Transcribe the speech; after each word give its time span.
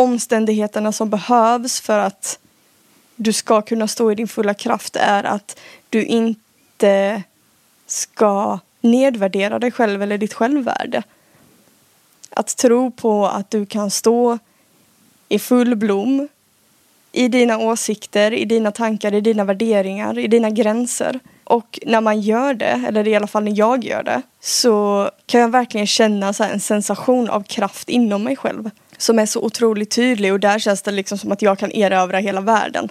omständigheterna 0.00 0.92
som 0.92 1.10
behövs 1.10 1.80
för 1.80 1.98
att 1.98 2.38
du 3.16 3.32
ska 3.32 3.62
kunna 3.62 3.88
stå 3.88 4.12
i 4.12 4.14
din 4.14 4.28
fulla 4.28 4.54
kraft 4.54 4.96
är 4.96 5.24
att 5.24 5.58
du 5.88 6.04
inte 6.04 7.22
ska 7.86 8.58
nedvärdera 8.80 9.58
dig 9.58 9.70
själv 9.70 10.02
eller 10.02 10.18
ditt 10.18 10.34
självvärde. 10.34 11.02
Att 12.30 12.56
tro 12.56 12.90
på 12.90 13.26
att 13.26 13.50
du 13.50 13.66
kan 13.66 13.90
stå 13.90 14.38
i 15.28 15.38
full 15.38 15.76
blom 15.76 16.28
i 17.12 17.28
dina 17.28 17.58
åsikter, 17.58 18.32
i 18.32 18.44
dina 18.44 18.72
tankar, 18.72 19.14
i 19.14 19.20
dina 19.20 19.44
värderingar, 19.44 20.18
i 20.18 20.26
dina 20.26 20.50
gränser. 20.50 21.20
Och 21.44 21.78
när 21.86 22.00
man 22.00 22.20
gör 22.20 22.54
det, 22.54 22.84
eller 22.88 23.08
i 23.08 23.14
alla 23.16 23.26
fall 23.26 23.44
när 23.44 23.58
jag 23.58 23.84
gör 23.84 24.02
det, 24.02 24.22
så 24.40 25.10
kan 25.26 25.40
jag 25.40 25.48
verkligen 25.48 25.86
känna 25.86 26.32
så 26.32 26.44
en 26.44 26.60
sensation 26.60 27.30
av 27.30 27.42
kraft 27.42 27.88
inom 27.88 28.24
mig 28.24 28.36
själv. 28.36 28.70
Som 29.00 29.18
är 29.18 29.26
så 29.26 29.40
otroligt 29.40 29.90
tydlig 29.90 30.32
och 30.32 30.40
där 30.40 30.58
känns 30.58 30.82
det 30.82 30.90
liksom 30.90 31.18
som 31.18 31.32
att 31.32 31.42
jag 31.42 31.58
kan 31.58 31.72
erövra 31.72 32.18
hela 32.18 32.40
världen. 32.40 32.88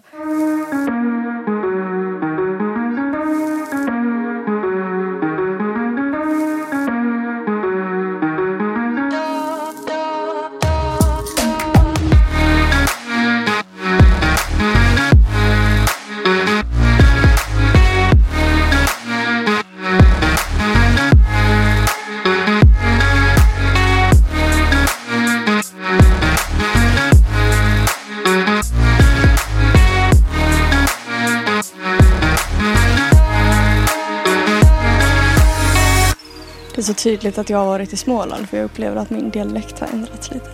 Tydligt 37.04 37.38
att 37.38 37.50
jag 37.50 37.58
har 37.58 37.66
varit 37.66 37.94
i 37.94 37.98
Småland 37.98 38.50
för 38.50 38.58
jag 38.58 38.66
upplever 38.66 38.96
att 38.96 39.10
min 39.10 39.30
dialekt 39.30 39.80
har 39.80 39.88
ändrats 39.88 40.32
lite. 40.32 40.50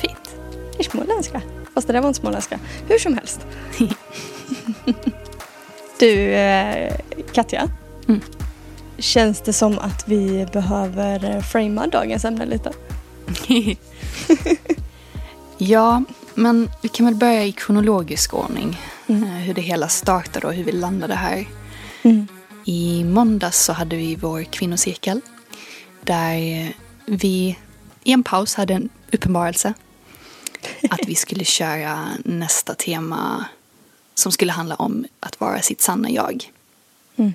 Fint. 0.00 0.36
Det 0.72 0.78
är 0.78 0.90
småländska. 0.90 1.42
Fast 1.74 1.86
det 1.86 1.92
där 1.92 2.00
var 2.00 2.08
inte 2.08 2.20
småländska. 2.20 2.58
Hur 2.88 2.98
som 2.98 3.14
helst. 3.14 3.46
du, 5.98 6.32
eh, 6.34 6.96
Katja. 7.32 7.68
Mm. 8.08 8.20
Känns 8.98 9.40
det 9.40 9.52
som 9.52 9.78
att 9.78 10.08
vi 10.08 10.46
behöver 10.52 11.36
eh, 11.36 11.42
framea 11.42 11.86
dagens 11.86 12.24
ämne 12.24 12.46
lite? 12.46 12.72
ja, 15.58 16.04
men 16.34 16.70
vi 16.82 16.88
kan 16.88 17.06
väl 17.06 17.14
börja 17.14 17.44
i 17.44 17.52
kronologisk 17.52 18.34
ordning. 18.34 18.80
Mm. 19.06 19.22
Eh, 19.22 19.28
Hur 19.28 19.54
det 19.54 19.60
hela 19.60 19.88
startade 19.88 20.46
och 20.46 20.54
hur 20.54 20.64
vi 20.64 20.72
landade 20.72 21.14
här. 21.14 21.46
Mm. 22.02 22.26
I 22.64 23.04
måndags 23.04 23.64
så 23.64 23.72
hade 23.72 23.96
vi 23.96 24.16
vår 24.16 24.44
kvinnocirkel. 24.44 25.20
Där 26.00 26.72
vi 27.06 27.58
i 28.04 28.12
en 28.12 28.22
paus 28.22 28.54
hade 28.54 28.74
en 28.74 28.88
uppenbarelse. 29.12 29.74
Att 30.90 31.00
vi 31.06 31.14
skulle 31.14 31.44
köra 31.44 32.08
nästa 32.24 32.74
tema 32.74 33.44
som 34.14 34.32
skulle 34.32 34.52
handla 34.52 34.74
om 34.74 35.06
att 35.20 35.40
vara 35.40 35.62
sitt 35.62 35.80
sanna 35.80 36.10
jag. 36.10 36.50
Mm. 37.16 37.32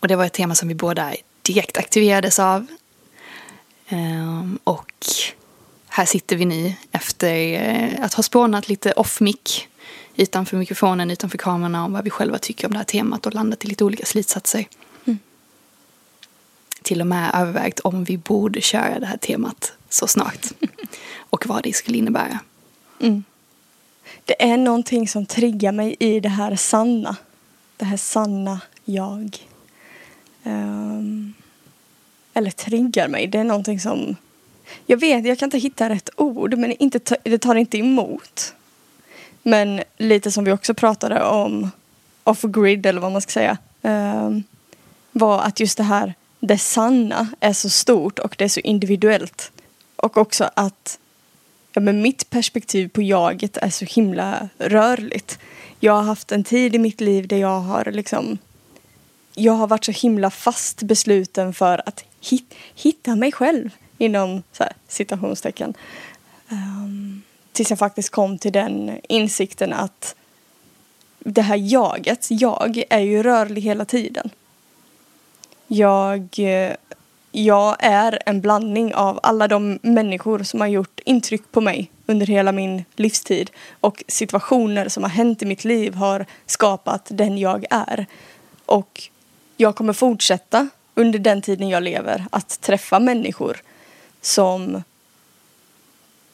Och 0.00 0.08
det 0.08 0.16
var 0.16 0.24
ett 0.24 0.32
tema 0.32 0.54
som 0.54 0.68
vi 0.68 0.74
båda 0.74 1.14
direkt 1.42 1.78
aktiverades 1.78 2.38
av. 2.38 2.66
Ehm, 3.88 4.58
och 4.64 4.92
här 5.88 6.04
sitter 6.06 6.36
vi 6.36 6.44
nu 6.44 6.74
efter 6.92 7.52
eh, 7.52 8.04
att 8.04 8.14
ha 8.14 8.22
spånat 8.22 8.68
lite 8.68 8.92
off-mic 8.92 9.66
utanför 10.16 10.56
mikrofonen, 10.56 11.10
utanför 11.10 11.38
kamerorna 11.38 11.84
om 11.84 11.92
vad 11.92 12.04
vi 12.04 12.10
själva 12.10 12.38
tycker 12.38 12.66
om 12.66 12.72
det 12.72 12.78
här 12.78 12.84
temat 12.84 13.26
och 13.26 13.34
landat 13.34 13.64
i 13.64 13.68
lite 13.68 13.84
olika 13.84 14.04
slutsatser. 14.04 14.64
Mm. 15.04 15.18
Till 16.82 17.00
och 17.00 17.06
med 17.06 17.30
övervägt 17.34 17.80
om 17.80 18.04
vi 18.04 18.18
borde 18.18 18.60
köra 18.60 18.98
det 18.98 19.06
här 19.06 19.16
temat 19.16 19.72
så 19.88 20.06
snart. 20.06 20.46
och 21.16 21.46
vad 21.46 21.62
det 21.62 21.72
skulle 21.72 21.98
innebära. 21.98 22.38
Mm. 23.00 23.24
Det 24.24 24.42
är 24.42 24.56
någonting 24.56 25.08
som 25.08 25.26
triggar 25.26 25.72
mig 25.72 25.96
i 25.98 26.20
det 26.20 26.28
här 26.28 26.56
sanna. 26.56 27.16
Det 27.76 27.84
här 27.84 27.96
sanna 27.96 28.60
jag. 28.84 29.36
Ehm, 30.44 31.34
eller 32.34 32.50
triggar 32.50 33.08
mig. 33.08 33.26
Det 33.26 33.38
är 33.38 33.44
någonting 33.44 33.80
som... 33.80 34.16
Jag 34.86 34.96
vet, 34.96 35.26
jag 35.26 35.38
kan 35.38 35.46
inte 35.46 35.58
hitta 35.58 35.88
rätt 35.88 36.10
ord, 36.16 36.58
men 36.58 36.72
inte 36.72 37.16
det 37.22 37.38
tar 37.38 37.54
inte 37.54 37.78
emot. 37.78 38.54
Men 39.42 39.82
lite 39.98 40.30
som 40.30 40.44
vi 40.44 40.52
också 40.52 40.74
pratade 40.74 41.24
om 41.24 41.70
off-grid, 42.24 42.86
eller 42.86 43.00
vad 43.00 43.12
man 43.12 43.20
ska 43.20 43.30
säga. 43.30 43.58
Ehm, 43.82 44.42
var 45.12 45.40
att 45.42 45.60
just 45.60 45.76
det 45.76 45.82
här, 45.82 46.14
det 46.40 46.58
sanna 46.58 47.28
är 47.40 47.52
så 47.52 47.70
stort 47.70 48.18
och 48.18 48.34
det 48.38 48.44
är 48.44 48.48
så 48.48 48.60
individuellt. 48.60 49.52
Och 49.96 50.16
också 50.16 50.50
att 50.54 50.98
ja, 51.72 51.80
men 51.80 52.02
mitt 52.02 52.30
perspektiv 52.30 52.88
på 52.88 53.02
jaget 53.02 53.56
är 53.56 53.70
så 53.70 53.84
himla 53.84 54.48
rörligt. 54.58 55.38
Jag 55.80 55.92
har 55.92 56.02
haft 56.02 56.32
en 56.32 56.44
tid 56.44 56.74
i 56.74 56.78
mitt 56.78 57.00
liv 57.00 57.28
där 57.28 57.36
jag 57.36 57.60
har 57.60 57.84
liksom 57.84 58.38
jag 59.34 59.52
har 59.52 59.66
varit 59.66 59.84
så 59.84 59.92
himla 59.92 60.30
fast 60.30 60.82
besluten 60.82 61.54
för 61.54 61.82
att 61.86 62.04
hit, 62.20 62.54
hitta 62.74 63.16
mig 63.16 63.32
själv 63.32 63.70
inom 63.98 64.42
så 64.52 64.62
här, 64.62 64.72
citationstecken. 64.88 65.74
Um, 66.48 67.22
tills 67.60 67.70
jag 67.70 67.78
faktiskt 67.78 68.10
kom 68.10 68.38
till 68.38 68.52
den 68.52 69.00
insikten 69.08 69.72
att 69.72 70.14
det 71.18 71.42
här 71.42 71.56
jaget, 71.56 72.26
jag, 72.30 72.82
är 72.90 72.98
ju 72.98 73.22
rörlig 73.22 73.62
hela 73.62 73.84
tiden. 73.84 74.30
Jag, 75.66 76.28
eh, 76.38 76.72
jag 77.32 77.76
är 77.78 78.18
en 78.26 78.40
blandning 78.40 78.94
av 78.94 79.20
alla 79.22 79.48
de 79.48 79.78
människor 79.82 80.42
som 80.42 80.60
har 80.60 80.68
gjort 80.68 81.00
intryck 81.04 81.52
på 81.52 81.60
mig 81.60 81.90
under 82.06 82.26
hela 82.26 82.52
min 82.52 82.84
livstid 82.96 83.50
och 83.80 84.04
situationer 84.08 84.88
som 84.88 85.02
har 85.02 85.10
hänt 85.10 85.42
i 85.42 85.46
mitt 85.46 85.64
liv 85.64 85.94
har 85.94 86.26
skapat 86.46 87.08
den 87.10 87.38
jag 87.38 87.64
är. 87.70 88.06
Och 88.66 89.02
jag 89.56 89.76
kommer 89.76 89.92
fortsätta 89.92 90.68
under 90.94 91.18
den 91.18 91.42
tiden 91.42 91.68
jag 91.68 91.82
lever 91.82 92.26
att 92.32 92.60
träffa 92.60 92.98
människor 92.98 93.56
som 94.20 94.82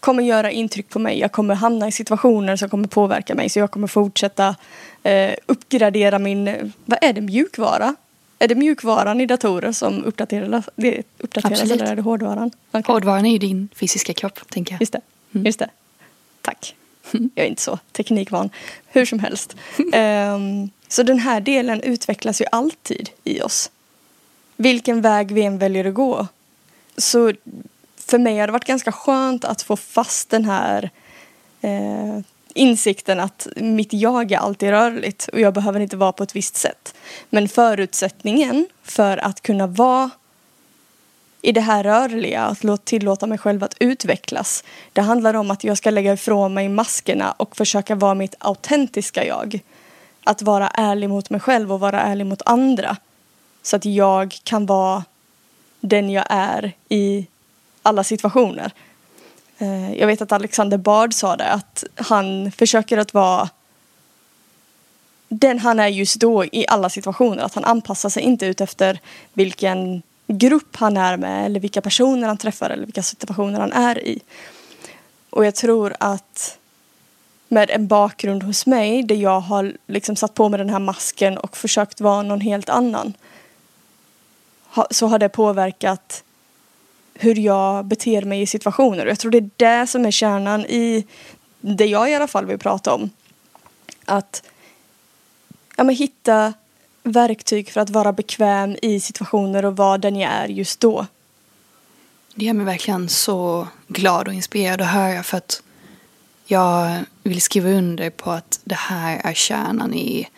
kommer 0.00 0.22
göra 0.22 0.50
intryck 0.50 0.88
på 0.88 0.98
mig. 0.98 1.18
Jag 1.18 1.32
kommer 1.32 1.54
hamna 1.54 1.88
i 1.88 1.92
situationer 1.92 2.56
som 2.56 2.68
kommer 2.68 2.88
påverka 2.88 3.34
mig 3.34 3.48
så 3.48 3.58
jag 3.58 3.70
kommer 3.70 3.86
fortsätta 3.86 4.56
eh, 5.02 5.34
uppgradera 5.46 6.18
min, 6.18 6.72
vad 6.84 6.98
är 7.02 7.12
det, 7.12 7.20
mjukvara? 7.20 7.96
Är 8.38 8.48
det 8.48 8.54
mjukvaran 8.54 9.20
i 9.20 9.26
datorer 9.26 9.72
som 9.72 10.04
uppdateras, 10.04 10.68
det 10.76 11.02
uppdateras 11.18 11.60
Absolut. 11.60 11.82
eller 11.82 11.92
är 11.92 11.96
det 11.96 12.02
hårdvaran? 12.02 12.50
Okej. 12.70 12.92
Hårdvaran 12.92 13.26
är 13.26 13.32
ju 13.32 13.38
din 13.38 13.68
fysiska 13.74 14.14
kropp, 14.14 14.40
tänker 14.50 14.72
jag. 14.72 14.80
Just 14.82 14.92
det. 14.92 15.00
Mm. 15.34 15.46
Just 15.46 15.58
det. 15.58 15.70
Tack. 16.42 16.74
Jag 17.10 17.44
är 17.44 17.48
inte 17.48 17.62
så 17.62 17.78
teknikvan. 17.92 18.50
Hur 18.86 19.04
som 19.04 19.18
helst. 19.18 19.56
Ehm, 19.92 20.70
så 20.88 21.02
den 21.02 21.18
här 21.18 21.40
delen 21.40 21.80
utvecklas 21.80 22.40
ju 22.40 22.44
alltid 22.52 23.10
i 23.24 23.40
oss. 23.40 23.70
Vilken 24.56 25.00
väg 25.00 25.32
vi 25.32 25.42
än 25.42 25.58
väljer 25.58 25.84
att 25.84 25.94
gå. 25.94 26.26
Så 26.96 27.32
för 28.06 28.18
mig 28.18 28.38
har 28.38 28.46
det 28.46 28.52
varit 28.52 28.64
ganska 28.64 28.92
skönt 28.92 29.44
att 29.44 29.62
få 29.62 29.76
fast 29.76 30.30
den 30.30 30.44
här 30.44 30.90
eh, 31.60 32.18
insikten 32.54 33.20
att 33.20 33.46
mitt 33.56 33.92
jag 33.92 34.32
är 34.32 34.38
alltid 34.38 34.70
rörligt 34.70 35.28
och 35.28 35.40
jag 35.40 35.54
behöver 35.54 35.80
inte 35.80 35.96
vara 35.96 36.12
på 36.12 36.22
ett 36.22 36.36
visst 36.36 36.56
sätt. 36.56 36.94
Men 37.30 37.48
förutsättningen 37.48 38.66
för 38.82 39.18
att 39.18 39.42
kunna 39.42 39.66
vara 39.66 40.10
i 41.42 41.52
det 41.52 41.60
här 41.60 41.84
rörliga, 41.84 42.42
att 42.42 42.84
tillåta 42.84 43.26
mig 43.26 43.38
själv 43.38 43.64
att 43.64 43.74
utvecklas. 43.80 44.64
Det 44.92 45.00
handlar 45.00 45.34
om 45.34 45.50
att 45.50 45.64
jag 45.64 45.78
ska 45.78 45.90
lägga 45.90 46.12
ifrån 46.12 46.54
mig 46.54 46.68
maskerna 46.68 47.32
och 47.32 47.56
försöka 47.56 47.94
vara 47.94 48.14
mitt 48.14 48.34
autentiska 48.38 49.26
jag. 49.26 49.60
Att 50.24 50.42
vara 50.42 50.68
ärlig 50.68 51.08
mot 51.08 51.30
mig 51.30 51.40
själv 51.40 51.72
och 51.72 51.80
vara 51.80 52.00
ärlig 52.00 52.26
mot 52.26 52.42
andra. 52.44 52.96
Så 53.62 53.76
att 53.76 53.84
jag 53.84 54.38
kan 54.44 54.66
vara 54.66 55.04
den 55.80 56.10
jag 56.10 56.24
är 56.28 56.72
i 56.88 57.26
alla 57.86 58.04
situationer. 58.04 58.72
Eh, 59.58 59.94
jag 59.94 60.06
vet 60.06 60.22
att 60.22 60.32
Alexander 60.32 60.78
Bard 60.78 61.14
sa 61.14 61.36
det, 61.36 61.52
att 61.52 61.84
han 61.94 62.52
försöker 62.52 62.98
att 62.98 63.14
vara 63.14 63.48
den 65.28 65.58
han 65.58 65.80
är 65.80 65.88
just 65.88 66.20
då 66.20 66.44
i 66.44 66.64
alla 66.68 66.90
situationer. 66.90 67.42
Att 67.42 67.54
han 67.54 67.64
anpassar 67.64 68.08
sig 68.08 68.22
inte 68.22 68.46
ut 68.46 68.60
efter 68.60 69.00
vilken 69.32 70.02
grupp 70.26 70.76
han 70.76 70.96
är 70.96 71.16
med 71.16 71.46
eller 71.46 71.60
vilka 71.60 71.80
personer 71.80 72.28
han 72.28 72.36
träffar 72.36 72.70
eller 72.70 72.84
vilka 72.84 73.02
situationer 73.02 73.60
han 73.60 73.72
är 73.72 74.04
i. 74.04 74.20
Och 75.30 75.46
jag 75.46 75.54
tror 75.54 75.96
att 76.00 76.58
med 77.48 77.70
en 77.70 77.86
bakgrund 77.86 78.42
hos 78.42 78.66
mig 78.66 79.02
där 79.02 79.16
jag 79.16 79.40
har 79.40 79.76
liksom 79.86 80.16
satt 80.16 80.34
på 80.34 80.48
mig 80.48 80.58
den 80.58 80.70
här 80.70 80.78
masken 80.78 81.38
och 81.38 81.56
försökt 81.56 82.00
vara 82.00 82.22
någon 82.22 82.40
helt 82.40 82.68
annan 82.68 83.12
så 84.90 85.06
har 85.06 85.18
det 85.18 85.28
påverkat 85.28 86.24
hur 87.18 87.38
jag 87.38 87.84
beter 87.84 88.22
mig 88.22 88.42
i 88.42 88.46
situationer. 88.46 89.04
Och 89.04 89.10
jag 89.10 89.18
tror 89.18 89.30
det 89.30 89.38
är 89.38 89.50
det 89.56 89.86
som 89.86 90.04
är 90.06 90.10
kärnan 90.10 90.66
i 90.66 91.06
det 91.60 91.86
jag 91.86 92.10
i 92.10 92.14
alla 92.14 92.26
fall 92.26 92.46
vill 92.46 92.58
prata 92.58 92.94
om. 92.94 93.10
Att 94.04 94.42
ja, 95.76 95.84
men 95.84 95.94
hitta 95.94 96.52
verktyg 97.02 97.70
för 97.70 97.80
att 97.80 97.90
vara 97.90 98.12
bekväm 98.12 98.76
i 98.82 99.00
situationer 99.00 99.64
och 99.64 99.76
vara 99.76 99.98
den 99.98 100.16
jag 100.16 100.32
är 100.32 100.48
just 100.48 100.80
då. 100.80 101.06
Det 102.34 102.44
gör 102.44 102.52
mig 102.52 102.66
verkligen 102.66 103.08
så 103.08 103.68
glad 103.88 104.28
och 104.28 104.34
inspirerad 104.34 104.80
att 104.80 104.88
höra 104.88 105.22
för 105.22 105.36
att 105.36 105.62
jag 106.44 107.04
vill 107.22 107.40
skriva 107.40 107.70
under 107.70 108.10
på 108.10 108.30
att 108.30 108.60
det 108.64 108.74
här 108.74 109.20
är 109.24 109.34
kärnan 109.34 109.94
i 109.94 110.28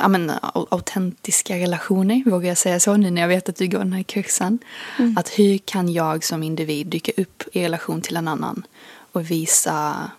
ja, 0.00 0.08
men, 0.08 0.32
autentiska 0.52 1.56
relationer, 1.56 2.30
vågar 2.30 2.48
jag 2.48 2.58
säga 2.58 2.80
så 2.80 2.96
nu 2.96 3.10
när 3.10 3.20
jag 3.20 3.28
vet 3.28 3.48
att 3.48 3.56
du 3.56 3.66
går 3.66 3.78
den 3.78 3.92
här 3.92 4.02
kursen. 4.02 4.58
Mm. 4.98 5.18
Att 5.18 5.28
hur 5.28 5.58
kan 5.58 5.92
jag 5.92 6.24
som 6.24 6.42
individ 6.42 6.86
dyka 6.86 7.12
upp 7.16 7.42
i 7.52 7.64
relation 7.64 8.02
till 8.02 8.16
en 8.16 8.28
annan 8.28 8.62
och 9.12 9.30
visa 9.30 10.10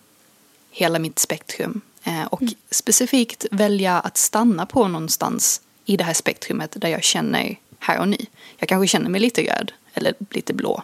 hela 0.70 0.98
mitt 0.98 1.18
spektrum. 1.18 1.80
Eh, 2.04 2.24
och 2.24 2.42
mm. 2.42 2.54
specifikt 2.70 3.46
välja 3.50 4.00
att 4.00 4.16
stanna 4.16 4.66
på 4.66 4.88
någonstans 4.88 5.60
i 5.84 5.96
det 5.96 6.04
här 6.04 6.14
spektrumet 6.14 6.76
där 6.80 6.88
jag 6.88 7.02
känner 7.02 7.56
här 7.78 7.98
och 7.98 8.08
nu. 8.08 8.16
Jag 8.56 8.68
kanske 8.68 8.86
känner 8.86 9.10
mig 9.10 9.20
lite 9.20 9.42
röd 9.42 9.72
eller 9.94 10.14
lite 10.30 10.54
blå. 10.54 10.82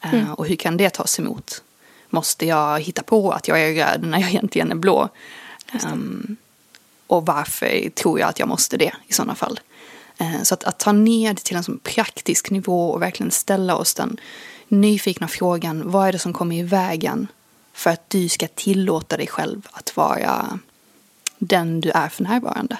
Eh, 0.00 0.14
mm. 0.14 0.34
Och 0.34 0.46
hur 0.46 0.56
kan 0.56 0.76
det 0.76 0.90
tas 0.90 1.18
emot? 1.18 1.62
Måste 2.08 2.46
jag 2.46 2.80
hitta 2.80 3.02
på 3.02 3.32
att 3.32 3.48
jag 3.48 3.62
är 3.62 3.74
röd 3.74 4.02
när 4.02 4.18
jag 4.18 4.30
egentligen 4.30 4.70
är 4.70 4.74
blå? 4.74 5.08
Um, 5.92 6.36
och 7.10 7.26
varför 7.26 7.90
tror 7.90 8.20
jag 8.20 8.28
att 8.28 8.38
jag 8.38 8.48
måste 8.48 8.76
det 8.76 8.92
i 9.06 9.12
sådana 9.12 9.34
fall? 9.34 9.60
Uh, 10.20 10.42
så 10.42 10.54
att, 10.54 10.64
att 10.64 10.78
ta 10.78 10.92
ner 10.92 11.34
det 11.34 11.40
till 11.44 11.56
en 11.56 11.64
sån 11.64 11.78
praktisk 11.78 12.50
nivå 12.50 12.90
och 12.90 13.02
verkligen 13.02 13.30
ställa 13.30 13.76
oss 13.76 13.94
den 13.94 14.20
nyfikna 14.68 15.28
frågan, 15.28 15.90
vad 15.90 16.08
är 16.08 16.12
det 16.12 16.18
som 16.18 16.32
kommer 16.32 16.56
i 16.56 16.62
vägen 16.62 17.26
för 17.72 17.90
att 17.90 18.10
du 18.10 18.28
ska 18.28 18.46
tillåta 18.46 19.16
dig 19.16 19.26
själv 19.26 19.68
att 19.72 19.96
vara 19.96 20.58
den 21.38 21.80
du 21.80 21.90
är 21.90 22.08
för 22.08 22.22
närvarande? 22.22 22.76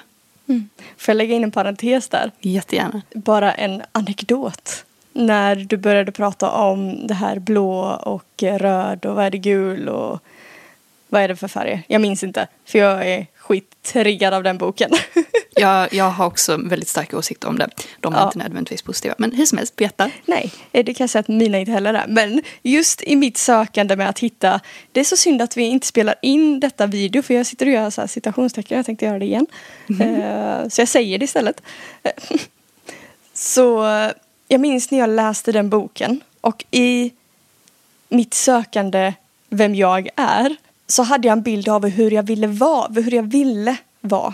Mm. 0.47 0.69
Får 0.97 1.11
jag 1.11 1.17
lägga 1.17 1.35
in 1.35 1.43
en 1.43 1.51
parentes 1.51 2.07
där? 2.07 2.31
Jättegärna. 2.39 3.01
Bara 3.13 3.53
en 3.53 3.81
anekdot 3.91 4.85
när 5.13 5.55
du 5.55 5.77
började 5.77 6.11
prata 6.11 6.51
om 6.51 7.07
det 7.07 7.13
här 7.13 7.39
blå 7.39 7.79
och 7.91 8.43
röd 8.43 9.05
och 9.05 9.15
vad 9.15 9.25
är 9.25 9.29
det 9.29 9.37
gul 9.37 9.89
och 9.89 10.19
vad 11.11 11.21
är 11.21 11.27
det 11.27 11.35
för 11.35 11.47
färger? 11.47 11.83
Jag 11.87 12.01
minns 12.01 12.23
inte 12.23 12.47
för 12.65 12.79
jag 12.79 13.07
är 13.07 13.27
skittriggad 13.35 14.33
av 14.33 14.43
den 14.43 14.57
boken. 14.57 14.91
jag, 15.55 15.93
jag 15.93 16.09
har 16.09 16.25
också 16.25 16.57
väldigt 16.57 16.87
starka 16.87 17.17
åsikter 17.17 17.47
om 17.47 17.57
det. 17.57 17.69
De 17.99 18.13
är 18.13 18.17
ja. 18.17 18.25
inte 18.25 18.37
nödvändigtvis 18.37 18.81
positiva. 18.81 19.15
Men 19.17 19.31
hur 19.31 19.45
som 19.45 19.57
helst, 19.57 19.75
berätta. 19.75 20.11
Nej, 20.25 20.51
det 20.71 20.83
kan 20.83 21.03
jag 21.03 21.09
säga 21.09 21.19
att 21.19 21.27
mina 21.27 21.59
inte 21.59 21.71
heller 21.71 21.93
är. 21.93 22.07
Men 22.07 22.41
just 22.61 23.01
i 23.01 23.15
mitt 23.15 23.37
sökande 23.37 23.95
med 23.95 24.09
att 24.09 24.19
hitta. 24.19 24.59
Det 24.91 24.99
är 24.99 25.03
så 25.03 25.17
synd 25.17 25.41
att 25.41 25.57
vi 25.57 25.63
inte 25.63 25.87
spelar 25.87 26.15
in 26.21 26.59
detta 26.59 26.87
video 26.87 27.21
för 27.21 27.33
jag 27.33 27.45
sitter 27.45 27.65
och 27.65 27.71
gör 27.71 27.89
så 27.89 28.01
här 28.01 28.07
citationstecken. 28.07 28.77
Jag 28.77 28.85
tänkte 28.85 29.05
göra 29.05 29.19
det 29.19 29.25
igen. 29.25 29.47
Mm. 29.89 30.69
så 30.69 30.81
jag 30.81 30.87
säger 30.87 31.19
det 31.19 31.25
istället. 31.25 31.61
så 33.33 33.85
jag 34.47 34.61
minns 34.61 34.91
när 34.91 34.99
jag 34.99 35.09
läste 35.09 35.51
den 35.51 35.69
boken 35.69 36.21
och 36.41 36.65
i 36.71 37.11
mitt 38.09 38.33
sökande 38.33 39.13
vem 39.49 39.75
jag 39.75 40.09
är 40.15 40.55
så 40.91 41.03
hade 41.03 41.27
jag 41.27 41.37
en 41.37 41.41
bild 41.41 41.69
av 41.69 41.87
hur 41.87 42.11
jag 42.11 42.23
ville 42.23 42.47
vara, 42.47 42.91
hur 42.93 43.13
jag 43.13 43.23
ville 43.23 43.77
vara. 44.01 44.33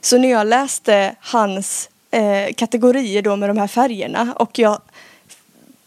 Så 0.00 0.18
när 0.18 0.30
jag 0.30 0.46
läste 0.46 1.16
hans 1.20 1.88
eh, 2.10 2.54
kategorier 2.54 3.22
då 3.22 3.36
med 3.36 3.50
de 3.50 3.58
här 3.58 3.66
färgerna 3.66 4.34
och 4.36 4.58
jag 4.58 4.80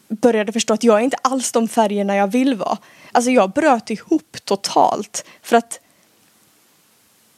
började 0.08 0.52
förstå 0.52 0.74
att 0.74 0.84
jag 0.84 0.98
är 0.98 1.04
inte 1.04 1.16
alls 1.22 1.52
de 1.52 1.68
färgerna 1.68 2.16
jag 2.16 2.26
vill 2.26 2.54
vara. 2.54 2.78
Alltså 3.12 3.30
jag 3.30 3.50
bröt 3.50 3.90
ihop 3.90 4.36
totalt 4.44 5.24
för 5.42 5.56
att 5.56 5.80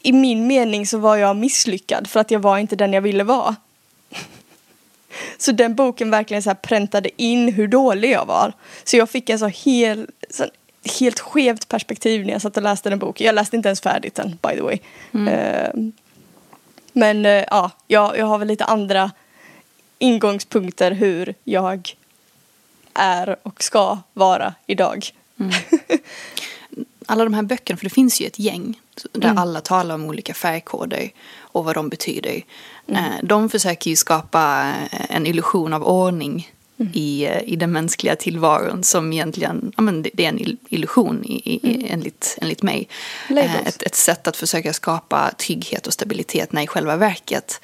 i 0.03 0.13
min 0.13 0.47
mening 0.47 0.87
så 0.87 0.99
var 0.99 1.17
jag 1.17 1.37
misslyckad 1.37 2.07
för 2.07 2.21
att 2.21 2.31
jag 2.31 2.41
var 2.41 2.59
inte 2.59 2.77
den 2.77 2.93
jag 2.93 3.03
ville 3.03 3.25
vara. 3.25 3.57
Så 5.39 5.53
den 5.53 5.75
boken 5.75 6.11
verkligen 6.11 6.43
så 6.43 6.51
här 6.51 6.55
präntade 6.55 7.23
in 7.23 7.53
hur 7.53 7.69
dålig 7.69 8.11
jag 8.11 8.27
var. 8.27 8.53
Så 8.85 8.97
jag 8.97 9.11
fick 9.11 9.31
en 9.31 9.39
så, 9.39 9.47
hel, 9.47 10.11
så 10.31 10.47
helt 10.85 11.21
skevt 11.21 11.69
perspektiv 11.69 12.27
när 12.27 12.33
jag 12.33 12.43
satt 12.43 12.57
och 12.57 12.63
läste 12.63 12.91
den 12.91 12.99
boken. 12.99 13.27
Jag 13.27 13.35
läste 13.35 13.57
inte 13.57 13.69
ens 13.69 13.81
färdigt 13.81 14.15
den 14.15 14.39
by 14.43 14.57
the 14.57 14.63
way. 14.63 14.79
Mm. 15.13 15.29
Uh, 15.29 15.93
men 16.93 17.27
uh, 17.27 17.45
ja, 17.51 17.71
jag, 17.87 18.19
jag 18.19 18.27
har 18.27 18.39
väl 18.39 18.49
lite 18.49 18.65
andra 18.65 19.11
ingångspunkter 19.99 20.91
hur 20.91 21.35
jag 21.45 21.97
är 22.95 23.37
och 23.43 23.63
ska 23.63 23.99
vara 24.13 24.55
idag. 24.67 25.11
Mm. 25.41 25.53
Alla 27.07 27.25
de 27.25 27.35
här 27.35 27.43
böckerna, 27.43 27.77
för 27.77 27.85
det 27.85 27.91
finns 27.91 28.21
ju 28.21 28.27
ett 28.27 28.39
gäng 28.39 28.81
där 29.13 29.29
mm. 29.29 29.39
alla 29.39 29.61
talar 29.61 29.95
om 29.95 30.05
olika 30.05 30.35
färgkoder 30.35 31.11
och 31.39 31.65
vad 31.65 31.75
de 31.75 31.89
betyder. 31.89 32.43
Mm. 32.87 33.05
Eh, 33.05 33.19
de 33.23 33.51
försöker 33.51 33.91
ju 33.91 33.97
skapa 33.97 34.73
eh, 34.93 35.17
en 35.17 35.27
illusion 35.27 35.73
av 35.73 35.83
ordning 35.83 36.51
mm. 36.81 36.93
i, 36.95 37.25
eh, 37.25 37.43
i 37.47 37.57
den 37.57 37.73
mänskliga 37.73 38.17
tillvaron 38.17 38.85
som 38.85 39.13
egentligen, 39.13 39.73
ja 39.77 39.83
men 39.83 40.03
det 40.03 40.25
är 40.25 40.29
en 40.29 40.59
illusion 40.69 41.25
i, 41.25 41.43
i, 41.55 41.75
mm. 41.75 41.87
enligt, 41.91 42.39
enligt 42.41 42.63
mig. 42.63 42.89
Ett, 43.65 43.83
ett 43.83 43.95
sätt 43.95 44.27
att 44.27 44.37
försöka 44.37 44.73
skapa 44.73 45.31
trygghet 45.39 45.87
och 45.87 45.93
stabilitet 45.93 46.53
när 46.53 46.63
i 46.63 46.67
själva 46.67 46.97
verket 46.97 47.61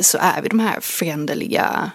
så 0.00 0.18
är 0.20 0.42
vi 0.42 0.48
de 0.48 0.60
här 0.60 0.80
föränderliga 0.80 1.90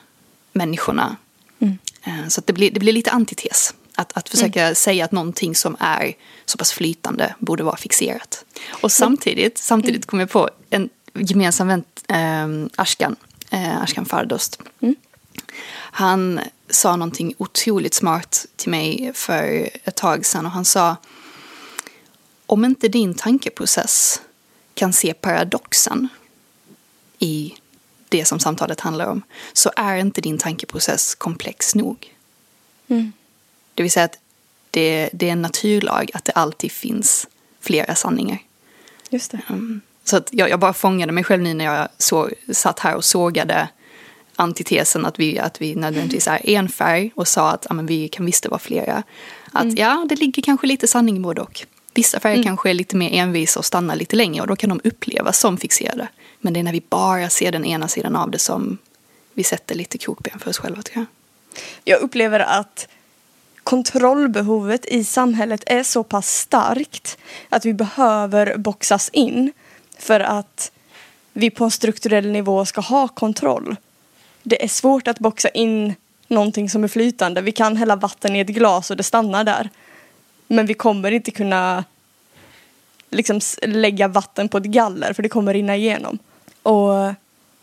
människorna. 0.54 1.16
Mm. 1.60 2.30
Så 2.30 2.42
det, 2.46 2.54
blir, 2.54 2.72
det 2.72 2.80
blir 2.80 2.94
lite 2.94 3.12
antites. 3.12 3.74
Att, 3.96 4.18
att 4.18 4.30
försöka 4.30 4.62
mm. 4.62 4.76
säga 4.76 5.06
att 5.06 5.12
någonting 5.12 5.56
som 5.56 5.78
är 5.80 6.14
så 6.46 6.58
pass 6.58 6.72
flytande 6.72 7.36
borde 7.40 7.64
vara 7.64 7.78
fixerat. 7.78 8.46
Och 8.82 8.92
samtidigt, 8.92 9.58
samtidigt 9.58 9.96
mm. 9.96 10.08
kom 10.08 10.20
jag 10.20 10.30
på 10.30 10.50
en 10.70 10.90
gemensam 11.14 11.68
vän, 11.68 11.84
eh, 12.08 12.82
Ashkan, 12.82 13.16
eh, 13.50 13.82
Ashkan 13.82 14.06
Fardost. 14.06 14.62
Mm. 14.82 14.96
Han 15.92 16.40
sa 16.70 16.96
någonting 16.96 17.34
otroligt 17.38 17.94
smart 17.94 18.46
till 18.56 18.70
mig 18.70 19.12
för 19.14 19.70
ett 19.84 19.96
tag 19.96 20.26
sedan 20.26 20.46
och 20.46 20.52
han 20.52 20.66
sa 20.66 20.96
om 22.46 22.66
inte 22.66 22.88
din 22.88 23.14
tankeprocess 23.14 24.22
kan 24.74 24.94
se 24.94 25.14
paradoxen 25.14 26.08
i 27.20 27.54
det 28.10 28.26
som 28.26 28.40
samtalet 28.40 28.80
handlar 28.80 29.06
om 29.06 29.22
så 29.54 29.72
är 29.76 29.98
inte 29.98 30.22
din 30.22 30.38
tankeprocess 30.38 31.16
komplex 31.16 31.76
nog. 31.76 32.16
Mm. 32.88 33.12
Det 33.74 33.84
vill 33.84 33.92
säga 33.92 34.06
att 34.06 34.20
det, 34.72 35.10
det, 35.14 35.28
är 35.28 35.32
en 35.32 35.42
naturlag 35.42 36.12
att 36.14 36.26
det 36.26 36.32
alltid 36.32 36.72
finns 36.72 37.28
flera 37.60 37.96
sanningar. 37.96 38.38
Just 39.10 39.32
det. 39.32 39.42
Um, 39.50 39.82
så 40.04 40.18
att 40.18 40.30
jag, 40.32 40.50
jag 40.50 40.60
bara 40.60 40.74
fångade 40.74 41.12
mig 41.12 41.24
själv 41.24 41.44
nu 41.44 41.54
när 41.54 41.66
jag 41.66 41.88
så, 41.98 42.30
satt 42.52 42.80
här 42.80 42.96
och 42.96 43.06
sågade 43.06 43.70
antitesen 44.40 45.06
att 45.06 45.20
vi, 45.20 45.40
att 45.40 45.62
vi 45.62 45.76
nödvändigtvis 45.76 46.28
är 46.28 46.50
en 46.50 46.70
färg 46.70 47.12
och 47.16 47.28
sa 47.28 47.52
att 47.52 47.66
ja, 47.70 47.76
men 47.76 47.86
vi 47.86 48.08
kan 48.08 48.26
visst 48.26 48.48
vara 48.48 48.60
flera. 48.60 49.04
Att 49.52 49.64
mm. 49.64 49.76
ja, 49.76 50.06
det 50.10 50.16
ligger 50.16 50.42
kanske 50.42 50.68
lite 50.68 50.88
sanning 50.88 51.18
i 51.18 51.20
både 51.20 51.42
och. 51.42 51.66
Vissa 51.94 52.20
färger 52.20 52.36
mm. 52.36 52.46
kanske 52.46 52.70
är 52.70 52.74
lite 52.74 52.96
mer 52.96 53.14
envisa 53.14 53.60
och 53.60 53.66
stannar 53.66 53.96
lite 53.96 54.16
längre 54.16 54.42
och 54.42 54.48
då 54.48 54.56
kan 54.56 54.70
de 54.70 54.82
upplevas 54.84 55.40
som 55.40 55.58
fixerade. 55.58 56.08
Men 56.42 56.54
det 56.54 56.60
är 56.60 56.64
när 56.64 56.72
vi 56.72 56.84
bara 56.90 57.30
ser 57.30 57.52
den 57.52 57.66
ena 57.66 57.88
sidan 57.88 58.16
av 58.16 58.32
det 58.32 58.40
som 58.40 58.78
vi 59.34 59.44
sätter 59.44 59.76
lite 59.76 59.98
krokben 59.98 60.40
för 60.40 60.50
oss 60.50 60.58
själva 60.58 60.82
tror 60.82 60.98
jag. 60.98 61.06
Jag 61.84 62.02
upplever 62.02 62.40
att 62.40 62.88
kontrollbehovet 63.64 64.86
i 64.86 65.04
samhället 65.04 65.64
är 65.66 65.84
så 65.84 66.04
pass 66.04 66.38
starkt 66.38 67.18
att 67.50 67.66
vi 67.66 67.74
behöver 67.74 68.58
boxas 68.58 69.10
in 69.10 69.52
för 70.00 70.20
att 70.20 70.72
vi 71.34 71.50
på 71.50 71.64
en 71.64 71.72
strukturell 71.72 72.28
nivå 72.28 72.66
ska 72.66 72.82
ha 72.82 73.08
kontroll. 73.08 73.76
Det 74.50 74.64
är 74.64 74.68
svårt 74.68 75.08
att 75.08 75.20
boxa 75.20 75.50
in 75.50 75.96
någonting 76.28 76.70
som 76.70 76.84
är 76.84 76.88
flytande. 76.88 77.42
Vi 77.42 77.52
kan 77.52 77.78
hälla 77.78 77.96
vatten 77.96 78.36
i 78.36 78.40
ett 78.40 78.48
glas 78.48 78.92
och 78.92 78.98
det 78.98 79.04
stannar 79.04 79.44
där. 79.44 79.70
Men 80.48 80.66
vi 80.66 80.74
kommer 80.74 81.12
inte 81.12 81.32
kunna 81.32 81.84
liksom 83.10 83.40
lägga 83.62 84.08
vatten 84.08 84.50
på 84.50 84.58
ett 84.58 84.64
galler 84.64 85.14
för 85.14 85.24
det 85.24 85.30
kommer 85.30 85.54
rinna 85.54 85.76
igenom. 85.76 86.20
Och 86.64 87.14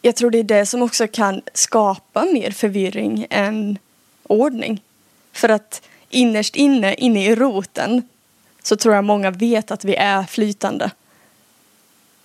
jag 0.02 0.16
tror 0.16 0.31
det 0.31 0.38
är 0.38 0.45
det 0.45 0.66
som 0.66 0.83
också 0.83 1.07
kan 1.07 1.43
skapa 1.55 2.25
mer 2.25 2.50
förvirring 2.50 3.26
än 3.31 3.78
ordning. 4.23 4.83
För 5.33 5.49
att 5.49 5.83
innerst 6.11 6.57
inne, 6.57 6.95
inne 6.95 7.26
i 7.26 7.35
roten, 7.35 8.09
så 8.62 8.76
tror 8.76 8.95
jag 8.95 9.05
många 9.05 9.31
vet 9.31 9.71
att 9.71 9.85
vi 9.85 9.95
är 9.95 10.23
flytande. 10.23 10.90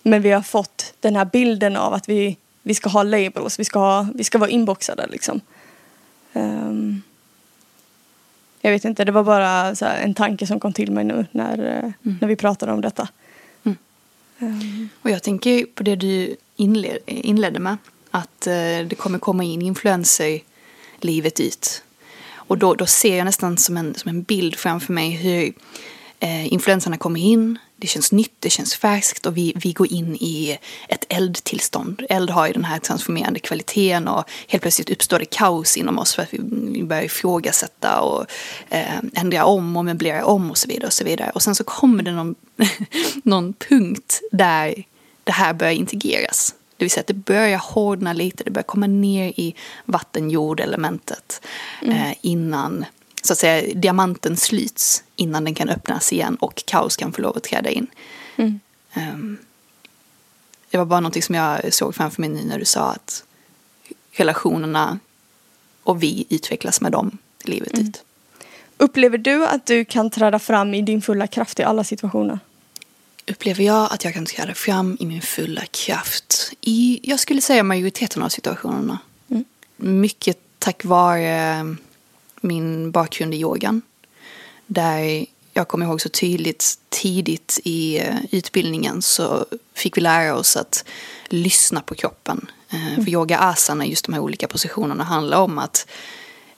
Men 0.03 0.21
vi 0.21 0.31
har 0.31 0.41
fått 0.41 0.93
den 0.99 1.15
här 1.15 1.25
bilden 1.25 1.75
av 1.75 1.93
att 1.93 2.09
vi, 2.09 2.37
vi 2.63 2.73
ska 2.73 2.89
ha 2.89 3.03
labels, 3.03 3.59
vi 3.59 3.65
ska, 3.65 3.79
ha, 3.79 4.07
vi 4.15 4.23
ska 4.23 4.37
vara 4.37 4.49
inboxade 4.49 5.07
liksom. 5.07 5.41
Um, 6.33 7.01
jag 8.61 8.71
vet 8.71 8.85
inte, 8.85 9.05
det 9.05 9.11
var 9.11 9.23
bara 9.23 9.75
en 9.97 10.13
tanke 10.13 10.47
som 10.47 10.59
kom 10.59 10.73
till 10.73 10.91
mig 10.91 11.03
nu 11.03 11.25
när, 11.31 11.53
mm. 11.53 11.93
när 12.21 12.27
vi 12.27 12.35
pratade 12.35 12.71
om 12.71 12.81
detta. 12.81 13.07
Mm. 13.63 13.77
Um. 14.39 14.89
Och 15.01 15.09
jag 15.09 15.23
tänker 15.23 15.65
på 15.65 15.83
det 15.83 15.95
du 15.95 16.35
inled, 16.55 16.97
inledde 17.05 17.59
med. 17.59 17.77
Att 18.11 18.47
uh, 18.47 18.87
det 18.87 18.97
kommer 18.97 19.19
komma 19.19 19.43
in 19.43 19.61
influenser 19.61 20.39
livet 20.99 21.39
ut. 21.39 21.83
Och 22.51 22.57
då, 22.57 22.75
då 22.75 22.85
ser 22.85 23.17
jag 23.17 23.25
nästan 23.25 23.57
som 23.57 23.77
en, 23.77 23.95
som 23.95 24.09
en 24.09 24.23
bild 24.23 24.55
framför 24.55 24.93
mig 24.93 25.09
hur 25.09 25.53
eh, 26.19 26.53
influenserna 26.53 26.97
kommer 26.97 27.19
in, 27.19 27.59
det 27.81 27.87
känns 27.87 28.11
nytt, 28.11 28.35
det 28.39 28.49
känns 28.49 28.75
färskt 28.75 29.25
och 29.25 29.37
vi, 29.37 29.53
vi 29.55 29.71
går 29.73 29.91
in 29.91 30.15
i 30.15 30.57
ett 30.89 31.05
eldtillstånd. 31.09 32.03
Eld 32.09 32.29
har 32.29 32.47
ju 32.47 32.53
den 32.53 32.65
här 32.65 32.79
transformerande 32.79 33.39
kvaliteten 33.39 34.07
och 34.07 34.23
helt 34.47 34.61
plötsligt 34.61 34.89
uppstår 34.89 35.19
det 35.19 35.25
kaos 35.25 35.77
inom 35.77 35.99
oss 35.99 36.15
för 36.15 36.23
att 36.23 36.33
vi 36.73 36.83
börjar 36.83 37.03
ifrågasätta 37.03 38.01
och 38.01 38.25
eh, 38.69 38.99
ändra 39.13 39.45
om 39.45 39.77
och 39.77 39.85
möblera 39.85 40.25
om 40.25 40.51
och 40.51 40.57
så 40.57 40.67
vidare 40.67 40.87
och 40.87 40.93
så 40.93 41.03
vidare. 41.03 41.31
Och 41.35 41.41
sen 41.41 41.55
så 41.55 41.63
kommer 41.63 42.03
det 42.03 42.11
någon, 42.11 42.35
någon 43.23 43.53
punkt 43.53 44.21
där 44.31 44.83
det 45.23 45.31
här 45.31 45.53
börjar 45.53 45.73
integreras. 45.73 46.55
Det 46.77 46.85
vill 46.85 46.91
säga 46.91 47.01
att 47.01 47.07
det 47.07 47.13
börjar 47.13 47.57
hårdna 47.57 48.13
lite, 48.13 48.43
det 48.43 48.51
börjar 48.51 48.63
komma 48.63 48.87
ner 48.87 49.27
i 49.27 49.55
vatten-jord-elementet 49.85 51.41
mm. 51.81 51.97
eh, 51.97 52.13
innan 52.21 52.85
så 53.21 53.33
att 53.33 53.39
säga, 53.39 53.73
diamanten 53.75 54.37
slits 54.37 55.03
innan 55.15 55.43
den 55.43 55.55
kan 55.55 55.69
öppnas 55.69 56.13
igen 56.13 56.35
och 56.35 56.63
kaos 56.65 56.97
kan 56.97 57.13
få 57.13 57.21
lov 57.21 57.37
att 57.37 57.43
träda 57.43 57.69
in. 57.69 57.87
Mm. 58.35 58.59
Um, 58.95 59.37
det 60.69 60.77
var 60.77 60.85
bara 60.85 60.99
någonting 60.99 61.23
som 61.23 61.35
jag 61.35 61.73
såg 61.73 61.95
framför 61.95 62.21
mig 62.21 62.29
nu 62.29 62.43
när 62.43 62.59
du 62.59 62.65
sa 62.65 62.91
att 62.91 63.23
relationerna 64.11 64.99
och 65.83 66.03
vi 66.03 66.25
utvecklas 66.29 66.81
med 66.81 66.91
dem 66.91 67.17
livet 67.43 67.73
mm. 67.73 67.87
ut. 67.87 68.03
Upplever 68.77 69.17
du 69.17 69.45
att 69.45 69.65
du 69.65 69.85
kan 69.85 70.09
träda 70.09 70.39
fram 70.39 70.73
i 70.73 70.81
din 70.81 71.01
fulla 71.01 71.27
kraft 71.27 71.59
i 71.59 71.63
alla 71.63 71.83
situationer? 71.83 72.39
Upplever 73.27 73.63
jag 73.63 73.93
att 73.93 74.03
jag 74.03 74.13
kan 74.13 74.25
träda 74.25 74.53
fram 74.53 74.97
i 74.99 75.05
min 75.05 75.21
fulla 75.21 75.65
kraft 75.65 76.53
i, 76.61 76.99
jag 77.03 77.19
skulle 77.19 77.41
säga 77.41 77.63
majoriteten 77.63 78.23
av 78.23 78.29
situationerna. 78.29 78.99
Mm. 79.29 79.45
Mycket 79.75 80.37
tack 80.59 80.85
vare 80.85 81.75
min 82.41 82.91
bakgrund 82.91 83.33
i 83.33 83.37
yogan. 83.37 83.81
Där 84.65 85.25
jag 85.53 85.67
kommer 85.67 85.85
ihåg 85.85 86.01
så 86.01 86.09
tydligt 86.09 86.77
tidigt 86.89 87.59
i 87.63 87.99
eh, 87.99 88.15
utbildningen 88.31 89.01
så 89.01 89.45
fick 89.73 89.97
vi 89.97 90.01
lära 90.01 90.35
oss 90.35 90.55
att 90.55 90.85
lyssna 91.29 91.81
på 91.81 91.95
kroppen. 91.95 92.51
Eh, 92.69 92.93
mm. 92.93 93.05
För 93.05 93.11
yoga 93.11 93.37
asana, 93.37 93.85
just 93.85 94.05
de 94.05 94.13
här 94.13 94.21
olika 94.21 94.47
positionerna, 94.47 95.03
handlar 95.03 95.37
om 95.37 95.57
att 95.57 95.87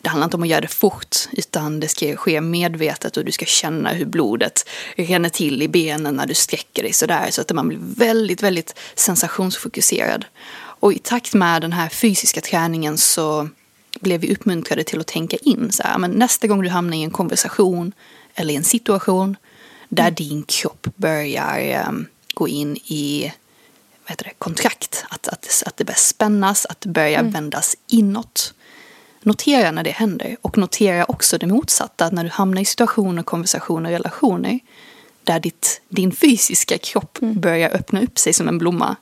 det 0.01 0.09
handlar 0.09 0.25
inte 0.25 0.37
om 0.37 0.43
att 0.43 0.49
göra 0.49 0.61
det 0.61 0.67
fort 0.67 1.17
utan 1.31 1.79
det 1.79 1.87
ska 1.87 2.15
ske 2.15 2.41
medvetet 2.41 3.17
och 3.17 3.25
du 3.25 3.31
ska 3.31 3.45
känna 3.45 3.89
hur 3.89 4.05
blodet 4.05 4.69
ränner 4.95 5.29
till 5.29 5.61
i 5.61 5.67
benen 5.67 6.15
när 6.15 6.25
du 6.25 6.33
sträcker 6.33 6.83
dig 6.83 6.93
sådär 6.93 7.27
så 7.31 7.41
att 7.41 7.51
man 7.51 7.67
blir 7.67 7.79
väldigt, 7.81 8.43
väldigt 8.43 8.75
sensationsfokuserad. 8.95 10.25
Och 10.55 10.93
i 10.93 10.99
takt 10.99 11.33
med 11.33 11.61
den 11.61 11.73
här 11.73 11.89
fysiska 11.89 12.41
träningen 12.41 12.97
så 12.97 13.49
blev 14.03 14.21
vi 14.21 14.33
uppmuntrade 14.33 14.83
till 14.83 14.99
att 14.99 15.07
tänka 15.07 15.37
in 15.41 15.71
så 15.71 15.83
här, 15.83 15.97
men 15.97 16.11
nästa 16.11 16.47
gång 16.47 16.61
du 16.61 16.69
hamnar 16.69 16.97
i 16.97 17.03
en 17.03 17.11
konversation 17.11 17.91
eller 18.35 18.53
i 18.53 18.57
en 18.57 18.63
situation 18.63 19.37
där 19.89 20.03
mm. 20.03 20.15
din 20.15 20.43
kropp 20.43 20.87
börjar 20.95 21.85
um, 21.89 22.05
gå 22.33 22.47
in 22.47 22.77
i 22.85 23.33
vad 24.03 24.09
heter 24.09 24.23
det, 24.23 24.33
kontrakt, 24.37 25.05
att, 25.09 25.27
att, 25.27 25.63
att 25.65 25.77
det 25.77 25.85
börjar 25.85 25.97
spännas, 25.97 26.65
att 26.65 26.81
det 26.81 26.89
börjar 26.89 27.19
mm. 27.19 27.31
vändas 27.31 27.75
inåt. 27.87 28.53
Notera 29.21 29.71
när 29.71 29.83
det 29.83 29.91
händer 29.91 30.37
och 30.41 30.57
notera 30.57 31.05
också 31.05 31.37
det 31.37 31.47
motsatta, 31.47 32.05
att 32.05 32.13
när 32.13 32.23
du 32.23 32.29
hamnar 32.29 32.61
i 32.61 32.65
situationer, 32.65 33.23
konversationer, 33.23 33.91
relationer 33.91 34.59
där 35.23 35.39
ditt, 35.39 35.81
din 35.89 36.11
fysiska 36.11 36.77
kropp 36.77 37.21
mm. 37.21 37.41
börjar 37.41 37.69
öppna 37.69 38.01
upp 38.01 38.19
sig 38.19 38.33
som 38.33 38.47
en 38.47 38.57
blomma 38.57 38.95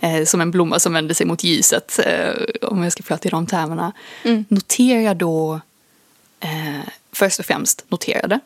eh, 0.00 0.24
som 0.24 0.40
en 0.40 0.50
blomma 0.50 0.78
som 0.78 0.92
vänder 0.92 1.14
sig 1.14 1.26
mot 1.26 1.44
ljuset, 1.44 1.98
eh, 2.06 2.32
om 2.62 2.82
jag 2.82 2.92
ska 2.92 3.02
prata 3.02 3.28
i 3.28 3.30
de 3.30 3.46
termerna. 3.46 3.92
Mm. 4.22 4.44
Notera 4.48 5.14
då, 5.14 5.60
eh, 6.40 6.88
först 7.12 7.38
och 7.38 7.46
främst 7.46 7.84
notera 7.88 8.26
det. 8.26 8.40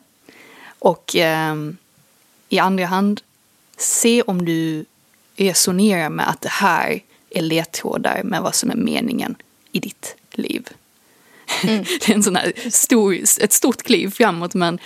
Och 0.79 1.15
ehm, 1.15 1.77
i 2.49 2.59
andra 2.59 2.85
hand, 2.85 3.21
se 3.77 4.21
om 4.21 4.45
du 4.45 4.85
resonerar 5.35 6.09
med 6.09 6.29
att 6.29 6.41
det 6.41 6.51
här 6.51 6.99
är 7.29 7.41
ledtrådar 7.41 8.23
med 8.23 8.41
vad 8.41 8.55
som 8.55 8.71
är 8.71 8.75
meningen 8.75 9.35
i 9.71 9.79
ditt 9.79 10.15
liv. 10.31 10.69
Mm. 11.63 11.83
det 11.99 12.09
är 12.09 12.15
en 12.15 12.23
sån 12.23 12.35
här 12.35 12.69
stor, 12.69 13.15
ett 13.41 13.53
stort 13.53 13.83
kliv 13.83 14.11
framåt 14.11 14.53
men 14.53 14.79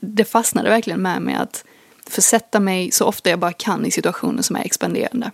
det 0.00 0.24
fastnade 0.24 0.68
verkligen 0.70 1.02
med 1.02 1.22
mig 1.22 1.34
att 1.34 1.64
försätta 2.06 2.60
mig 2.60 2.90
så 2.90 3.04
ofta 3.04 3.30
jag 3.30 3.38
bara 3.38 3.52
kan 3.52 3.86
i 3.86 3.90
situationer 3.90 4.42
som 4.42 4.56
är 4.56 4.64
expanderande. 4.64 5.30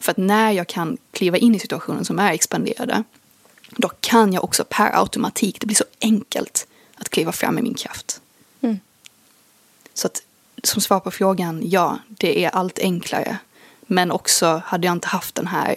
För 0.00 0.10
att 0.10 0.16
när 0.16 0.50
jag 0.50 0.66
kan 0.66 0.98
kliva 1.12 1.38
in 1.38 1.54
i 1.54 1.58
situationen 1.58 2.04
som 2.04 2.18
är 2.18 2.32
expanderade, 2.32 3.04
då 3.76 3.88
kan 3.88 4.32
jag 4.32 4.44
också 4.44 4.64
per 4.68 4.98
automatik, 4.98 5.60
det 5.60 5.66
blir 5.66 5.76
så 5.76 5.84
enkelt 6.00 6.66
att 6.94 7.08
kliva 7.08 7.32
fram 7.32 7.54
med 7.54 7.64
min 7.64 7.74
kraft. 7.74 8.20
Mm. 8.60 8.78
Så 9.94 10.06
att 10.06 10.22
som 10.62 10.82
svar 10.82 11.00
på 11.00 11.10
frågan, 11.10 11.62
ja, 11.64 11.98
det 12.08 12.44
är 12.44 12.50
allt 12.50 12.78
enklare. 12.78 13.38
Men 13.80 14.10
också, 14.10 14.62
hade 14.64 14.86
jag 14.86 14.92
inte 14.92 15.08
haft 15.08 15.34
den 15.34 15.46
här 15.46 15.76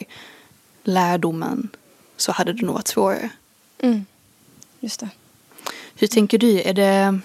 lärdomen 0.83 1.69
så 2.17 2.31
hade 2.31 2.53
det 2.53 2.65
nog 2.65 2.75
varit 2.75 2.87
svårare. 2.87 3.29
Mm. 3.79 4.05
Just 4.79 4.99
det. 4.99 5.09
Hur 5.95 6.07
tänker 6.07 6.37
du? 6.37 6.61
Är 6.61 6.73
det, 6.73 7.19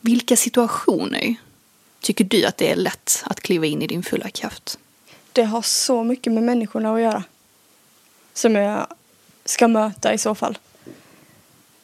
vilka 0.00 0.36
situationer 0.36 1.34
tycker 2.00 2.24
du 2.24 2.44
att 2.44 2.56
det 2.56 2.72
är 2.72 2.76
lätt 2.76 3.22
att 3.24 3.40
kliva 3.40 3.66
in 3.66 3.82
i 3.82 3.86
din 3.86 4.02
fulla 4.02 4.30
kraft? 4.30 4.78
Det 5.32 5.42
har 5.42 5.62
så 5.62 6.04
mycket 6.04 6.32
med 6.32 6.42
människorna 6.42 6.94
att 6.94 7.00
göra. 7.00 7.24
Som 8.34 8.54
jag 8.54 8.86
ska 9.44 9.68
möta 9.68 10.14
i 10.14 10.18
så 10.18 10.34
fall. 10.34 10.58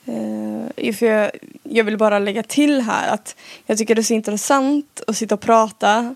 Uh, 0.08 0.92
för 0.92 1.06
jag, 1.06 1.30
jag 1.62 1.84
vill 1.84 1.96
bara 1.96 2.18
lägga 2.18 2.42
till 2.42 2.80
här 2.80 3.14
att 3.14 3.36
jag 3.66 3.78
tycker 3.78 3.94
det 3.94 4.00
är 4.00 4.02
så 4.02 4.14
intressant 4.14 5.02
att 5.06 5.16
sitta 5.16 5.34
och 5.34 5.40
prata. 5.40 6.14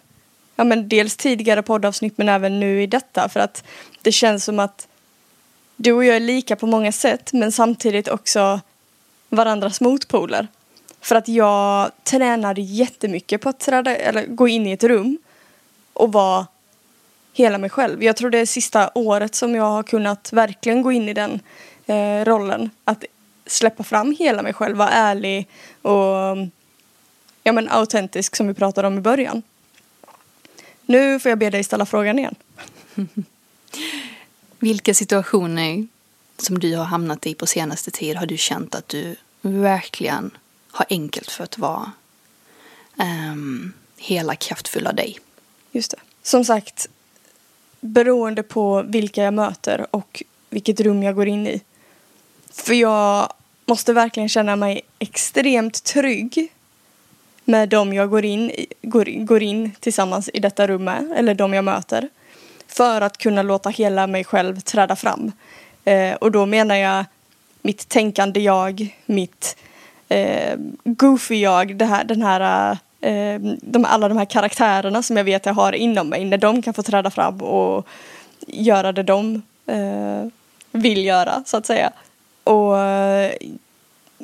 Ja, 0.57 0.65
men 0.65 0.89
dels 0.89 1.17
tidigare 1.17 1.63
poddavsnitt 1.63 2.19
men 2.19 2.29
även 2.29 2.61
nu 2.61 2.83
i 2.83 2.87
detta 2.87 3.29
för 3.29 3.41
att 3.41 3.65
det 4.03 4.13
känns 4.13 4.45
som 4.45 4.59
att 4.59 4.89
du 5.77 5.93
och 5.93 6.05
jag 6.05 6.17
är 6.17 6.21
lika 6.21 6.57
på 6.57 6.67
många 6.67 6.93
sätt 6.93 7.33
men 7.33 7.53
samtidigt 7.53 8.09
också 8.09 8.61
varandras 9.29 9.81
motpoler. 9.81 10.49
För 11.01 11.17
att 11.17 11.29
jag 11.29 11.91
tränade 12.05 12.61
jättemycket 12.61 13.41
på 13.41 13.49
att 13.49 13.61
träda, 13.61 13.97
eller 13.97 14.27
gå 14.27 14.49
in 14.49 14.67
i 14.67 14.73
ett 14.73 14.85
rum 14.85 15.19
och 15.93 16.13
vara 16.13 16.47
hela 17.33 17.59
mig 17.59 17.71
själv. 17.71 18.05
Jag 18.05 18.17
tror 18.17 18.31
det 18.31 18.39
är 18.39 18.47
sista 18.47 18.91
året 18.95 19.35
som 19.35 19.55
jag 19.55 19.65
har 19.65 19.83
kunnat 19.83 20.33
verkligen 20.33 20.83
gå 20.83 20.93
in 20.93 21.09
i 21.09 21.15
den 21.15 21.41
eh, 21.87 22.25
rollen. 22.25 22.71
Att 22.85 23.05
släppa 23.47 23.83
fram 23.83 24.17
hela 24.19 24.43
mig 24.43 24.53
själv, 24.53 24.77
vara 24.77 24.91
ärlig 24.91 25.49
och 25.83 26.37
ja, 27.43 27.53
men 27.53 27.69
autentisk 27.69 28.37
som 28.37 28.49
vi 28.49 28.55
pratade 28.55 28.89
om 28.89 28.99
i 28.99 29.01
början. 29.01 29.43
Nu 30.87 31.21
får 31.21 31.29
jag 31.29 31.39
be 31.39 31.51
dig 31.51 31.65
ställa 31.65 31.87
frågan 31.87 32.19
igen. 32.19 32.35
Vilka 34.59 34.95
situationer 34.95 35.87
som 36.39 36.59
du 36.59 36.77
har 36.77 36.85
hamnat 36.85 37.27
i 37.27 37.35
på 37.35 37.47
senaste 37.47 37.91
tid 37.91 38.17
har 38.17 38.27
du 38.27 38.37
känt 38.37 38.75
att 38.75 38.89
du 38.89 39.17
verkligen 39.41 40.31
har 40.71 40.87
enkelt 40.91 41.31
för 41.31 41.45
att 41.45 41.59
vara 41.59 41.93
um, 42.97 43.73
hela 43.97 44.37
kraftfulla 44.37 44.93
dig? 44.93 45.19
Just 45.73 45.91
det. 45.91 45.99
Som 46.23 46.45
sagt, 46.45 46.89
beroende 47.83 48.43
på 48.43 48.83
vilka 48.83 49.23
jag 49.23 49.35
möter 49.35 49.87
och 49.91 50.23
vilket 50.51 50.81
rum 50.81 51.03
jag 51.03 51.15
går 51.15 51.29
in 51.29 51.47
i. 51.47 51.61
För 52.53 52.75
jag 52.75 53.33
måste 53.67 53.93
verkligen 53.93 54.29
känna 54.29 54.57
mig 54.57 54.81
extremt 54.99 55.85
trygg 55.85 56.53
med 57.45 57.69
dem 57.69 57.93
jag 57.93 58.11
går 58.11 58.25
in, 58.25 58.53
går, 58.83 59.25
går 59.25 59.43
in 59.43 59.73
tillsammans 59.81 60.31
i 60.35 60.41
detta 60.41 60.67
rum 60.67 60.85
med, 60.85 61.13
eller 61.17 61.35
de 61.35 61.55
jag 61.55 61.65
möter. 61.65 62.09
För 62.67 63.01
att 63.01 63.19
kunna 63.19 63.43
låta 63.43 63.69
hela 63.69 64.07
mig 64.07 64.25
själv 64.25 64.61
träda 64.61 64.97
fram. 64.97 65.33
Eh, 65.85 66.15
och 66.15 66.33
då 66.33 66.47
menar 66.47 66.75
jag 66.75 67.05
mitt 67.63 67.89
tänkande 67.89 68.41
jag, 68.41 68.97
mitt 69.07 69.57
eh, 70.09 70.59
goofy 70.85 71.41
jag, 71.41 71.77
det 71.77 71.85
här, 71.85 72.05
den 72.05 72.23
här 72.23 72.79
eh, 73.03 73.41
de, 73.63 73.85
alla 73.85 74.09
de 74.09 74.19
här 74.19 74.25
karaktärerna 74.25 75.03
som 75.03 75.17
jag 75.17 75.25
vet 75.25 75.47
jag 75.47 75.55
har 75.55 75.73
inom 75.73 76.09
mig 76.09 76.25
när 76.25 76.39
de 76.39 76.63
kan 76.63 76.75
få 76.75 76.83
träda 76.83 77.11
fram 77.11 77.43
och 77.43 77.87
göra 78.47 78.93
det 78.93 79.03
de 79.03 79.43
eh, 79.67 80.27
vill 80.73 81.05
göra 81.05 81.43
så 81.47 81.57
att 81.57 81.67
säga. 81.67 81.93
Och 82.45 82.79
eh, 82.79 83.33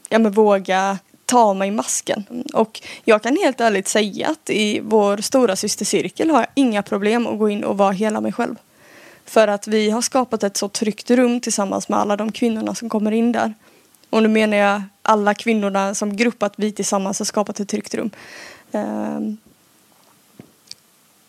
ja, 0.08 0.18
men 0.18 0.32
våga 0.32 0.98
ta 1.28 1.54
mig 1.54 1.70
masken. 1.70 2.44
Och 2.54 2.80
jag 3.04 3.22
kan 3.22 3.36
helt 3.36 3.60
ärligt 3.60 3.88
säga 3.88 4.28
att 4.28 4.50
i 4.50 4.80
vår 4.80 5.16
stora 5.16 5.56
systercirkel 5.56 6.30
har 6.30 6.38
jag 6.38 6.48
inga 6.54 6.82
problem 6.82 7.26
att 7.26 7.38
gå 7.38 7.48
in 7.48 7.64
och 7.64 7.78
vara 7.78 7.92
hela 7.92 8.20
mig 8.20 8.32
själv. 8.32 8.56
För 9.24 9.48
att 9.48 9.66
vi 9.66 9.90
har 9.90 10.02
skapat 10.02 10.42
ett 10.42 10.56
så 10.56 10.68
tryggt 10.68 11.10
rum 11.10 11.40
tillsammans 11.40 11.88
med 11.88 11.98
alla 11.98 12.16
de 12.16 12.32
kvinnorna 12.32 12.74
som 12.74 12.88
kommer 12.88 13.12
in 13.12 13.32
där. 13.32 13.54
Och 14.10 14.22
nu 14.22 14.28
menar 14.28 14.56
jag 14.56 14.82
alla 15.02 15.34
kvinnorna 15.34 15.94
som 15.94 16.16
grupp 16.16 16.42
att 16.42 16.54
vi 16.56 16.72
tillsammans 16.72 17.18
har 17.18 17.26
skapat 17.26 17.60
ett 17.60 17.68
tryggt 17.68 17.94
rum. 17.94 18.10
Ehm, 18.72 19.36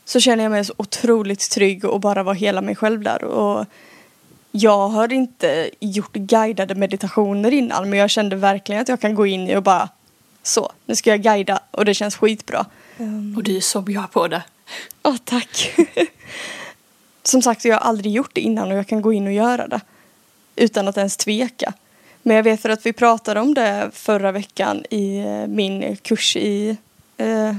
så 0.06 0.20
känner 0.20 0.44
jag 0.44 0.52
mig 0.52 0.66
så 0.66 0.74
otroligt 0.78 1.50
trygg 1.50 1.86
och 1.86 2.00
bara 2.00 2.24
vara 2.24 2.36
hela 2.36 2.62
mig 2.62 2.76
själv 2.76 3.02
där. 3.02 3.24
Och 3.24 3.66
jag 4.52 4.88
har 4.88 5.14
inte 5.14 5.70
gjort 5.80 6.14
guidade 6.14 6.76
meditationer 6.76 7.52
innan 7.52 7.90
men 7.90 8.00
jag 8.00 8.10
kände 8.10 8.36
verkligen 8.36 8.82
att 8.82 8.90
jag 8.90 9.00
kan 9.00 9.16
gå 9.16 9.26
in 9.26 9.50
i 9.50 9.56
och 9.56 9.64
bara 9.64 9.90
så, 10.44 10.72
nu 10.86 10.96
ska 10.96 11.10
jag 11.10 11.22
guida 11.22 11.60
och 11.72 11.86
det 11.86 11.94
känns 11.94 12.16
skitbra. 12.16 12.66
Um, 12.98 13.34
och 13.38 13.44
du 13.44 13.58
är 13.58 13.62
så 13.62 13.82
bra 13.82 14.08
på 14.12 14.28
det. 14.28 14.44
Ja, 15.04 15.10
oh, 15.10 15.18
tack. 15.18 15.76
Som 17.24 17.42
sagt, 17.42 17.66
jag 17.66 17.76
har 17.76 17.82
aldrig 17.82 18.14
gjort 18.14 18.32
det 18.34 18.42
innan 18.42 18.72
och 18.72 18.78
jag 18.78 18.88
kan 18.88 19.02
gå 19.02 19.14
in 19.14 19.28
och 19.28 19.34
göra 19.34 19.68
det. 19.68 19.82
Utan 20.56 20.88
att 20.88 20.98
ens 20.98 21.18
tveka. 21.18 21.74
Men 22.22 22.36
jag 22.36 22.44
vet 22.44 22.62
för 22.62 22.70
att 22.70 22.86
vi 22.86 22.94
pratade 22.94 23.40
om 23.40 23.54
det 23.54 23.90
förra 23.94 24.32
veckan 24.32 24.84
i 24.90 25.18
eh, 25.18 25.48
min 25.48 25.96
kurs 25.96 26.36
i 26.36 26.78
eh, 27.20 27.56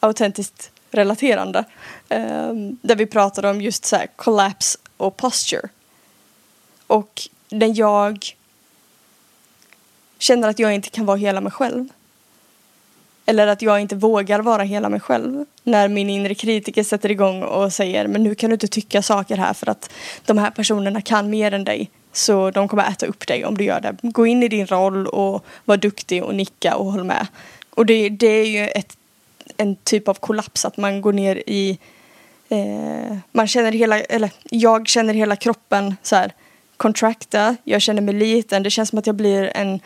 autentiskt 0.00 0.70
relaterande. 0.90 1.64
Eh, 2.08 2.54
där 2.82 2.96
vi 2.96 3.06
pratade 3.06 3.50
om 3.50 3.60
just 3.60 3.84
så 3.84 3.96
här 3.96 4.06
collapse 4.16 4.78
och 4.96 5.16
posture. 5.16 5.68
Och 6.86 7.28
när 7.48 7.78
jag 7.78 8.36
känner 10.18 10.48
att 10.48 10.58
jag 10.58 10.74
inte 10.74 10.90
kan 10.90 11.06
vara 11.06 11.16
hela 11.16 11.40
mig 11.40 11.52
själv. 11.52 11.88
Eller 13.26 13.46
att 13.46 13.62
jag 13.62 13.80
inte 13.80 13.96
vågar 13.96 14.40
vara 14.40 14.62
hela 14.62 14.88
mig 14.88 15.00
själv. 15.00 15.44
När 15.62 15.88
min 15.88 16.10
inre 16.10 16.34
kritiker 16.34 16.84
sätter 16.84 17.10
igång 17.10 17.42
och 17.42 17.72
säger 17.72 18.06
men 18.06 18.22
nu 18.22 18.34
kan 18.34 18.50
du 18.50 18.54
inte 18.54 18.68
tycka 18.68 19.02
saker 19.02 19.36
här 19.36 19.54
för 19.54 19.70
att 19.70 19.90
de 20.26 20.38
här 20.38 20.50
personerna 20.50 21.00
kan 21.00 21.30
mer 21.30 21.54
än 21.54 21.64
dig. 21.64 21.90
Så 22.12 22.50
de 22.50 22.68
kommer 22.68 22.90
äta 22.90 23.06
upp 23.06 23.26
dig 23.26 23.44
om 23.44 23.58
du 23.58 23.64
gör 23.64 23.80
det. 23.80 23.96
Gå 24.02 24.26
in 24.26 24.42
i 24.42 24.48
din 24.48 24.66
roll 24.66 25.06
och 25.06 25.44
var 25.64 25.76
duktig 25.76 26.24
och 26.24 26.34
nicka 26.34 26.76
och 26.76 26.92
håll 26.92 27.04
med. 27.04 27.26
Och 27.70 27.86
det, 27.86 28.08
det 28.08 28.26
är 28.26 28.46
ju 28.46 28.68
ett, 28.68 28.96
en 29.56 29.76
typ 29.76 30.08
av 30.08 30.14
kollaps 30.14 30.64
att 30.64 30.76
man 30.76 31.00
går 31.00 31.12
ner 31.12 31.42
i 31.46 31.78
eh, 32.48 33.16
man 33.32 33.46
känner 33.46 33.72
hela, 33.72 34.00
eller 34.00 34.30
jag 34.50 34.88
känner 34.88 35.14
hela 35.14 35.36
kroppen 35.36 35.96
så 36.02 36.16
här 36.16 36.32
contracta, 36.76 37.56
jag 37.64 37.82
känner 37.82 38.02
mig 38.02 38.14
liten, 38.14 38.62
det 38.62 38.70
känns 38.70 38.88
som 38.88 38.98
att 38.98 39.06
jag 39.06 39.16
blir 39.16 39.50
en 39.54 39.80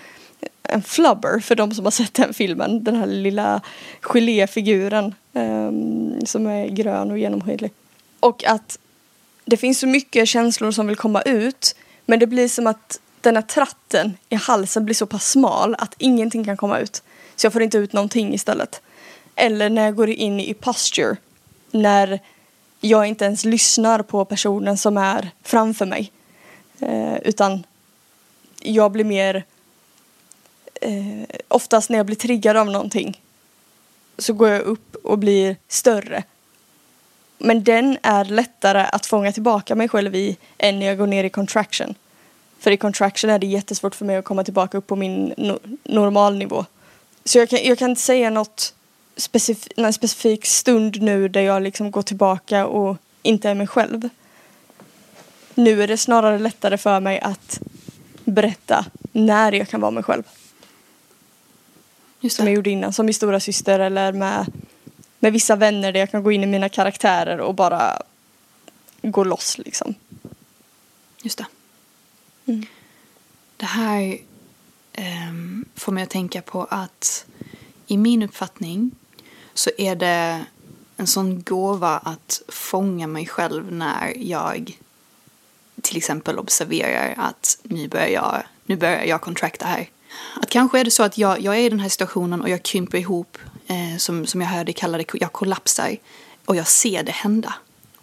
en 0.68 0.82
flubber 0.82 1.40
för 1.40 1.54
de 1.54 1.74
som 1.74 1.84
har 1.84 1.90
sett 1.90 2.14
den 2.14 2.34
filmen. 2.34 2.84
Den 2.84 2.96
här 2.96 3.06
lilla 3.06 3.60
geléfiguren 4.00 5.14
eh, 5.32 5.70
som 6.24 6.46
är 6.46 6.68
grön 6.68 7.10
och 7.10 7.18
genomskinlig. 7.18 7.70
Och 8.20 8.44
att 8.44 8.78
det 9.44 9.56
finns 9.56 9.78
så 9.78 9.86
mycket 9.86 10.28
känslor 10.28 10.70
som 10.70 10.86
vill 10.86 10.96
komma 10.96 11.22
ut 11.22 11.76
men 12.06 12.18
det 12.18 12.26
blir 12.26 12.48
som 12.48 12.66
att 12.66 13.00
den 13.20 13.36
här 13.36 13.42
tratten 13.42 14.16
i 14.28 14.34
halsen 14.34 14.84
blir 14.84 14.94
så 14.94 15.06
pass 15.06 15.30
smal 15.30 15.74
att 15.78 15.94
ingenting 15.98 16.44
kan 16.44 16.56
komma 16.56 16.78
ut. 16.78 17.02
Så 17.36 17.46
jag 17.46 17.52
får 17.52 17.62
inte 17.62 17.78
ut 17.78 17.92
någonting 17.92 18.34
istället. 18.34 18.80
Eller 19.34 19.70
när 19.70 19.84
jag 19.84 19.96
går 19.96 20.10
in 20.10 20.40
i 20.40 20.54
posture. 20.54 21.16
När 21.70 22.20
jag 22.80 23.06
inte 23.06 23.24
ens 23.24 23.44
lyssnar 23.44 24.02
på 24.02 24.24
personen 24.24 24.78
som 24.78 24.96
är 24.96 25.30
framför 25.42 25.86
mig. 25.86 26.12
Eh, 26.80 27.16
utan 27.16 27.66
jag 28.60 28.92
blir 28.92 29.04
mer 29.04 29.44
eh, 30.80 31.36
oftast 31.48 31.90
när 31.90 31.96
jag 31.96 32.06
blir 32.06 32.16
triggad 32.16 32.56
av 32.56 32.66
någonting 32.66 33.20
så 34.18 34.32
går 34.32 34.48
jag 34.48 34.60
upp 34.60 34.96
och 35.04 35.18
blir 35.18 35.56
större. 35.68 36.22
Men 37.38 37.64
den 37.64 37.98
är 38.02 38.24
lättare 38.24 38.86
att 38.92 39.06
fånga 39.06 39.32
tillbaka 39.32 39.74
mig 39.74 39.88
själv 39.88 40.14
i 40.14 40.36
än 40.58 40.78
när 40.78 40.86
jag 40.86 40.98
går 40.98 41.06
ner 41.06 41.24
i 41.24 41.30
contraction. 41.30 41.94
För 42.58 42.70
i 42.70 42.76
contraction 42.76 43.30
är 43.30 43.38
det 43.38 43.46
jättesvårt 43.46 43.94
för 43.94 44.04
mig 44.04 44.16
att 44.16 44.24
komma 44.24 44.44
tillbaka 44.44 44.78
upp 44.78 44.86
på 44.86 44.96
min 44.96 45.34
no 45.36 45.58
normalnivå. 45.82 46.64
Så 47.24 47.38
jag 47.38 47.48
kan, 47.48 47.64
jag 47.64 47.78
kan 47.78 47.90
inte 47.90 48.02
säga 48.02 48.30
något 48.30 48.74
specif 49.16 49.68
någon 49.76 49.92
specifik 49.92 50.46
stund 50.46 51.02
nu 51.02 51.28
där 51.28 51.40
jag 51.40 51.62
liksom 51.62 51.90
går 51.90 52.02
tillbaka 52.02 52.66
och 52.66 52.96
inte 53.22 53.50
är 53.50 53.54
mig 53.54 53.66
själv. 53.66 54.08
Nu 55.54 55.82
är 55.82 55.88
det 55.88 55.96
snarare 55.96 56.38
lättare 56.38 56.78
för 56.78 57.00
mig 57.00 57.20
att 57.20 57.60
berätta 58.24 58.86
när 59.12 59.52
jag 59.52 59.68
kan 59.68 59.80
vara 59.80 59.90
mig 59.90 60.02
själv. 60.02 60.22
Just 62.20 62.36
som 62.36 62.46
jag 62.46 62.54
gjorde 62.54 62.70
innan, 62.70 62.92
som 62.92 63.08
i 63.08 63.12
Stora 63.12 63.40
Syster 63.40 63.80
eller 63.80 64.12
med, 64.12 64.46
med 65.18 65.32
vissa 65.32 65.56
vänner 65.56 65.92
där 65.92 66.00
jag 66.00 66.10
kan 66.10 66.22
gå 66.22 66.32
in 66.32 66.44
i 66.44 66.46
mina 66.46 66.68
karaktärer 66.68 67.40
och 67.40 67.54
bara 67.54 68.02
gå 69.02 69.24
loss 69.24 69.58
liksom. 69.58 69.94
Just 71.22 71.38
det. 71.38 71.46
Mm. 72.46 72.66
Det 73.56 73.66
här 73.66 74.18
um, 74.98 75.64
får 75.74 75.92
mig 75.92 76.02
att 76.02 76.11
tänka 76.11 76.42
på 76.42 76.64
att 76.70 77.26
i 77.87 77.96
min 77.96 78.22
uppfattning 78.22 78.90
så 79.54 79.70
är 79.78 79.96
det 79.96 80.44
en 80.96 81.07
sån 81.07 81.42
gåva 81.42 81.98
att 81.98 82.42
fånga 82.48 83.07
mig 83.07 83.26
själv 83.26 83.72
när 83.72 84.12
jag 84.16 84.78
till 85.83 85.96
exempel 85.96 86.38
observerar 86.38 87.14
att 87.18 87.59
nu 87.62 87.88
börjar 87.88 88.09
jag, 88.09 88.42
nu 88.66 88.76
börjar 88.76 89.04
jag 89.04 89.20
kontrakta 89.20 89.66
här. 89.66 89.88
Att 90.42 90.50
kanske 90.50 90.80
är 90.80 90.85
det 90.85 90.90
så 90.90 91.02
att 91.02 91.18
jag, 91.18 91.40
jag 91.40 91.57
är 91.57 91.61
i 91.61 91.68
den 91.68 91.80
här 91.80 91.88
situationen 91.88 92.42
och 92.42 92.48
jag 92.48 92.62
krymper 92.62 92.98
ihop, 92.98 93.38
eh, 93.66 93.98
som, 93.98 94.26
som 94.26 94.40
jag 94.40 94.48
hörde 94.48 94.72
kalla 94.72 94.98
det, 94.98 95.04
jag 95.14 95.33
kollapsar. 95.33 95.96
Och 96.44 96.57
jag 96.57 96.66
ser 96.66 97.02
det 97.02 97.12
hända. 97.12 97.54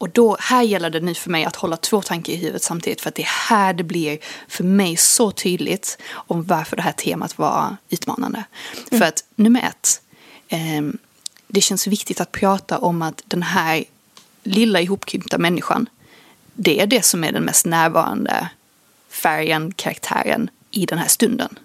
Och 0.02 0.10
då, 0.10 0.38
här 0.40 0.64
gäller 0.64 0.90
det 0.90 1.00
nu 1.00 1.14
för 1.14 1.30
mig 1.30 1.46
att 1.46 1.56
hålla 1.56 1.78
två 1.78 2.02
tankar 2.02 2.34
i 2.34 2.36
huvudet 2.36 2.64
samtidigt 2.64 3.02
för 3.02 3.10
att 3.10 3.16
det 3.16 3.22
är 3.22 3.50
här 3.50 3.74
det 3.74 3.84
blir 3.84 4.20
för 4.48 4.64
mig 4.64 4.98
så 4.98 5.32
tydligt 5.32 5.98
om 6.14 6.44
varför 6.44 6.76
det 6.76 6.82
här 6.82 6.92
temat 6.92 7.38
var 7.38 7.76
utmanande. 7.90 8.44
Mm. 8.92 9.00
För 9.00 9.08
att 9.08 9.24
nummer 9.36 9.62
ett, 9.62 10.02
eh, 10.48 10.82
det 11.48 11.62
känns 11.62 11.88
viktigt 11.88 12.22
att 12.22 12.32
prata 12.32 12.78
om 12.78 13.02
att 13.02 13.22
den 13.26 13.44
här 13.44 13.84
lilla 14.44 14.82
ihopkrympta 14.82 15.38
människan, 15.38 15.90
det 16.54 16.82
är 16.82 16.88
det 16.88 17.06
som 17.06 17.24
är 17.24 17.32
den 17.32 17.44
mest 17.44 17.66
närvarande 17.66 18.50
färgen, 19.10 19.72
karaktären 19.72 20.50
i 20.72 20.86
den 20.86 20.98
här 20.98 21.08
stunden 21.08 21.60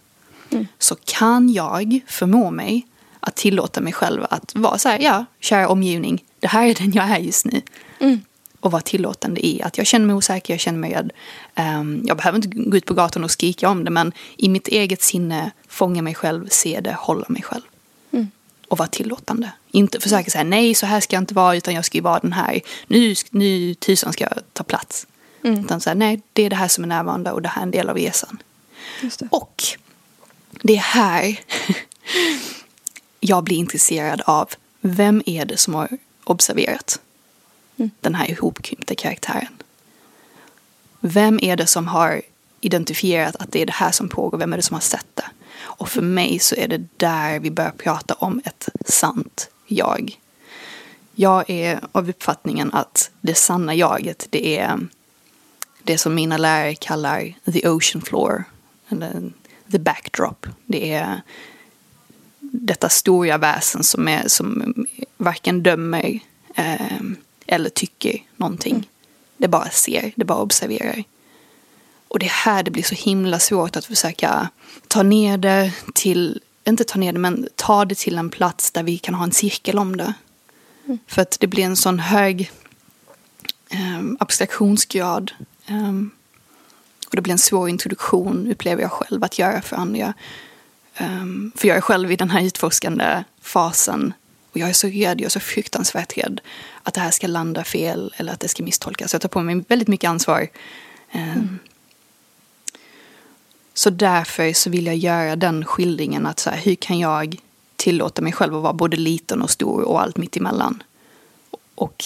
så 0.78 0.96
kan 1.04 1.52
jag 1.52 2.00
förmå 2.06 2.50
mig 2.50 2.86
att 3.20 3.34
tillåta 3.34 3.80
mig 3.80 3.92
själv 3.92 4.26
att 4.30 4.54
vara 4.54 4.78
så 4.78 4.88
här, 4.88 4.98
ja, 4.98 5.24
kära 5.40 5.68
omgivning, 5.68 6.24
det 6.46 6.50
här 6.50 6.66
är 6.66 6.74
den 6.74 6.92
jag 6.92 7.04
är 7.10 7.18
just 7.18 7.44
nu. 7.44 7.62
Mm. 8.00 8.20
Och 8.60 8.70
vara 8.72 8.82
tillåtande 8.82 9.46
i 9.46 9.62
att 9.62 9.78
jag 9.78 9.86
känner 9.86 10.06
mig 10.06 10.16
osäker, 10.16 10.54
jag 10.54 10.60
känner 10.60 10.78
mig 10.78 10.92
rädd. 10.92 11.12
Um, 11.56 12.02
jag 12.04 12.16
behöver 12.16 12.36
inte 12.36 12.48
gå 12.48 12.76
ut 12.76 12.86
på 12.86 12.94
gatan 12.94 13.24
och 13.24 13.30
skrika 13.30 13.68
om 13.68 13.84
det, 13.84 13.90
men 13.90 14.12
i 14.36 14.48
mitt 14.48 14.68
eget 14.68 15.02
sinne 15.02 15.50
fånga 15.68 16.02
mig 16.02 16.14
själv, 16.14 16.48
se 16.48 16.80
det, 16.80 16.96
hålla 16.98 17.26
mig 17.28 17.42
själv. 17.42 17.62
Mm. 18.12 18.30
Och 18.68 18.78
vara 18.78 18.88
tillåtande. 18.88 19.52
Inte 19.70 20.00
försöka 20.00 20.30
säga 20.30 20.44
nej, 20.44 20.74
så 20.74 20.86
här 20.86 21.00
ska 21.00 21.16
jag 21.16 21.22
inte 21.22 21.34
vara, 21.34 21.56
utan 21.56 21.74
jag 21.74 21.84
ska 21.84 21.98
ju 21.98 22.02
vara 22.02 22.18
den 22.18 22.32
här. 22.32 22.60
Nu, 22.86 23.14
nu 23.30 23.74
tusan 23.74 24.12
ska 24.12 24.24
jag 24.24 24.38
ta 24.52 24.64
plats. 24.64 25.06
Mm. 25.44 25.64
Utan 25.64 25.80
säga 25.80 25.94
nej, 25.94 26.20
det 26.32 26.42
är 26.42 26.50
det 26.50 26.56
här 26.56 26.68
som 26.68 26.84
är 26.84 26.88
närvarande 26.88 27.32
och 27.32 27.42
det 27.42 27.48
här 27.48 27.62
är 27.62 27.66
en 27.66 27.70
del 27.70 27.88
av 27.88 27.96
resan. 27.96 28.38
Och 29.30 29.62
det 30.62 30.76
är 30.76 30.80
här 30.80 31.40
jag 33.20 33.44
blir 33.44 33.56
intresserad 33.56 34.22
av 34.26 34.48
vem 34.80 35.22
är 35.26 35.44
det 35.44 35.56
som 35.56 35.74
har 35.74 35.88
observerat 36.30 37.00
mm. 37.76 37.90
den 38.00 38.14
här 38.14 38.30
ihopkrympta 38.30 38.94
karaktären? 38.94 39.62
Vem 41.00 41.38
är 41.42 41.56
det 41.56 41.66
som 41.66 41.88
har 41.88 42.22
identifierat 42.60 43.36
att 43.36 43.52
det 43.52 43.62
är 43.62 43.66
det 43.66 43.72
här 43.72 43.92
som 43.92 44.08
pågår? 44.08 44.38
Vem 44.38 44.52
är 44.52 44.56
det 44.56 44.62
som 44.62 44.74
har 44.74 44.80
sett 44.80 45.06
det? 45.14 45.26
Och 45.58 45.88
för 45.88 46.02
mig 46.02 46.38
så 46.38 46.54
är 46.54 46.68
det 46.68 46.84
där 46.96 47.40
vi 47.40 47.50
börjar 47.50 47.70
prata 47.70 48.14
om 48.14 48.40
ett 48.44 48.68
sant 48.86 49.50
jag. 49.66 50.20
Jag 51.14 51.50
är 51.50 51.80
av 51.92 52.08
uppfattningen 52.08 52.72
att 52.72 53.10
det 53.20 53.34
sanna 53.34 53.74
jaget, 53.74 54.26
det 54.30 54.58
är 54.58 54.88
det 55.82 55.98
som 55.98 56.14
mina 56.14 56.36
lärare 56.36 56.74
kallar 56.74 57.34
the 57.52 57.68
ocean 57.68 58.02
floor. 58.02 58.44
Eller 58.88 59.32
the 59.72 59.78
backdrop. 59.78 60.46
Det 60.66 60.92
är 60.92 61.20
detta 62.40 62.88
stora 62.88 63.38
väsen 63.38 63.82
som, 63.82 64.08
är, 64.08 64.28
som 64.28 64.74
varken 65.16 65.62
dömer 65.62 66.20
eh, 66.54 67.00
eller 67.46 67.70
tycker 67.70 68.22
någonting. 68.36 68.74
Mm. 68.74 68.86
Det 69.36 69.48
bara 69.48 69.70
ser, 69.70 70.12
det 70.16 70.24
bara 70.24 70.38
observerar. 70.38 71.04
Och 72.08 72.18
det 72.18 72.26
är 72.26 72.30
här 72.30 72.62
det 72.62 72.70
blir 72.70 72.82
så 72.82 72.94
himla 72.94 73.38
svårt 73.38 73.76
att 73.76 73.84
försöka 73.84 74.48
ta 74.88 75.02
ner 75.02 75.38
det 75.38 75.72
till, 75.94 76.40
inte 76.64 76.84
ta 76.84 76.98
ner 76.98 77.12
det, 77.12 77.18
men 77.18 77.48
ta 77.54 77.84
det 77.84 77.98
till 77.98 78.18
en 78.18 78.30
plats 78.30 78.70
där 78.70 78.82
vi 78.82 78.98
kan 78.98 79.14
ha 79.14 79.24
en 79.24 79.32
cirkel 79.32 79.78
om 79.78 79.96
det. 79.96 80.14
Mm. 80.84 80.98
För 81.06 81.22
att 81.22 81.36
det 81.40 81.46
blir 81.46 81.64
en 81.64 81.76
sån 81.76 81.98
hög 81.98 82.50
eh, 83.70 84.02
abstraktionsgrad. 84.18 85.32
Eh, 85.66 85.92
och 87.06 87.16
det 87.16 87.22
blir 87.22 87.32
en 87.32 87.38
svår 87.38 87.68
introduktion, 87.68 88.50
upplever 88.50 88.82
jag 88.82 88.92
själv, 88.92 89.24
att 89.24 89.38
göra 89.38 89.62
för 89.62 89.76
andra. 89.76 90.14
Um, 91.00 91.52
för 91.56 91.68
jag 91.68 91.76
är 91.76 91.80
själv 91.80 92.12
i 92.12 92.16
den 92.16 92.30
här 92.30 92.42
utforskande 92.42 93.24
fasen. 93.40 94.12
Och 94.56 94.60
jag 94.60 94.68
är 94.68 94.72
så 94.72 94.86
rädd, 94.86 95.20
jag 95.20 95.26
är 95.26 95.28
så 95.28 95.40
fruktansvärt 95.40 96.18
rädd 96.18 96.40
att 96.82 96.94
det 96.94 97.00
här 97.00 97.10
ska 97.10 97.26
landa 97.26 97.64
fel 97.64 98.14
eller 98.16 98.32
att 98.32 98.40
det 98.40 98.48
ska 98.48 98.62
misstolkas. 98.62 99.12
Jag 99.12 99.22
tar 99.22 99.28
på 99.28 99.42
mig 99.42 99.64
väldigt 99.68 99.88
mycket 99.88 100.10
ansvar. 100.10 100.48
Um, 101.14 101.20
mm. 101.20 101.58
Så 103.74 103.90
därför 103.90 104.52
så 104.52 104.70
vill 104.70 104.86
jag 104.86 104.96
göra 104.96 105.36
den 105.36 105.64
skildringen 105.64 106.26
att 106.26 106.38
så 106.38 106.50
här, 106.50 106.56
hur 106.56 106.74
kan 106.74 106.98
jag 106.98 107.36
tillåta 107.76 108.22
mig 108.22 108.32
själv 108.32 108.56
att 108.56 108.62
vara 108.62 108.72
både 108.72 108.96
liten 108.96 109.42
och 109.42 109.50
stor 109.50 109.82
och 109.82 110.02
allt 110.02 110.16
mitt 110.16 110.36
emellan. 110.36 110.82
Och 111.74 112.04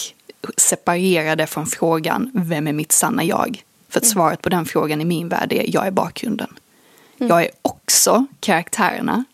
separera 0.57 1.35
det 1.35 1.47
från 1.47 1.67
frågan, 1.67 2.31
vem 2.33 2.67
är 2.67 2.73
mitt 2.73 2.91
sanna 2.91 3.23
jag? 3.23 3.63
För 3.89 3.99
att 3.99 4.07
svaret 4.07 4.41
på 4.41 4.49
den 4.49 4.65
frågan 4.65 5.01
i 5.01 5.05
min 5.05 5.29
värld 5.29 5.53
är 5.53 5.65
jag 5.73 5.87
är 5.87 5.91
bakgrunden. 5.91 6.59
Jag 7.17 7.43
är 7.43 7.49
också 7.61 8.25
karaktärerna. 8.39 9.25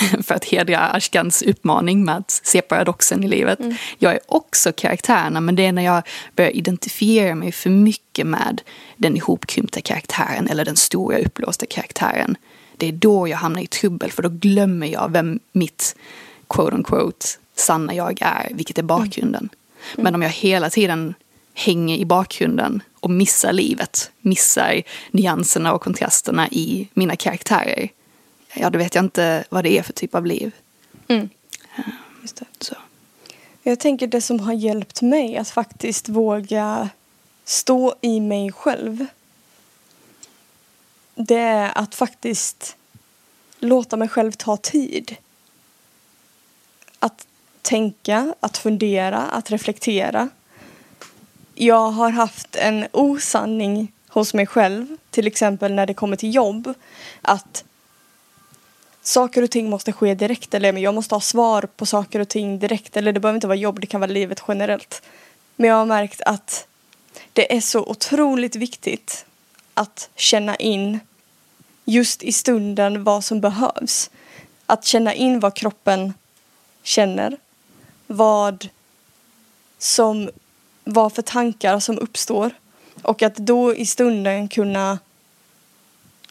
För 0.22 0.34
att 0.34 0.44
hedra 0.44 0.78
Ashkans 0.78 1.42
uppmaning 1.42 2.04
med 2.04 2.16
att 2.16 2.30
se 2.30 2.62
paradoxen 2.62 3.24
i 3.24 3.28
livet. 3.28 3.58
Jag 3.98 4.12
är 4.12 4.20
också 4.26 4.72
karaktärerna 4.72 5.40
men 5.40 5.56
det 5.56 5.66
är 5.66 5.72
när 5.72 5.82
jag 5.82 6.02
börjar 6.36 6.50
identifiera 6.50 7.34
mig 7.34 7.52
för 7.52 7.70
mycket 7.70 8.26
med 8.26 8.62
den 8.96 9.16
ihopkrympta 9.16 9.80
karaktären 9.80 10.48
eller 10.48 10.64
den 10.64 10.76
stora 10.76 11.18
uppblåsta 11.18 11.66
karaktären. 11.66 12.36
Det 12.76 12.88
är 12.88 12.92
då 12.92 13.28
jag 13.28 13.36
hamnar 13.36 13.62
i 13.62 13.66
trubbel 13.66 14.12
för 14.12 14.22
då 14.22 14.28
glömmer 14.28 14.86
jag 14.86 15.12
vem 15.12 15.40
mitt 15.52 15.96
quote 16.48 16.76
unquote 16.76 17.26
sanna 17.56 17.94
jag 17.94 18.18
är, 18.20 18.48
vilket 18.50 18.78
är 18.78 18.82
bakgrunden. 18.82 19.48
Men 19.96 20.14
om 20.14 20.22
jag 20.22 20.30
hela 20.30 20.70
tiden 20.70 21.14
hänger 21.54 21.96
i 21.96 22.04
bakgrunden 22.04 22.82
och 23.00 23.10
missar 23.10 23.52
livet, 23.52 24.10
missar 24.20 24.82
nyanserna 25.10 25.72
och 25.72 25.82
kontrasterna 25.82 26.48
i 26.48 26.88
mina 26.94 27.16
karaktärer. 27.16 27.88
Ja, 28.54 28.70
då 28.70 28.78
vet 28.78 28.94
jag 28.94 29.04
inte 29.04 29.44
vad 29.48 29.64
det 29.64 29.78
är 29.78 29.82
för 29.82 29.92
typ 29.92 30.14
av 30.14 30.26
liv. 30.26 30.52
Mm. 31.08 31.28
Just 32.22 32.36
det. 32.36 32.44
Så. 32.58 32.74
Jag 33.62 33.80
tänker 33.80 34.06
det 34.06 34.20
som 34.20 34.40
har 34.40 34.52
hjälpt 34.52 35.02
mig 35.02 35.36
att 35.36 35.50
faktiskt 35.50 36.08
våga 36.08 36.88
stå 37.44 37.94
i 38.00 38.20
mig 38.20 38.52
själv. 38.52 39.06
Det 41.14 41.38
är 41.38 41.78
att 41.78 41.94
faktiskt 41.94 42.76
låta 43.58 43.96
mig 43.96 44.08
själv 44.08 44.32
ta 44.32 44.56
tid. 44.56 45.16
Att 46.98 47.26
tänka, 47.62 48.34
att 48.40 48.58
fundera, 48.58 49.18
att 49.18 49.50
reflektera. 49.50 50.28
Jag 51.54 51.90
har 51.90 52.10
haft 52.10 52.56
en 52.56 52.86
osanning 52.92 53.92
hos 54.08 54.34
mig 54.34 54.46
själv, 54.46 54.96
till 55.10 55.26
exempel 55.26 55.72
när 55.72 55.86
det 55.86 55.94
kommer 55.94 56.16
till 56.16 56.34
jobb, 56.34 56.74
att 57.22 57.64
saker 59.02 59.42
och 59.42 59.50
ting 59.50 59.70
måste 59.70 59.92
ske 59.92 60.14
direkt 60.14 60.54
eller 60.54 60.72
jag 60.72 60.94
måste 60.94 61.14
ha 61.14 61.20
svar 61.20 61.68
på 61.76 61.86
saker 61.86 62.20
och 62.20 62.28
ting 62.28 62.58
direkt 62.58 62.96
eller 62.96 63.12
det 63.12 63.20
behöver 63.20 63.36
inte 63.36 63.46
vara 63.46 63.56
jobb, 63.56 63.80
det 63.80 63.86
kan 63.86 64.00
vara 64.00 64.10
livet 64.10 64.42
generellt. 64.48 65.02
Men 65.56 65.70
jag 65.70 65.76
har 65.76 65.86
märkt 65.86 66.20
att 66.20 66.66
det 67.32 67.56
är 67.56 67.60
så 67.60 67.80
otroligt 67.80 68.56
viktigt 68.56 69.24
att 69.74 70.10
känna 70.16 70.56
in 70.56 71.00
just 71.84 72.22
i 72.22 72.32
stunden 72.32 73.04
vad 73.04 73.24
som 73.24 73.40
behövs. 73.40 74.10
Att 74.66 74.84
känna 74.84 75.14
in 75.14 75.40
vad 75.40 75.54
kroppen 75.54 76.14
känner. 76.82 77.36
Vad 78.06 78.68
som, 79.78 80.30
vad 80.84 81.12
för 81.12 81.22
tankar 81.22 81.80
som 81.80 81.98
uppstår. 81.98 82.50
Och 83.02 83.22
att 83.22 83.36
då 83.36 83.74
i 83.74 83.86
stunden 83.86 84.48
kunna 84.48 84.98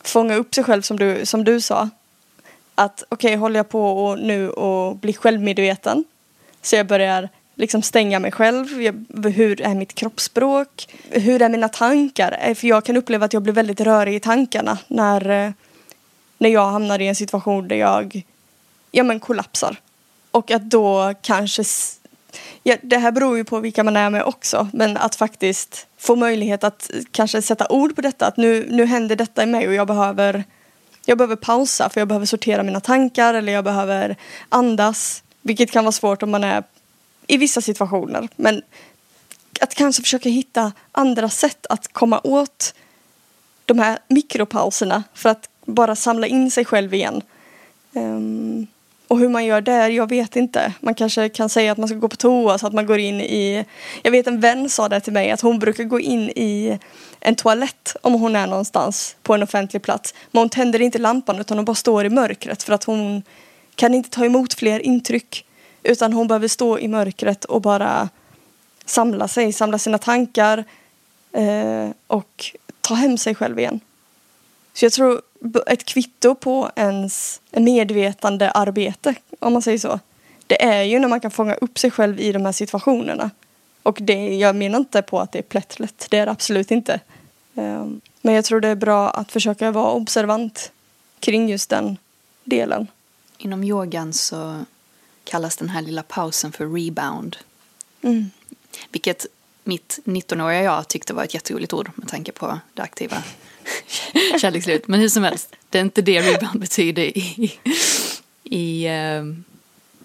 fånga 0.03 0.35
upp 0.35 0.55
sig 0.55 0.63
själv 0.63 0.81
som 0.81 0.99
du, 0.99 1.25
som 1.25 1.43
du 1.43 1.61
sa. 1.61 1.89
Att 2.79 3.03
okej, 3.09 3.27
okay, 3.27 3.37
håller 3.37 3.59
jag 3.59 3.69
på 3.69 4.05
och 4.05 4.19
nu 4.19 4.49
och 4.49 4.95
blir 4.95 5.13
självmedveten 5.13 6.03
så 6.61 6.75
jag 6.75 6.87
börjar 6.87 7.29
liksom 7.55 7.81
stänga 7.81 8.19
mig 8.19 8.31
själv. 8.31 8.81
Jag, 8.81 9.05
hur 9.29 9.61
är 9.61 9.75
mitt 9.75 9.95
kroppsspråk? 9.95 10.87
Hur 11.09 11.41
är 11.41 11.49
mina 11.49 11.69
tankar? 11.69 12.37
Eh, 12.41 12.55
för 12.55 12.67
jag 12.67 12.85
kan 12.85 12.97
uppleva 12.97 13.25
att 13.25 13.33
jag 13.33 13.43
blir 13.43 13.53
väldigt 13.53 13.81
rörig 13.81 14.15
i 14.15 14.19
tankarna 14.19 14.77
när, 14.87 15.29
eh, 15.29 15.51
när 16.37 16.49
jag 16.49 16.65
hamnar 16.65 17.01
i 17.01 17.07
en 17.07 17.15
situation 17.15 17.67
där 17.67 17.75
jag 17.75 18.21
ja, 18.91 19.03
men 19.03 19.19
kollapsar. 19.19 19.75
Och 20.31 20.51
att 20.51 20.69
då 20.69 21.13
kanske 21.21 21.63
Ja, 22.63 22.75
det 22.81 22.97
här 22.97 23.11
beror 23.11 23.37
ju 23.37 23.43
på 23.43 23.59
vilka 23.59 23.83
man 23.83 23.97
är 23.97 24.09
med 24.09 24.23
också, 24.23 24.67
men 24.73 24.97
att 24.97 25.15
faktiskt 25.15 25.87
få 25.97 26.15
möjlighet 26.15 26.63
att 26.63 26.91
eh, 26.93 27.01
kanske 27.11 27.41
sätta 27.41 27.67
ord 27.69 27.95
på 27.95 28.01
detta. 28.01 28.27
Att 28.27 28.37
nu, 28.37 28.67
nu 28.69 28.85
händer 28.85 29.15
detta 29.15 29.43
i 29.43 29.45
mig 29.45 29.67
och 29.67 29.73
jag 29.73 29.87
behöver, 29.87 30.43
jag 31.09 31.17
behöver 31.17 31.35
pausa 31.35 31.89
för 31.89 32.01
jag 32.01 32.07
behöver 32.07 32.25
sortera 32.25 32.63
mina 32.63 32.79
tankar 32.79 33.33
eller 33.33 33.53
jag 33.53 33.63
behöver 33.63 34.15
andas. 34.49 35.23
Vilket 35.41 35.71
kan 35.71 35.83
vara 35.83 35.91
svårt 35.91 36.23
om 36.23 36.31
man 36.31 36.43
är 36.43 36.63
i 37.27 37.37
vissa 37.37 37.61
situationer. 37.61 38.27
Men 38.35 38.61
att 39.61 39.75
kanske 39.75 40.01
försöka 40.01 40.29
hitta 40.29 40.71
andra 40.91 41.29
sätt 41.29 41.65
att 41.69 41.93
komma 41.93 42.21
åt 42.23 42.73
de 43.65 43.79
här 43.79 43.99
mikropauserna 44.07 45.03
för 45.13 45.29
att 45.29 45.49
bara 45.65 45.95
samla 45.95 46.27
in 46.27 46.51
sig 46.51 46.65
själv 46.65 46.93
igen. 46.93 47.21
Um, 47.93 48.67
och 49.09 49.19
hur 49.19 49.29
man 49.29 49.45
gör 49.45 49.61
där, 49.61 49.89
jag 49.89 50.09
vet 50.09 50.35
inte. 50.35 50.73
Man 50.79 50.95
kanske 50.95 51.29
kan 51.29 51.49
säga 51.49 51.71
att 51.71 51.77
man 51.77 51.87
ska 51.87 51.97
gå 51.97 52.07
på 52.07 52.15
toa 52.15 52.57
så 52.57 52.67
att 52.67 52.73
man 52.73 52.85
går 52.85 52.99
in 52.99 53.21
i... 53.21 53.65
Jag 54.03 54.11
vet 54.11 54.27
en 54.27 54.39
vän 54.39 54.69
sa 54.69 54.89
det 54.89 54.99
till 54.99 55.13
mig 55.13 55.31
att 55.31 55.41
hon 55.41 55.59
brukar 55.59 55.83
gå 55.83 55.99
in 55.99 56.29
i 56.29 56.79
en 57.19 57.35
toalett 57.35 57.95
om 58.01 58.13
hon 58.13 58.35
är 58.35 58.47
någonstans 58.47 59.15
på 59.23 59.33
en 59.33 59.43
offentlig 59.43 59.81
plats. 59.81 60.13
Men 60.31 60.39
hon 60.39 60.49
tänder 60.49 60.81
inte 60.81 60.97
lampan 60.97 61.39
utan 61.39 61.57
hon 61.57 61.65
bara 61.65 61.75
står 61.75 62.05
i 62.05 62.09
mörkret 62.09 62.63
för 62.63 62.73
att 62.73 62.83
hon 62.83 63.23
kan 63.75 63.93
inte 63.93 64.09
ta 64.09 64.25
emot 64.25 64.53
fler 64.53 64.79
intryck. 64.79 65.45
Utan 65.83 66.13
hon 66.13 66.27
behöver 66.27 66.47
stå 66.47 66.79
i 66.79 66.87
mörkret 66.87 67.45
och 67.45 67.61
bara 67.61 68.09
samla 68.85 69.27
sig, 69.27 69.53
samla 69.53 69.77
sina 69.77 69.97
tankar 69.97 70.63
eh, 71.31 71.89
och 72.07 72.45
ta 72.81 72.93
hem 72.93 73.17
sig 73.17 73.35
själv 73.35 73.59
igen. 73.59 73.79
Så 74.79 74.85
jag 74.85 74.93
tror 74.93 75.21
ett 75.67 75.85
kvitto 75.85 76.35
på 76.35 76.71
ens 76.75 77.41
medvetande 77.51 78.51
arbete, 78.51 79.15
om 79.39 79.53
man 79.53 79.61
säger 79.61 79.77
så. 79.77 79.99
Det 80.47 80.63
är 80.63 80.83
ju 80.83 80.99
när 80.99 81.07
man 81.07 81.19
kan 81.19 81.31
fånga 81.31 81.55
upp 81.55 81.79
sig 81.79 81.91
själv 81.91 82.19
i 82.19 82.31
de 82.31 82.45
här 82.45 82.51
situationerna. 82.51 83.31
Och 83.83 83.97
det, 84.01 84.35
jag 84.35 84.55
menar 84.55 84.79
inte 84.79 85.01
på 85.01 85.19
att 85.19 85.31
det 85.31 85.39
är 85.39 85.43
plättlätt, 85.43 86.07
det 86.09 86.17
är 86.17 86.25
det 86.25 86.31
absolut 86.31 86.71
inte. 86.71 86.99
Ehm, 87.55 88.01
men 88.21 88.33
jag 88.33 88.45
tror 88.45 88.59
det 88.59 88.67
är 88.67 88.75
bra 88.75 89.09
att 89.09 89.31
försöka 89.31 89.71
vara 89.71 89.91
observant 89.91 90.71
kring 91.19 91.49
just 91.49 91.69
den 91.69 91.97
delen. 92.43 92.87
Inom 93.37 93.63
yogan 93.63 94.13
så 94.13 94.59
kallas 95.23 95.57
den 95.57 95.69
här 95.69 95.81
lilla 95.81 96.03
pausen 96.03 96.51
för 96.51 96.67
rebound. 96.67 97.37
Mm. 98.01 98.31
Vilket 98.91 99.25
mitt 99.63 99.99
19-åriga 100.05 100.61
jag 100.61 100.87
tyckte 100.87 101.13
var 101.13 101.23
ett 101.23 101.33
jätteroligt 101.33 101.73
ord 101.73 101.91
med 101.95 102.07
tanke 102.07 102.31
på 102.31 102.59
det 102.73 102.81
aktiva 102.81 103.23
kärlekslivet. 104.41 104.87
Men 104.87 104.99
hur 104.99 105.09
som 105.09 105.23
helst, 105.23 105.55
det 105.69 105.77
är 105.77 105.81
inte 105.81 106.01
det 106.01 106.21
rebound 106.21 106.59
betyder 106.59 107.17
i, 107.17 107.59
i, 108.43 108.87
uh, 108.87 109.35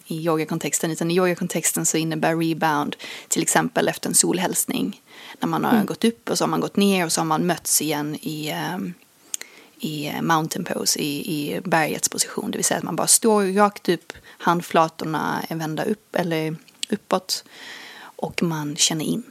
i 0.07 0.25
yogakontexten. 0.25 0.91
Utan 0.91 1.11
i 1.11 1.15
yogakontexten 1.15 1.87
så 1.87 1.97
innebär 1.97 2.37
rebound 2.37 2.97
till 3.29 3.43
exempel 3.43 3.89
efter 3.89 4.09
en 4.09 4.15
solhälsning. 4.15 5.01
När 5.41 5.49
man 5.49 5.65
har 5.65 5.73
mm. 5.73 5.87
gått 5.87 6.05
upp 6.05 6.31
och 6.31 6.39
så 6.39 6.45
har 6.45 6.49
man 6.49 6.61
gått 6.61 6.77
ner 6.77 7.05
och 7.05 7.13
så 7.13 7.21
har 7.21 7.27
man 7.27 7.47
mötts 7.47 7.83
igen 7.83 8.15
i, 8.15 8.53
um, 8.75 8.95
i 9.79 10.13
mountain 10.23 10.65
pose, 10.65 10.99
i, 10.99 11.17
i 11.17 11.61
bergets 11.65 12.09
position. 12.09 12.51
Det 12.51 12.59
vill 12.59 12.65
säga 12.65 12.79
att 12.79 12.85
man 12.85 12.97
bara 12.97 13.07
står 13.07 13.45
rakt 13.45 13.89
upp, 13.89 14.13
handflatorna 14.27 15.45
är 15.49 15.57
vända 15.57 15.85
upp 15.85 16.17
eller 16.17 16.57
uppåt. 16.89 17.45
Och 18.17 18.43
man 18.43 18.77
känner 18.77 19.05
in. 19.05 19.23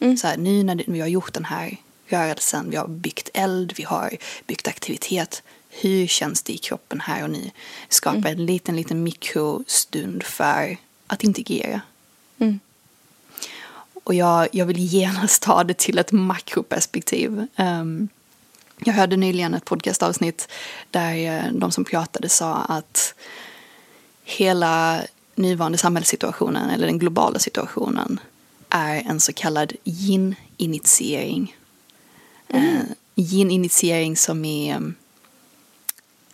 Mm. 0.00 0.16
Så 0.16 0.26
här, 0.26 0.36
nu 0.36 0.62
när 0.62 0.84
vi 0.86 1.00
har 1.00 1.08
gjort 1.08 1.32
den 1.32 1.44
här 1.44 1.76
rörelsen, 2.06 2.70
vi 2.70 2.76
har 2.76 2.88
byggt 2.88 3.30
eld, 3.34 3.72
vi 3.76 3.82
har 3.82 4.16
byggt 4.46 4.68
aktivitet. 4.68 5.42
Hur 5.70 6.06
känns 6.06 6.42
det 6.42 6.52
i 6.52 6.58
kroppen 6.58 7.00
här 7.00 7.22
och 7.22 7.30
nu? 7.30 7.50
Skapa 7.88 8.16
mm. 8.16 8.32
en 8.32 8.46
liten, 8.46 8.76
liten 8.76 9.02
mikrostund 9.02 10.22
för 10.22 10.76
att 11.06 11.24
integrera. 11.24 11.80
Mm. 12.38 12.60
Och 14.04 14.14
jag, 14.14 14.48
jag 14.52 14.66
vill 14.66 14.78
genast 14.78 15.42
ta 15.42 15.64
det 15.64 15.78
till 15.78 15.98
ett 15.98 16.12
makroperspektiv. 16.12 17.46
Um, 17.56 18.08
jag 18.78 18.94
hörde 18.94 19.16
nyligen 19.16 19.54
ett 19.54 19.64
podcastavsnitt 19.64 20.48
där 20.90 21.14
eh, 21.14 21.52
de 21.52 21.70
som 21.70 21.84
pratade 21.84 22.28
sa 22.28 22.54
att 22.54 23.14
hela 24.24 25.02
nuvarande 25.34 25.78
samhällssituationen 25.78 26.70
eller 26.70 26.86
den 26.86 26.98
globala 26.98 27.38
situationen 27.38 28.20
är 28.68 28.96
en 28.96 29.20
så 29.20 29.32
kallad 29.32 29.72
yin-initiering 29.84 31.56
Mm. 32.48 32.76
Eh, 32.76 32.82
Yin-initiering 33.16 34.16
som 34.16 34.44
är 34.44 34.92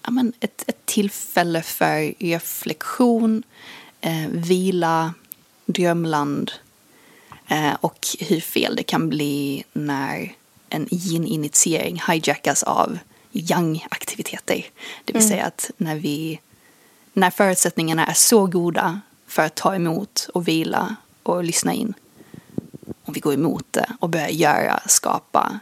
ja, 0.02 0.10
men 0.10 0.32
ett, 0.40 0.64
ett 0.66 0.86
tillfälle 0.86 1.62
för 1.62 2.14
reflektion, 2.18 3.42
eh, 4.00 4.28
vila, 4.28 5.14
drömland 5.66 6.52
eh, 7.48 7.74
och 7.80 8.06
hur 8.20 8.40
fel 8.40 8.76
det 8.76 8.82
kan 8.82 9.08
bli 9.08 9.64
när 9.72 10.34
en 10.68 10.88
yin-initiering 10.90 12.02
hijackas 12.08 12.62
av 12.62 12.98
yang-aktiviteter. 13.32 14.66
Det 15.04 15.12
vill 15.12 15.22
mm. 15.22 15.28
säga 15.28 15.44
att 15.44 15.70
när, 15.76 15.96
vi, 15.96 16.40
när 17.12 17.30
förutsättningarna 17.30 18.06
är 18.06 18.14
så 18.14 18.46
goda 18.46 19.00
för 19.26 19.42
att 19.42 19.54
ta 19.54 19.74
emot 19.74 20.28
och 20.34 20.48
vila 20.48 20.96
och 21.22 21.44
lyssna 21.44 21.72
in 21.74 21.94
och 23.04 23.16
vi 23.16 23.20
går 23.20 23.34
emot 23.34 23.66
det 23.70 23.86
och 24.00 24.08
börjar 24.08 24.28
göra, 24.28 24.80
skapa, 24.86 25.60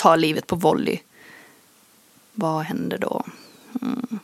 ta 0.00 0.16
livet 0.16 0.46
på 0.46 0.56
volley. 0.56 0.98
Vad 2.32 2.64
händer 2.64 2.98
då? 2.98 3.24
Mm. 3.82 4.18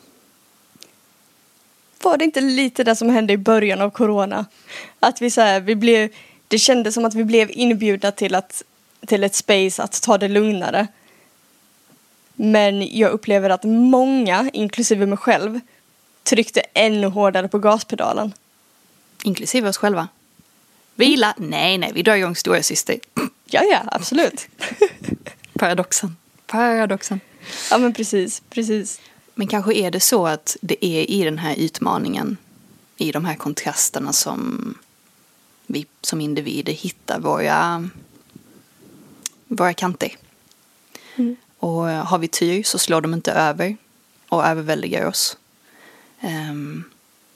Var 2.03 2.17
det 2.17 2.25
inte 2.25 2.41
lite 2.41 2.85
det 2.85 2.97
som 2.97 3.11
hände 3.11 3.33
i 3.33 3.37
början 3.37 3.81
av 3.81 3.91
corona? 3.91 4.47
Att 5.01 5.23
vi 5.23 5.31
så 5.31 5.41
här, 5.41 5.61
vi 5.61 5.77
blev, 5.77 6.11
det 6.49 6.59
kändes 6.59 6.95
som 6.95 7.05
att 7.05 7.15
vi 7.15 7.25
blev 7.25 7.51
inbjudna 7.51 8.13
till 8.13 8.35
att 8.35 8.63
till 9.07 9.25
ett 9.25 9.35
space 9.35 9.83
att 9.83 10.03
ta 10.03 10.19
det 10.19 10.29
lugnare. 10.29 10.87
Men 12.35 12.99
jag 12.99 13.11
upplever 13.11 13.51
att 13.51 13.65
många, 13.65 14.51
inklusive 14.53 15.07
mig 15.07 15.19
själv, 15.19 15.61
tryckte 16.23 16.61
ännu 16.75 17.07
hårdare 17.07 17.49
på 17.49 17.59
gaspedalen. 17.59 18.33
Inklusive 19.25 19.69
oss 19.69 19.77
själva. 19.77 20.09
Vila? 20.95 21.35
Nej, 21.39 21.79
nej, 21.79 21.91
vi 21.95 22.03
drar 22.03 22.17
igång 22.17 22.37
stora 22.37 22.63
syster. 22.63 22.99
Ja, 23.45 23.63
ja, 23.63 23.81
absolut. 23.87 24.49
Paradoxen. 25.59 26.17
Paradoxen. 26.47 27.21
ja, 27.71 27.79
men 27.79 27.93
precis, 27.95 28.43
precis. 28.51 29.01
Men 29.35 29.47
kanske 29.47 29.75
är 29.75 29.91
det 29.91 30.01
så 30.01 30.27
att 30.27 30.57
det 30.61 30.85
är 30.85 31.11
i 31.11 31.25
den 31.25 31.39
här 31.39 31.57
utmaningen, 31.57 32.37
i 32.97 33.13
de 33.13 33.25
här 33.25 33.35
kontrasterna 33.35 34.13
som 34.13 34.75
vi 35.67 35.87
som 36.01 36.21
individer 36.21 36.73
hittar 36.73 37.21
våra, 37.21 37.89
våra 39.49 39.75
kanter. 39.75 40.17
Mm. 41.17 41.37
Och 41.59 41.83
har 41.83 42.19
vi 42.19 42.29
tur 42.29 42.63
så 42.63 42.79
slår 42.79 43.01
de 43.01 43.15
inte 43.15 43.33
över 43.33 43.77
och 44.29 44.47
överväldigar 44.47 45.07
oss. 45.07 45.39
Um, 46.21 46.85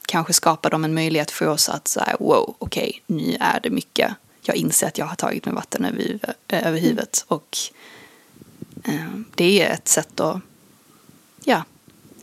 kanske 0.05 0.33
skapar 0.33 0.69
de 0.69 0.83
en 0.83 0.93
möjlighet 0.93 1.31
för 1.31 1.47
oss 1.47 1.69
att 1.69 1.87
säga 1.87 2.17
wow, 2.19 2.55
okej, 2.59 2.89
okay, 2.89 3.17
nu 3.17 3.37
är 3.39 3.59
det 3.59 3.69
mycket. 3.69 4.13
Jag 4.41 4.55
inser 4.55 4.87
att 4.87 4.97
jag 4.97 5.05
har 5.05 5.15
tagit 5.15 5.45
mig 5.45 5.55
vatten 5.55 5.85
över, 5.85 6.35
över 6.47 6.79
huvudet 6.79 7.25
och 7.27 7.57
um, 7.57 7.69
det 9.35 9.61
är 9.61 9.69
ett 9.69 9.87
sätt 9.87 10.19
att 10.19 10.41
ja, 11.43 11.63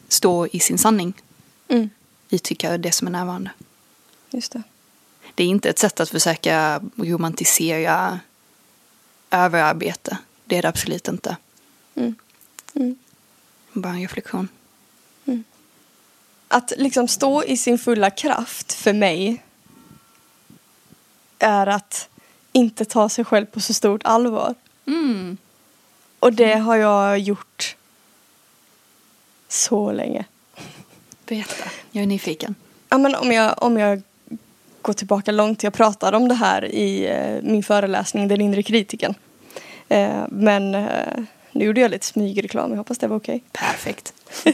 stå 0.08 0.46
i 0.46 0.60
sin 0.60 0.78
sanning. 0.78 1.12
Mm. 1.68 1.90
Uttrycka 2.30 2.78
det 2.78 2.92
som 2.92 3.06
är 3.06 3.12
närvarande. 3.12 3.50
Just 4.30 4.52
det. 4.52 4.62
Det 5.34 5.44
är 5.44 5.48
inte 5.48 5.70
ett 5.70 5.78
sätt 5.78 6.00
att 6.00 6.08
försöka 6.08 6.80
romantisera 6.96 8.20
överarbete. 9.30 10.18
Det 10.44 10.56
är 10.56 10.62
det 10.62 10.68
absolut 10.68 11.08
inte. 11.08 11.36
Mm. 11.94 12.14
Mm. 12.74 12.98
Bara 13.72 13.92
en 13.92 14.00
reflektion. 14.00 14.48
Mm. 15.24 15.44
Att 16.48 16.72
liksom 16.76 17.08
stå 17.08 17.44
i 17.44 17.56
sin 17.56 17.78
fulla 17.78 18.10
kraft 18.10 18.72
för 18.72 18.92
mig 18.92 19.44
är 21.38 21.66
att 21.66 22.08
inte 22.52 22.84
ta 22.84 23.08
sig 23.08 23.24
själv 23.24 23.46
på 23.46 23.60
så 23.60 23.74
stort 23.74 24.00
allvar. 24.04 24.54
Mm. 24.86 25.36
Och 26.20 26.32
det 26.32 26.54
har 26.54 26.76
jag 26.76 27.18
gjort 27.18 27.76
så 29.48 29.92
länge. 29.92 30.24
Berätta, 31.26 31.70
jag 31.90 32.02
är 32.02 32.06
nyfiken. 32.06 32.54
Ja, 32.88 32.98
men 32.98 33.14
om, 33.14 33.32
jag, 33.32 33.62
om 33.62 33.78
jag 33.78 34.02
går 34.82 34.92
tillbaka 34.92 35.32
långt, 35.32 35.62
jag 35.62 35.72
pratade 35.72 36.16
om 36.16 36.28
det 36.28 36.34
här 36.34 36.64
i 36.64 37.06
eh, 37.06 37.42
min 37.42 37.62
föreläsning 37.62 38.28
Den 38.28 38.40
inre 38.40 38.62
kritiken. 38.62 39.14
Eh, 39.88 40.24
men 40.28 40.74
eh, 40.74 41.24
nu 41.52 41.64
gjorde 41.64 41.80
jag 41.80 41.90
lite 41.90 42.06
smygreklam, 42.06 42.70
jag 42.70 42.78
hoppas 42.78 42.98
det 42.98 43.06
var 43.06 43.16
okej. 43.16 43.42
Perfekt. 43.52 44.14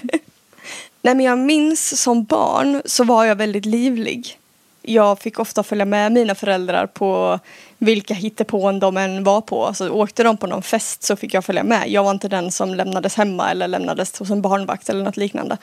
Nej 1.02 1.14
men 1.14 1.20
jag 1.20 1.38
minns 1.38 2.02
som 2.02 2.24
barn 2.24 2.82
så 2.84 3.04
var 3.04 3.24
jag 3.24 3.36
väldigt 3.36 3.64
livlig. 3.64 4.38
Jag 4.86 5.18
fick 5.18 5.38
ofta 5.38 5.62
följa 5.62 5.84
med 5.84 6.12
mina 6.12 6.34
föräldrar 6.34 6.86
på 6.86 7.38
vilka 7.78 8.14
hittepån 8.14 8.80
de 8.80 8.96
än 8.96 9.24
var 9.24 9.40
på. 9.40 9.74
Så 9.74 9.90
åkte 9.90 10.22
de 10.22 10.36
på 10.36 10.46
någon 10.46 10.62
fest 10.62 11.02
så 11.02 11.16
fick 11.16 11.34
jag 11.34 11.44
följa 11.44 11.62
med. 11.62 11.88
Jag 11.88 12.04
var 12.04 12.10
inte 12.10 12.28
den 12.28 12.52
som 12.52 12.74
lämnades 12.74 13.14
hemma 13.14 13.50
eller 13.50 13.68
lämnades 13.68 14.18
hos 14.18 14.30
en 14.30 14.42
barnvakt 14.42 14.88
eller 14.88 15.04
något 15.04 15.16
liknande. 15.16 15.56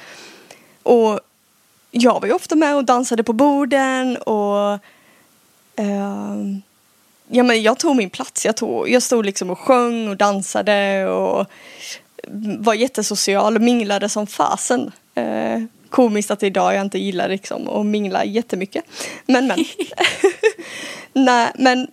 Och 0.84 1.20
jag 1.92 2.20
var 2.20 2.28
ju 2.28 2.34
ofta 2.34 2.56
med 2.56 2.76
och 2.76 2.86
dansade 2.86 3.24
på 3.24 3.34
borden 3.34 4.18
och 4.18 4.74
eh, 5.76 6.36
ja, 7.28 7.44
men 7.44 7.62
jag 7.62 7.80
tog 7.80 7.96
min 7.96 8.10
plats. 8.10 8.46
Jag, 8.46 8.58
tog, 8.58 8.90
jag 8.90 9.04
stod 9.04 9.26
liksom 9.26 9.50
och 9.50 9.60
sjöng 9.60 10.08
och 10.10 10.18
dansade 10.18 11.08
och 11.08 11.48
var 12.60 12.74
jättesocial 12.74 13.56
och 13.56 13.62
minglade 13.62 14.10
som 14.10 14.28
fasen. 14.28 14.92
Eh, 15.16 15.62
komiskt 15.92 16.32
att 16.32 16.44
idag 16.44 16.74
jag 16.74 16.82
inte 16.82 17.00
gillar 17.00 17.30
liksom 17.30 17.70
att 17.70 17.86
mingla 17.86 18.26
jättemycket. 18.26 18.86
Men 19.26 19.48
men. 19.48 19.66
Nej, 21.14 21.52
men 21.56 21.88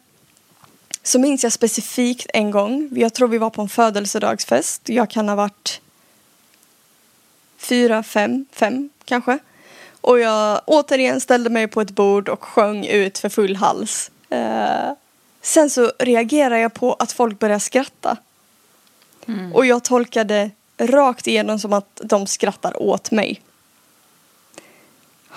så 1.02 1.18
minns 1.18 1.42
jag 1.44 1.52
specifikt 1.52 2.26
en 2.34 2.50
gång. 2.50 2.88
Jag 2.92 3.14
tror 3.14 3.28
vi 3.28 3.38
var 3.38 3.50
på 3.50 3.62
en 3.62 3.68
födelsedagsfest. 3.68 4.88
Jag 4.88 5.10
kan 5.10 5.28
ha 5.28 5.36
varit 5.36 5.80
fyra, 7.58 8.02
fem, 8.02 8.46
fem 8.52 8.90
kanske. 9.04 9.38
Och 10.00 10.20
jag 10.20 10.60
återigen 10.66 11.20
ställde 11.20 11.50
mig 11.50 11.68
på 11.68 11.80
ett 11.80 11.90
bord 11.90 12.28
och 12.28 12.44
sjöng 12.44 12.86
ut 12.86 13.18
för 13.18 13.28
full 13.28 13.56
hals. 13.56 14.10
Eh, 14.30 14.92
sen 15.42 15.70
så 15.70 15.92
reagerade 15.98 16.60
jag 16.60 16.74
på 16.74 16.92
att 16.92 17.12
folk 17.12 17.38
började 17.38 17.60
skratta. 17.60 18.16
Mm. 19.26 19.52
Och 19.52 19.66
jag 19.66 19.84
tolkade 19.84 20.50
rakt 20.78 21.26
igenom 21.26 21.58
som 21.58 21.72
att 21.72 22.00
de 22.04 22.26
skrattar 22.26 22.82
åt 22.82 23.10
mig. 23.10 23.40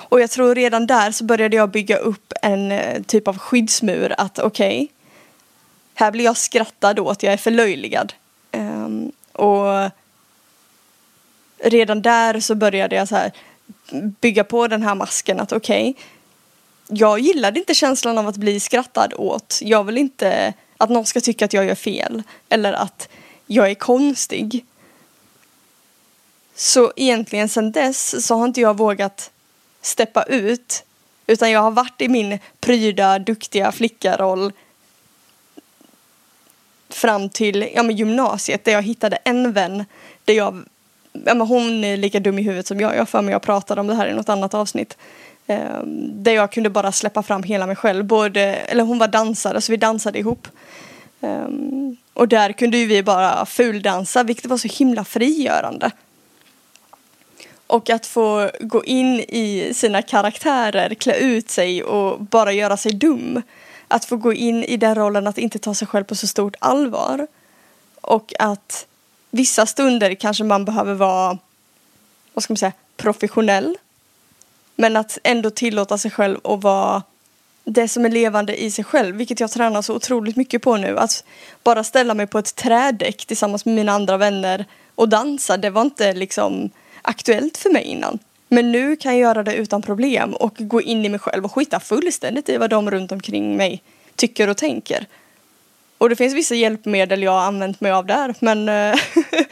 Och 0.02 0.22
jag 0.22 0.30
tror 0.32 0.56
redan 0.56 0.88
där 0.88 1.12
så 1.12 1.24
började 1.24 1.56
jag 1.56 1.70
bygga 1.70 1.98
upp 1.98 2.34
en 2.42 2.72
eh, 2.72 3.02
typ 3.04 3.28
av 3.28 3.38
skyddsmur 3.38 4.16
att 4.18 4.40
okej, 4.40 4.84
okay, 4.84 4.88
här 5.94 6.12
blir 6.12 6.26
jag 6.26 6.38
skrattad 6.38 7.00
åt, 7.00 7.24
jag 7.24 7.34
är 7.34 7.38
förlöjligad. 7.38 8.14
Um, 8.52 9.12
och 9.34 9.92
redan 11.64 12.02
där 12.02 12.40
så 12.40 12.56
började 12.56 12.96
jag 12.96 13.08
så 13.08 13.16
här 13.16 13.32
bygga 14.22 14.44
på 14.44 14.68
den 14.68 14.84
här 14.84 14.96
masken 14.96 15.40
att 15.40 15.52
okej, 15.52 15.90
okay, 15.90 16.04
jag 16.88 17.20
gillade 17.20 17.60
inte 17.60 17.74
känslan 17.74 18.18
av 18.18 18.28
att 18.28 18.38
bli 18.38 18.60
skrattad 18.60 19.14
åt. 19.18 19.60
Jag 19.62 19.84
vill 19.84 19.98
inte 19.98 20.54
att 20.78 20.90
någon 20.90 21.06
ska 21.06 21.22
tycka 21.22 21.46
att 21.46 21.54
jag 21.54 21.66
gör 21.66 21.76
fel 21.76 22.24
eller 22.50 22.74
att 22.74 23.10
jag 23.48 23.70
är 23.70 23.76
konstig. 23.76 24.66
Så 26.56 26.94
egentligen 26.96 27.50
sen 27.50 27.72
dess 27.72 28.26
så 28.26 28.36
har 28.36 28.46
inte 28.46 28.62
jag 28.62 28.78
vågat 28.78 29.32
steppa 29.82 30.24
ut 30.24 30.84
utan 31.28 31.52
jag 31.52 31.60
har 31.60 31.72
varit 31.72 32.02
i 32.02 32.08
min 32.08 32.39
pryda, 32.60 33.20
duktiga 33.20 33.72
flickaroll 33.72 34.52
fram 36.89 37.30
till 37.30 37.70
ja, 37.76 37.84
men 37.84 37.96
gymnasiet 37.96 38.65
där 38.65 38.72
jag 38.72 38.82
hittade 38.82 39.15
en 39.15 39.54
vän 39.54 39.86
där 40.26 40.34
jag 40.34 40.65
ja, 41.13 41.34
men 41.34 41.48
hon 41.48 41.84
är 41.84 41.98
lika 41.98 42.20
dum 42.20 42.39
i 42.39 42.41
huvudet 42.41 42.67
som 42.67 42.80
jag. 42.80 42.96
Jag 42.96 43.10
för 43.10 43.22
mig 43.22 43.32
jag 43.32 43.41
pratade 43.41 43.82
om 43.82 43.88
det 43.88 43.96
här 43.96 44.08
i 44.08 44.13
något 44.13 44.30
annat 44.30 44.54
avsnitt. 44.54 44.98
Eh, 45.48 45.84
där 46.13 46.32
jag 46.32 46.52
kunde 46.52 46.70
bara 46.70 46.91
släppa 46.91 47.24
fram 47.24 47.44
hela 47.44 47.67
mig 47.67 47.76
själv. 47.76 48.06
Både, 48.06 48.41
eller 48.41 48.84
hon 48.84 49.00
var 49.00 49.08
dansare 49.08 49.62
så 49.62 49.72
vi 49.72 49.78
dansade 49.78 50.20
ihop. 50.20 50.48
Eh, 51.22 51.48
och 52.13 52.28
där 52.28 52.52
kunde 52.52 52.78
ju 52.78 52.86
vi 52.86 53.04
bara 53.04 53.46
fuldansa 53.46 54.24
vilket 54.24 54.46
var 54.46 54.58
så 54.58 54.67
himla 54.67 55.04
frigörande. 55.04 55.91
Och 57.72 57.90
att 57.90 58.06
få 58.06 58.52
gå 58.60 58.84
in 58.84 59.20
i 59.20 59.72
sina 59.74 60.02
karaktärer, 60.02 60.94
klä 60.94 61.16
ut 61.16 61.50
sig 61.50 61.84
och 61.84 62.22
bara 62.22 62.52
göra 62.52 62.78
sig 62.78 62.92
dum. 62.92 63.42
Att 63.88 64.06
få 64.06 64.16
gå 64.16 64.34
in 64.34 64.64
i 64.64 64.78
den 64.78 64.96
rollen 64.96 65.28
att 65.28 65.38
inte 65.38 65.60
ta 65.60 65.74
sig 65.74 65.88
själv 65.88 66.04
på 66.04 66.16
så 66.16 66.28
stort 66.28 66.56
allvar. 66.60 67.28
Och 68.02 68.34
att 68.40 68.86
vissa 69.30 69.66
stunder 69.66 70.14
kanske 70.14 70.44
man 70.44 70.66
behöver 70.66 70.94
vara, 70.94 71.38
vad 72.34 72.44
ska 72.44 72.52
man 72.54 72.58
säga, 72.58 72.72
professionell. 72.98 73.78
Men 74.76 74.98
att 74.98 75.18
ändå 75.24 75.50
tillåta 75.50 75.98
sig 75.98 76.12
själv 76.12 76.40
att 76.44 76.64
vara 76.64 77.04
det 77.64 77.88
som 77.88 78.06
är 78.06 78.10
levande 78.10 78.64
i 78.64 78.72
sig 78.72 78.84
själv, 78.84 79.16
vilket 79.16 79.40
jag 79.40 79.52
tränar 79.52 79.82
så 79.82 79.96
otroligt 79.96 80.36
mycket 80.36 80.62
på 80.62 80.78
nu. 80.78 80.98
Att 80.98 81.24
bara 81.64 81.84
ställa 81.84 82.14
mig 82.14 82.28
på 82.28 82.40
ett 82.40 82.56
trädäck 82.56 83.26
tillsammans 83.26 83.66
med 83.66 83.76
mina 83.76 83.92
andra 83.92 84.18
vänner 84.18 84.66
och 84.96 85.10
dansa, 85.10 85.58
det 85.58 85.70
var 85.70 85.82
inte 85.82 86.14
liksom 86.14 86.70
aktuellt 87.02 87.58
för 87.58 87.70
mig 87.70 87.84
innan. 87.84 88.20
Men 88.48 88.72
nu 88.72 88.96
kan 88.96 89.12
jag 89.12 89.22
göra 89.22 89.44
det 89.44 89.54
utan 89.54 89.82
problem 89.82 90.34
och 90.34 90.54
gå 90.58 90.82
in 90.82 91.06
i 91.06 91.10
mig 91.10 91.20
själv 91.20 91.46
och 91.46 91.52
skita 91.52 91.80
fullständigt 91.80 92.50
i 92.50 92.58
vad 92.58 92.70
de 92.70 92.92
runt 92.92 93.12
omkring 93.12 93.58
mig 93.58 93.84
tycker 94.16 94.48
och 94.48 94.58
tänker. 94.58 95.06
Och 95.98 96.10
det 96.10 96.16
finns 96.16 96.34
vissa 96.34 96.56
hjälpmedel 96.56 97.24
jag 97.24 97.32
har 97.32 97.42
använt 97.42 97.82
mig 97.82 97.92
av 97.92 98.06
där 98.06 98.36
men 98.40 98.70
eh, 98.70 99.00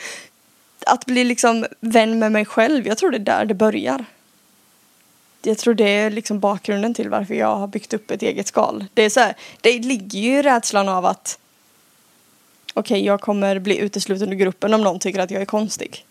att 0.85 1.05
bli 1.05 1.23
liksom 1.23 1.65
vän 1.79 2.19
med 2.19 2.31
mig 2.31 2.45
själv, 2.45 2.87
jag 2.87 2.97
tror 2.97 3.11
det 3.11 3.17
är 3.17 3.19
där 3.19 3.45
det 3.45 3.53
börjar. 3.53 4.05
Jag 5.41 5.57
tror 5.57 5.73
det 5.73 5.89
är 5.89 6.09
liksom 6.09 6.39
bakgrunden 6.39 6.93
till 6.93 7.09
varför 7.09 7.33
jag 7.33 7.55
har 7.55 7.67
byggt 7.67 7.93
upp 7.93 8.11
ett 8.11 8.21
eget 8.21 8.47
skal. 8.47 8.85
Det, 8.93 9.03
är 9.03 9.09
så 9.09 9.19
här, 9.19 9.35
det 9.61 9.79
ligger 9.79 10.19
ju 10.19 10.39
i 10.39 10.41
rädslan 10.41 10.89
av 10.89 11.05
att 11.05 11.39
okej, 12.73 12.95
okay, 12.95 13.05
jag 13.05 13.21
kommer 13.21 13.59
bli 13.59 13.77
utesluten 13.77 14.29
ur 14.33 14.35
gruppen 14.35 14.73
om 14.73 14.81
någon 14.81 14.99
tycker 14.99 15.19
att 15.19 15.31
jag 15.31 15.41
är 15.41 15.45
konstig. 15.45 16.05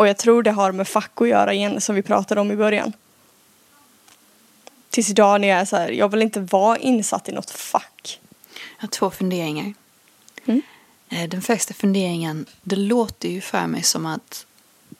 Och 0.00 0.08
jag 0.08 0.16
tror 0.16 0.42
det 0.42 0.50
har 0.50 0.72
med 0.72 0.88
fack 0.88 1.20
att 1.20 1.28
göra 1.28 1.54
igen, 1.54 1.80
som 1.80 1.94
vi 1.94 2.02
pratade 2.02 2.40
om 2.40 2.50
i 2.50 2.56
början. 2.56 2.92
Tills 4.90 5.10
idag 5.10 5.40
när 5.40 5.48
jag 5.48 5.58
är 5.58 5.64
så 5.64 5.76
här, 5.76 5.90
jag 5.90 6.08
vill 6.08 6.22
inte 6.22 6.40
vara 6.40 6.76
insatt 6.76 7.28
i 7.28 7.32
något 7.32 7.50
fack. 7.50 8.20
Jag 8.76 8.82
har 8.82 8.88
två 8.88 9.10
funderingar. 9.10 9.74
Mm. 10.44 10.62
Eh, 11.08 11.28
den 11.28 11.42
första 11.42 11.74
funderingen, 11.74 12.46
det 12.62 12.76
låter 12.76 13.28
ju 13.28 13.40
för 13.40 13.66
mig 13.66 13.82
som 13.82 14.06
att 14.06 14.46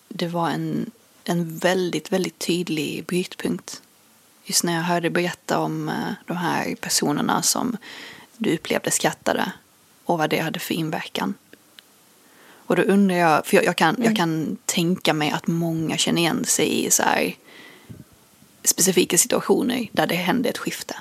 det 0.09 0.29
var 0.29 0.51
en, 0.51 0.91
en 1.25 1.59
väldigt, 1.59 2.13
väldigt 2.13 2.39
tydlig 2.39 3.05
brytpunkt. 3.07 3.83
Just 4.45 4.65
när 4.65 4.75
jag 4.75 4.83
hörde 4.83 5.11
berätta 5.11 5.59
om 5.59 5.89
eh, 5.89 6.13
de 6.27 6.37
här 6.37 6.75
personerna 6.75 7.43
som 7.43 7.77
du 8.37 8.55
upplevde 8.55 8.91
skrattade 8.91 9.53
och 10.05 10.19
vad 10.19 10.31
det 10.31 10.39
hade 10.39 10.59
för 10.59 10.75
inverkan. 10.75 11.35
Och 12.71 12.77
då 12.77 12.83
undrar 12.83 13.17
jag, 13.17 13.47
för 13.47 13.57
jag, 13.57 13.65
jag 13.65 13.77
kan, 13.77 13.95
mm. 13.95 14.05
jag 14.05 14.17
kan 14.17 14.57
tänka 14.65 15.15
mig 15.15 15.31
att 15.31 15.47
många 15.47 15.97
känner 15.97 16.23
igen 16.23 16.45
sig 16.45 16.87
i 16.87 16.91
så 16.91 17.03
här 17.03 17.37
specifika 18.65 19.19
situationer 19.19 19.89
där 19.93 20.07
det 20.07 20.15
hände 20.15 20.49
ett 20.49 20.59
skifte. 20.59 20.97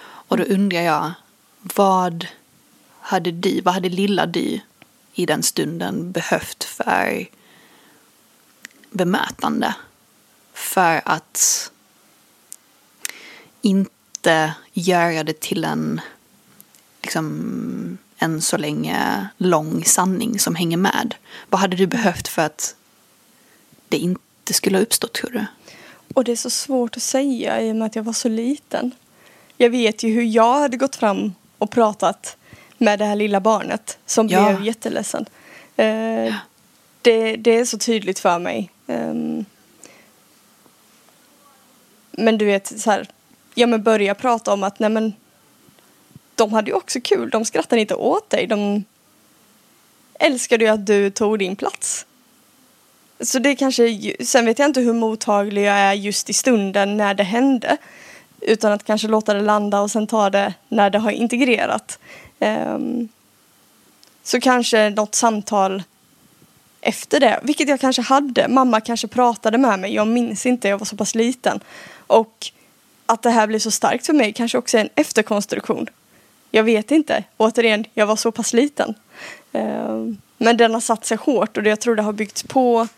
Och 0.00 0.36
då 0.36 0.44
undrar 0.44 0.80
jag, 0.80 1.12
vad 1.60 2.26
hade 3.00 3.30
du, 3.30 3.60
vad 3.60 3.74
hade 3.74 3.88
lilla 3.88 4.26
du 4.26 4.60
i 5.14 5.26
den 5.26 5.42
stunden 5.42 6.12
behövt 6.12 6.64
för 6.64 7.26
bemötande? 8.90 9.74
För 10.52 11.00
att 11.04 11.70
inte 13.62 14.54
göra 14.72 15.24
det 15.24 15.40
till 15.40 15.64
en 15.64 16.00
liksom 17.02 17.98
än 18.18 18.40
så 18.40 18.56
länge 18.56 19.28
lång 19.36 19.84
sanning 19.84 20.38
som 20.38 20.54
hänger 20.54 20.76
med. 20.76 21.14
Vad 21.48 21.60
hade 21.60 21.76
du 21.76 21.86
behövt 21.86 22.28
för 22.28 22.42
att 22.42 22.74
det 23.88 23.96
inte 23.96 24.54
skulle 24.54 24.78
ha 24.78 24.82
uppstått 24.82 25.12
tror 25.12 25.30
du? 25.30 25.46
Och 26.14 26.24
det 26.24 26.32
är 26.32 26.36
så 26.36 26.50
svårt 26.50 26.96
att 26.96 27.02
säga 27.02 27.60
i 27.62 27.72
och 27.72 27.76
med 27.76 27.86
att 27.86 27.96
jag 27.96 28.02
var 28.02 28.12
så 28.12 28.28
liten. 28.28 28.90
Jag 29.56 29.70
vet 29.70 30.02
ju 30.02 30.10
hur 30.10 30.22
jag 30.22 30.60
hade 30.60 30.76
gått 30.76 30.96
fram 30.96 31.34
och 31.58 31.70
pratat 31.70 32.36
med 32.78 32.98
det 32.98 33.04
här 33.04 33.16
lilla 33.16 33.40
barnet 33.40 33.98
som 34.06 34.28
ja. 34.28 34.48
blev 34.48 34.66
jätteledsen. 34.66 35.26
Uh, 35.78 35.86
ja. 35.86 36.34
det, 37.02 37.36
det 37.36 37.56
är 37.56 37.64
så 37.64 37.78
tydligt 37.78 38.18
för 38.18 38.38
mig. 38.38 38.70
Um, 38.86 39.44
men 42.10 42.38
du 42.38 42.44
vet 42.44 42.80
så 42.80 42.90
här, 42.90 43.08
ja 43.54 43.66
men 43.66 43.82
börja 43.82 44.14
prata 44.14 44.52
om 44.52 44.62
att 44.62 44.78
nej 44.78 44.90
men 44.90 45.12
de 46.38 46.52
hade 46.52 46.70
ju 46.70 46.76
också 46.76 47.00
kul. 47.00 47.30
De 47.30 47.44
skrattade 47.44 47.80
inte 47.80 47.94
åt 47.94 48.30
dig. 48.30 48.46
De 48.46 48.84
älskade 50.18 50.64
ju 50.64 50.70
att 50.70 50.86
du 50.86 51.10
tog 51.10 51.38
din 51.38 51.56
plats. 51.56 52.06
Så 53.20 53.38
det 53.38 53.56
kanske, 53.56 54.14
sen 54.24 54.46
vet 54.46 54.58
jag 54.58 54.68
inte 54.68 54.80
hur 54.80 54.92
mottaglig 54.92 55.64
jag 55.64 55.76
är 55.76 55.92
just 55.92 56.30
i 56.30 56.32
stunden 56.32 56.96
när 56.96 57.14
det 57.14 57.22
hände. 57.22 57.76
Utan 58.40 58.72
att 58.72 58.84
kanske 58.84 59.08
låta 59.08 59.34
det 59.34 59.40
landa 59.40 59.80
och 59.80 59.90
sen 59.90 60.06
ta 60.06 60.30
det 60.30 60.54
när 60.68 60.90
det 60.90 60.98
har 60.98 61.10
integrerat. 61.10 61.98
Um, 62.38 63.08
så 64.22 64.40
kanske 64.40 64.90
något 64.90 65.14
samtal 65.14 65.82
efter 66.80 67.20
det, 67.20 67.40
vilket 67.42 67.68
jag 67.68 67.80
kanske 67.80 68.02
hade. 68.02 68.48
Mamma 68.48 68.80
kanske 68.80 69.08
pratade 69.08 69.58
med 69.58 69.78
mig, 69.78 69.94
jag 69.94 70.06
minns 70.06 70.46
inte, 70.46 70.68
jag 70.68 70.78
var 70.78 70.86
så 70.86 70.96
pass 70.96 71.14
liten. 71.14 71.60
Och 72.06 72.50
att 73.06 73.22
det 73.22 73.30
här 73.30 73.46
blir 73.46 73.58
så 73.58 73.70
starkt 73.70 74.06
för 74.06 74.12
mig 74.12 74.32
kanske 74.32 74.58
också 74.58 74.76
är 74.78 74.80
en 74.80 74.90
efterkonstruktion. 74.94 75.86
Jag 76.58 76.64
vet 76.64 76.90
inte. 76.90 77.24
Återigen, 77.36 77.84
jag 77.94 78.06
var 78.06 78.16
så 78.16 78.32
pass 78.32 78.52
liten. 78.52 78.94
Uh, 79.54 80.14
men 80.38 80.56
den 80.56 80.74
har 80.74 80.80
satt 80.80 81.06
sig 81.06 81.16
hårt 81.16 81.56
och 81.56 81.66
jag 81.66 81.80
tror 81.80 81.96
det 81.96 82.02
har 82.02 82.12
byggts 82.12 82.42
på 82.42 82.88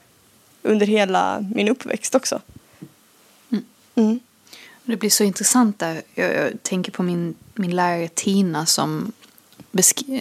under 0.63 0.87
hela 0.87 1.47
min 1.55 1.69
uppväxt 1.69 2.15
också. 2.15 2.41
Mm. 3.51 3.65
Mm. 3.95 4.21
Det 4.85 4.97
blir 4.97 5.11
så 5.11 5.25
intressant 5.25 5.79
där. 5.79 6.03
Jag, 6.15 6.35
jag, 6.35 6.63
tänker 6.63 6.93
på 6.93 7.03
min, 7.03 7.35
min 7.55 7.77
lärare 7.77 8.09
Tina 8.09 8.67
som, 8.67 9.13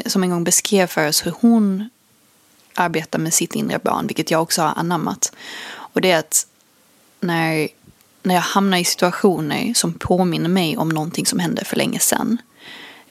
som 0.06 0.24
en 0.24 0.30
gång 0.30 0.44
beskrev 0.44 0.88
för 0.88 1.08
oss 1.08 1.26
hur 1.26 1.34
hon 1.42 1.90
arbetar 2.74 3.20
med 3.20 3.34
sitt 3.34 3.56
inre 3.56 3.80
barn, 3.80 4.08
vilket 4.08 4.32
jag 4.32 4.42
också 4.42 4.62
har 4.62 4.74
anammat. 4.76 5.34
Och 5.70 6.02
det 6.02 6.12
är 6.12 6.20
att 6.20 6.48
när, 7.20 7.68
när 8.24 8.36
jag 8.36 8.42
hamnar 8.42 8.78
i 8.78 8.86
situationer 8.86 9.74
som 9.74 9.94
påminner 9.94 10.50
mig 10.50 10.78
om 10.78 10.90
någonting 10.90 11.26
som 11.26 11.40
hände 11.40 11.66
för 11.66 11.76
länge 11.76 12.00
sedan 12.00 12.38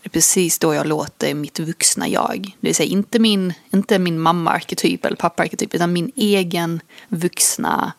det 0.02 0.08
är 0.08 0.11
precis 0.11 0.58
då 0.58 0.74
jag 0.74 0.87
låter 0.87 1.34
mitt 1.34 1.58
vuxna 1.58 2.08
jag, 2.08 2.54
det 2.61 2.68
vill 2.68 2.74
säga 2.74 2.90
inte 2.90 3.18
min, 3.18 3.54
inte 3.70 3.98
min 3.98 4.20
mamma-arketyp 4.20 5.04
eller 5.04 5.16
pappa-arketyp, 5.16 5.74
utan 5.74 5.92
min 5.92 6.12
egen 6.16 6.80
vuxna 7.08 7.92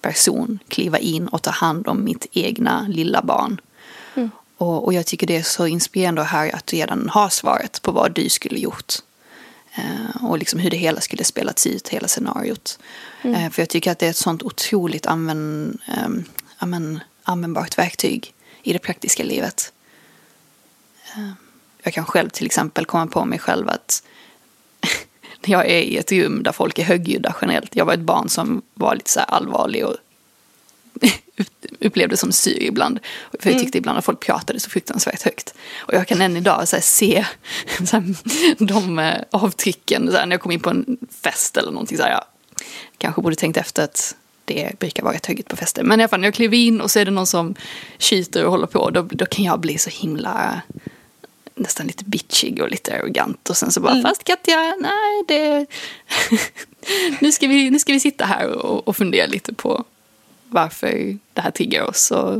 person 0.00 0.58
kliva 0.68 0.98
in 0.98 1.28
och 1.28 1.42
ta 1.42 1.50
hand 1.50 1.88
om 1.88 2.04
mitt 2.04 2.26
egna 2.32 2.86
lilla 2.88 3.22
barn. 3.22 3.60
Mm. 4.14 4.30
Och, 4.56 4.84
och, 4.84 4.94
jag 4.94 5.06
tycker 5.06 5.26
det 5.26 5.36
är 5.36 5.42
så 5.42 5.66
inspirerande 5.66 6.22
att 6.22 6.28
höra 6.28 6.52
att 6.52 6.66
du 6.66 6.76
redan 6.76 7.08
har 7.08 7.28
svaret 7.28 7.82
på 7.82 7.92
vad 7.92 8.14
du 8.14 8.28
skulle 8.28 8.58
gjort. 8.58 8.94
Eh, 9.74 10.24
och 10.24 10.38
liksom 10.38 10.60
hur 10.60 10.70
det 10.70 10.76
hela 10.76 11.00
skulle 11.00 11.24
spelats 11.24 11.66
ut, 11.66 11.88
hela 11.88 12.08
scenariot. 12.08 12.78
Mm. 13.22 13.34
Eh, 13.34 13.50
för 13.50 13.62
jag 13.62 13.68
tycker 13.68 13.92
att 13.92 13.98
det 13.98 14.06
är 14.06 14.10
ett 14.10 14.16
sånt 14.16 14.42
otroligt 14.42 15.06
använd, 15.06 15.78
eh, 15.88 16.08
använd, 16.56 17.00
användbart 17.22 17.78
verktyg 17.78 18.34
i 18.62 18.72
det 18.72 18.78
praktiska 18.78 19.24
livet. 19.24 19.72
Jag 21.82 21.94
kan 21.94 22.04
själv 22.04 22.28
till 22.28 22.46
exempel 22.46 22.86
komma 22.86 23.06
på 23.06 23.24
mig 23.24 23.38
själv 23.38 23.68
att 23.68 24.02
när 25.46 25.52
jag 25.52 25.66
är 25.66 25.80
i 25.80 25.96
ett 25.96 26.12
rum 26.12 26.42
där 26.42 26.52
folk 26.52 26.78
är 26.78 26.84
högljudda 26.84 27.36
generellt. 27.40 27.76
Jag 27.76 27.84
var 27.84 27.94
ett 27.94 28.00
barn 28.00 28.28
som 28.28 28.62
var 28.74 28.94
lite 28.94 29.10
så 29.10 29.20
allvarlig 29.20 29.86
och 29.86 29.96
upplevde 31.80 32.16
som 32.16 32.32
syr 32.32 32.62
ibland. 32.62 33.00
För 33.30 33.38
jag 33.48 33.52
mm. 33.52 33.64
tyckte 33.64 33.78
ibland 33.78 33.98
att 33.98 34.04
folk 34.04 34.20
pratade 34.20 34.60
så 34.60 34.70
fruktansvärt 34.70 35.22
högt. 35.22 35.54
Och 35.76 35.94
jag 35.94 36.08
kan 36.08 36.20
än 36.20 36.36
idag 36.36 36.68
så 36.68 36.76
se 36.80 37.26
så 37.86 37.96
här, 37.96 38.14
de 38.64 38.98
eh, 38.98 39.14
avtrycken 39.30 40.10
så 40.10 40.16
här, 40.16 40.26
när 40.26 40.34
jag 40.34 40.40
kom 40.40 40.52
in 40.52 40.60
på 40.60 40.70
en 40.70 40.98
fest 41.22 41.56
eller 41.56 41.70
någonting. 41.70 41.96
Så 41.96 42.02
här, 42.02 42.10
jag 42.10 42.24
kanske 42.98 43.22
borde 43.22 43.36
tänkt 43.36 43.56
efter 43.56 43.84
att 43.84 44.16
det 44.44 44.78
brukar 44.78 45.02
vara 45.02 45.14
rätt 45.14 45.26
högt 45.26 45.48
på 45.48 45.56
fester. 45.56 45.82
Men 45.82 46.00
i 46.00 46.02
alla 46.02 46.08
fall 46.08 46.20
när 46.20 46.26
jag 46.26 46.34
kliver 46.34 46.56
in 46.56 46.80
och 46.80 46.90
så 46.90 46.98
är 46.98 47.04
det 47.04 47.10
någon 47.10 47.26
som 47.26 47.54
kyter 47.98 48.44
och 48.44 48.50
håller 48.50 48.66
på. 48.66 48.90
Då, 48.90 49.02
då 49.02 49.26
kan 49.26 49.44
jag 49.44 49.60
bli 49.60 49.78
så 49.78 49.90
himla 49.90 50.62
nästan 51.54 51.86
lite 51.86 52.04
bitchig 52.04 52.62
och 52.62 52.70
lite 52.70 52.96
arrogant. 52.96 53.50
Och 53.50 53.56
sen 53.56 53.72
så 53.72 53.80
bara, 53.80 53.92
mm. 53.92 54.02
fast 54.02 54.24
Katja, 54.24 54.76
nej 54.80 55.24
det... 55.28 55.66
nu, 57.20 57.32
ska 57.32 57.46
vi, 57.46 57.70
nu 57.70 57.78
ska 57.78 57.92
vi 57.92 58.00
sitta 58.00 58.24
här 58.24 58.46
och, 58.46 58.88
och 58.88 58.96
fundera 58.96 59.26
lite 59.26 59.54
på 59.54 59.84
varför 60.48 61.18
det 61.32 61.40
här 61.40 61.50
triggar 61.50 61.82
oss. 61.82 62.10
Och, 62.10 62.38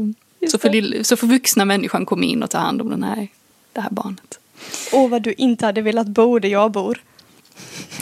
så, 0.51 0.59
får, 0.59 1.03
så 1.03 1.17
får 1.17 1.27
vuxna 1.27 1.65
människan 1.65 2.07
komma 2.07 2.25
in 2.25 2.43
och 2.43 2.51
ta 2.51 2.59
hand 2.59 2.81
om 2.81 2.91
den 2.91 3.03
här, 3.03 3.29
det 3.73 3.81
här 3.81 3.91
barnet. 3.91 4.39
Och 4.93 5.11
vad 5.11 5.23
du 5.23 5.33
inte 5.33 5.67
hade 5.67 5.83
velat 5.83 6.07
bo 6.07 6.39
där 6.39 6.49
jag 6.49 6.71
bor. 6.73 7.03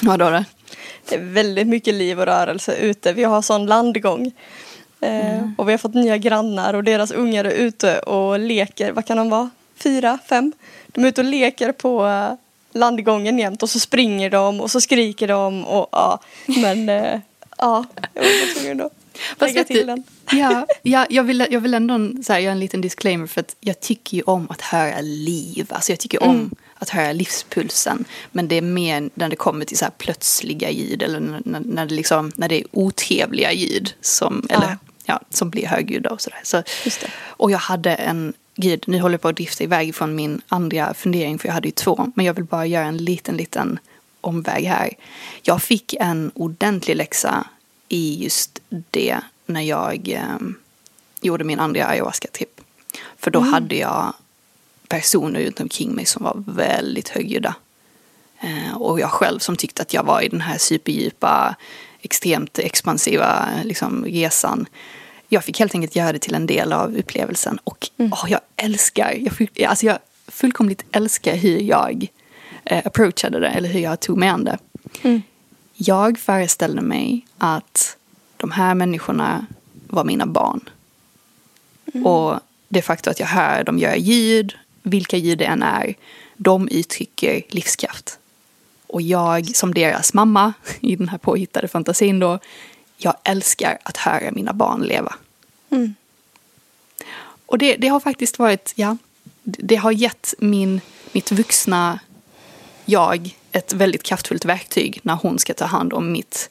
Vad 0.02 0.18
då? 0.18 0.30
Det? 0.30 0.44
det 1.08 1.14
är 1.14 1.20
väldigt 1.20 1.68
mycket 1.68 1.94
liv 1.94 2.20
och 2.20 2.26
rörelse 2.26 2.76
ute. 2.76 3.12
Vi 3.12 3.24
har 3.24 3.42
sån 3.42 3.66
landgång. 3.66 4.26
Eh, 5.00 5.34
mm. 5.34 5.54
och 5.58 5.68
vi 5.68 5.72
har 5.72 5.78
fått 5.78 5.94
nya 5.94 6.16
grannar 6.16 6.74
och 6.74 6.84
deras 6.84 7.10
ungar 7.10 7.44
är 7.44 7.50
ute 7.50 7.98
och 7.98 8.38
leker. 8.38 8.92
Vad 8.92 9.06
kan 9.06 9.16
de 9.16 9.30
vara? 9.30 9.50
Fyra, 9.76 10.18
fem? 10.28 10.52
De 10.92 11.04
är 11.04 11.08
ute 11.08 11.20
och 11.20 11.26
leker 11.26 11.72
på 11.72 12.06
eh, 12.06 12.32
landgången 12.72 13.38
jämt 13.38 13.62
och 13.62 13.70
så 13.70 13.80
springer 13.80 14.30
de 14.30 14.60
och 14.60 14.70
så 14.70 14.80
skriker 14.80 15.28
de 15.28 15.64
och 15.64 15.88
ja. 15.92 16.20
Men 16.46 16.88
äh, 16.88 17.20
ja, 17.58 17.84
jag 18.14 18.22
var 18.22 18.54
tvungen 18.54 18.80
att 18.80 18.92
lägga 19.40 19.64
till 19.64 19.86
den. 19.86 20.04
Ja, 20.32 20.66
ja 20.82 21.06
jag, 21.10 21.24
vill, 21.24 21.46
jag 21.50 21.60
vill 21.60 21.74
ändå 21.74 22.22
så 22.22 22.32
här, 22.32 22.40
göra 22.40 22.52
en 22.52 22.60
liten 22.60 22.80
disclaimer 22.80 23.26
för 23.26 23.40
att 23.40 23.56
jag 23.60 23.80
tycker 23.80 24.16
ju 24.16 24.22
om 24.22 24.46
att 24.50 24.60
höra 24.60 25.00
liv. 25.00 25.66
Alltså 25.70 25.92
jag 25.92 26.00
tycker 26.00 26.22
mm. 26.22 26.30
om 26.30 26.50
att 26.74 26.88
höra 26.88 27.12
livspulsen. 27.12 28.04
Men 28.32 28.48
det 28.48 28.56
är 28.56 28.62
mer 28.62 29.10
när 29.14 29.28
det 29.28 29.36
kommer 29.36 29.64
till 29.64 29.78
så 29.78 29.84
här 29.84 29.92
plötsliga 29.98 30.70
ljud 30.70 31.02
eller 31.02 31.20
när, 31.20 31.60
när, 31.60 31.86
det, 31.86 31.94
liksom, 31.94 32.32
när 32.36 32.48
det 32.48 32.60
är 32.60 32.64
otrevliga 32.70 33.52
ljud 33.52 33.94
som, 34.00 34.46
ja. 34.48 34.56
eller, 34.56 34.78
ja, 35.04 35.20
som 35.30 35.50
blir 35.50 35.66
högljudda 35.66 36.10
och 36.10 36.20
sådär. 36.20 36.40
Så, 36.42 36.62
och 37.24 37.50
jag 37.50 37.58
hade 37.58 37.94
en 37.94 38.32
Gud, 38.54 38.84
nu 38.86 39.00
håller 39.00 39.14
jag 39.14 39.20
på 39.20 39.28
att 39.28 39.36
drifta 39.36 39.64
iväg 39.64 39.94
från 39.94 40.14
min 40.14 40.40
andra 40.48 40.94
fundering 40.94 41.38
för 41.38 41.48
jag 41.48 41.54
hade 41.54 41.68
ju 41.68 41.72
två. 41.72 42.12
Men 42.14 42.26
jag 42.26 42.34
vill 42.34 42.44
bara 42.44 42.66
göra 42.66 42.84
en 42.84 42.96
liten, 42.96 43.36
liten 43.36 43.78
omväg 44.20 44.64
här. 44.64 44.90
Jag 45.42 45.62
fick 45.62 45.94
en 45.94 46.30
ordentlig 46.34 46.96
läxa 46.96 47.46
i 47.88 48.24
just 48.24 48.60
det 48.68 49.20
när 49.46 49.60
jag 49.60 50.08
eh, 50.08 50.46
gjorde 51.20 51.44
min 51.44 51.60
andra 51.60 51.86
ayahuasca-tripp. 51.86 52.60
För 53.18 53.30
då 53.30 53.38
mm. 53.38 53.52
hade 53.52 53.76
jag 53.76 54.14
personer 54.88 55.44
runt 55.44 55.60
omkring 55.60 55.92
mig 55.92 56.06
som 56.06 56.24
var 56.24 56.44
väldigt 56.46 57.08
högljudda. 57.08 57.54
Eh, 58.40 58.76
och 58.76 59.00
jag 59.00 59.10
själv 59.10 59.38
som 59.38 59.56
tyckte 59.56 59.82
att 59.82 59.94
jag 59.94 60.04
var 60.04 60.20
i 60.20 60.28
den 60.28 60.40
här 60.40 60.58
superdjupa, 60.58 61.56
extremt 62.00 62.58
expansiva 62.58 63.48
liksom, 63.64 64.04
resan 64.04 64.66
jag 65.32 65.44
fick 65.44 65.58
helt 65.58 65.74
enkelt 65.74 65.96
göra 65.96 66.12
det 66.12 66.18
till 66.18 66.34
en 66.34 66.46
del 66.46 66.72
av 66.72 66.96
upplevelsen. 66.96 67.58
Och 67.64 67.90
mm. 67.96 68.12
oh, 68.12 68.24
jag 68.28 68.40
älskar, 68.56 69.18
jag, 69.54 69.68
alltså 69.68 69.86
jag 69.86 69.98
fullkomligt 70.28 70.84
älskar 70.92 71.36
hur 71.36 71.60
jag 71.60 72.06
eh, 72.64 72.86
approachade 72.86 73.40
det, 73.40 73.48
eller 73.48 73.68
hur 73.68 73.80
jag 73.80 74.00
tog 74.00 74.18
mig 74.18 74.28
an 74.28 74.44
det. 74.44 74.58
Mm. 75.02 75.22
Jag 75.74 76.18
föreställde 76.18 76.82
mig 76.82 77.26
att 77.38 77.96
de 78.36 78.50
här 78.50 78.74
människorna 78.74 79.46
var 79.88 80.04
mina 80.04 80.26
barn. 80.26 80.68
Mm. 81.94 82.06
Och 82.06 82.40
det 82.68 82.82
faktum 82.82 83.10
att 83.10 83.20
jag 83.20 83.26
hör 83.26 83.64
dem 83.64 83.78
göra 83.78 83.96
ljud, 83.96 84.54
vilka 84.82 85.16
ljud 85.16 85.38
det 85.38 85.44
än 85.44 85.62
är, 85.62 85.94
de 86.36 86.68
uttrycker 86.68 87.42
livskraft. 87.48 88.18
Och 88.86 89.02
jag 89.02 89.56
som 89.56 89.74
deras 89.74 90.14
mamma 90.14 90.52
i 90.80 90.96
den 90.96 91.08
här 91.08 91.18
påhittade 91.18 91.68
fantasin 91.68 92.18
då, 92.18 92.38
jag 92.96 93.14
älskar 93.24 93.78
att 93.82 93.96
höra 93.96 94.30
mina 94.30 94.52
barn 94.52 94.82
leva. 94.82 95.14
Och 97.46 97.58
det, 97.58 97.76
det 97.76 97.88
har 97.88 98.00
faktiskt 98.00 98.38
varit, 98.38 98.72
ja, 98.76 98.96
det 99.42 99.76
har 99.76 99.92
gett 99.92 100.34
min 100.38 100.80
mitt 101.12 101.32
vuxna 101.32 102.00
jag 102.84 103.36
ett 103.52 103.72
väldigt 103.72 104.02
kraftfullt 104.02 104.44
verktyg 104.44 105.00
när 105.02 105.14
hon 105.14 105.38
ska 105.38 105.54
ta 105.54 105.64
hand 105.64 105.92
om 105.92 106.12
mitt, 106.12 106.50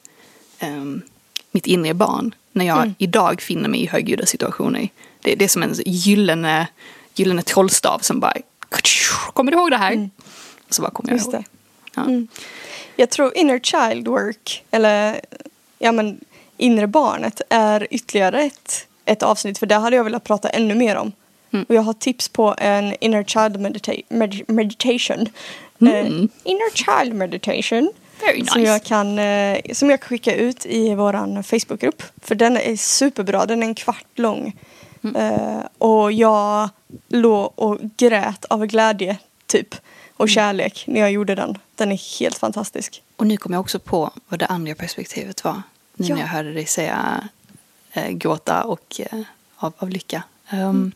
um, 0.62 1.02
mitt 1.50 1.66
inre 1.66 1.94
barn. 1.94 2.34
När 2.52 2.64
jag 2.64 2.78
mm. 2.78 2.94
idag 2.98 3.40
finner 3.40 3.68
mig 3.68 3.82
i 3.82 3.86
högljudda 3.86 4.26
situationer. 4.26 4.88
Det, 5.20 5.34
det 5.34 5.44
är 5.44 5.48
som 5.48 5.62
en 5.62 5.74
gyllene, 5.86 6.68
gyllene 7.14 7.42
trollstav 7.42 7.98
som 7.98 8.20
bara 8.20 8.34
Kommer 9.32 9.52
du 9.52 9.58
ihåg 9.58 9.70
det 9.70 9.76
här? 9.76 9.92
Mm. 9.92 10.10
Och 10.68 10.74
så 10.74 10.82
bara 10.82 10.90
kommer 10.90 11.10
jag 11.10 11.16
Just 11.16 11.32
ihåg. 11.32 11.44
Ja. 11.94 12.02
Mm. 12.02 12.28
Jag 12.96 13.10
tror 13.10 13.36
inner 13.36 13.58
child 13.58 14.08
work, 14.08 14.64
eller 14.70 15.20
ja 15.78 15.92
men 15.92 16.20
inre 16.62 16.86
barnet, 16.86 17.40
är 17.50 17.86
ytterligare 17.90 18.42
ett, 18.42 18.86
ett 19.04 19.22
avsnitt. 19.22 19.58
För 19.58 19.66
det 19.66 19.74
hade 19.74 19.96
jag 19.96 20.04
velat 20.04 20.24
prata 20.24 20.48
ännu 20.48 20.74
mer 20.74 20.96
om. 20.96 21.12
Mm. 21.52 21.66
Och 21.68 21.74
jag 21.74 21.82
har 21.82 21.92
tips 21.92 22.28
på 22.28 22.54
en 22.58 22.94
inner 23.00 23.24
child 23.24 23.60
medita 23.60 23.92
med 24.08 24.50
meditation. 24.50 25.28
Mm. 25.80 26.06
Uh, 26.06 26.28
inner 26.44 26.74
child 26.74 27.14
meditation. 27.14 27.92
Very 28.20 28.38
nice. 28.38 28.52
Som 28.52 28.62
jag 28.62 28.84
kan, 28.84 29.18
uh, 29.18 29.56
som 29.72 29.90
jag 29.90 30.00
kan 30.00 30.08
skicka 30.08 30.34
ut 30.34 30.66
i 30.66 30.94
vår 30.94 31.42
Facebookgrupp. 31.42 32.02
För 32.20 32.34
den 32.34 32.56
är 32.56 32.76
superbra, 32.76 33.46
den 33.46 33.62
är 33.62 33.66
en 33.66 33.74
kvart 33.74 34.18
lång. 34.18 34.56
Mm. 35.04 35.32
Uh, 35.32 35.60
och 35.78 36.12
jag 36.12 36.68
låg 37.08 37.52
och 37.54 37.78
grät 37.96 38.44
av 38.44 38.66
glädje 38.66 39.16
typ. 39.46 39.74
Och 40.16 40.28
mm. 40.28 40.34
kärlek 40.34 40.84
när 40.86 41.00
jag 41.00 41.12
gjorde 41.12 41.34
den. 41.34 41.58
Den 41.74 41.92
är 41.92 42.18
helt 42.20 42.38
fantastisk. 42.38 43.02
Och 43.16 43.26
nu 43.26 43.36
kom 43.36 43.52
jag 43.52 43.60
också 43.60 43.78
på 43.78 44.10
vad 44.28 44.38
det 44.38 44.46
andra 44.46 44.74
perspektivet 44.74 45.44
var. 45.44 45.62
Nu 45.94 46.06
ja. 46.06 46.14
när 46.14 46.22
jag 46.22 46.28
hörde 46.28 46.52
dig 46.52 46.66
säga 46.66 47.28
äh, 47.92 48.10
gråta 48.10 48.64
och 48.64 49.00
äh, 49.10 49.20
av, 49.56 49.72
av 49.78 49.90
lycka. 49.90 50.22
Um, 50.52 50.58
mm. 50.58 50.92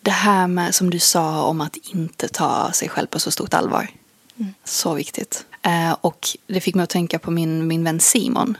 Det 0.00 0.10
här 0.10 0.46
med 0.46 0.74
som 0.74 0.90
du 0.90 0.98
sa 0.98 1.42
om 1.42 1.60
att 1.60 1.76
inte 1.76 2.28
ta 2.28 2.72
sig 2.72 2.88
själv 2.88 3.06
på 3.06 3.20
så 3.20 3.30
stort 3.30 3.54
allvar. 3.54 3.88
Mm. 4.36 4.54
Så 4.64 4.94
viktigt. 4.94 5.46
Uh, 5.66 5.92
och 6.00 6.28
det 6.46 6.60
fick 6.60 6.74
mig 6.74 6.82
att 6.82 6.90
tänka 6.90 7.18
på 7.18 7.30
min, 7.30 7.66
min 7.66 7.84
vän 7.84 8.00
Simon. 8.00 8.56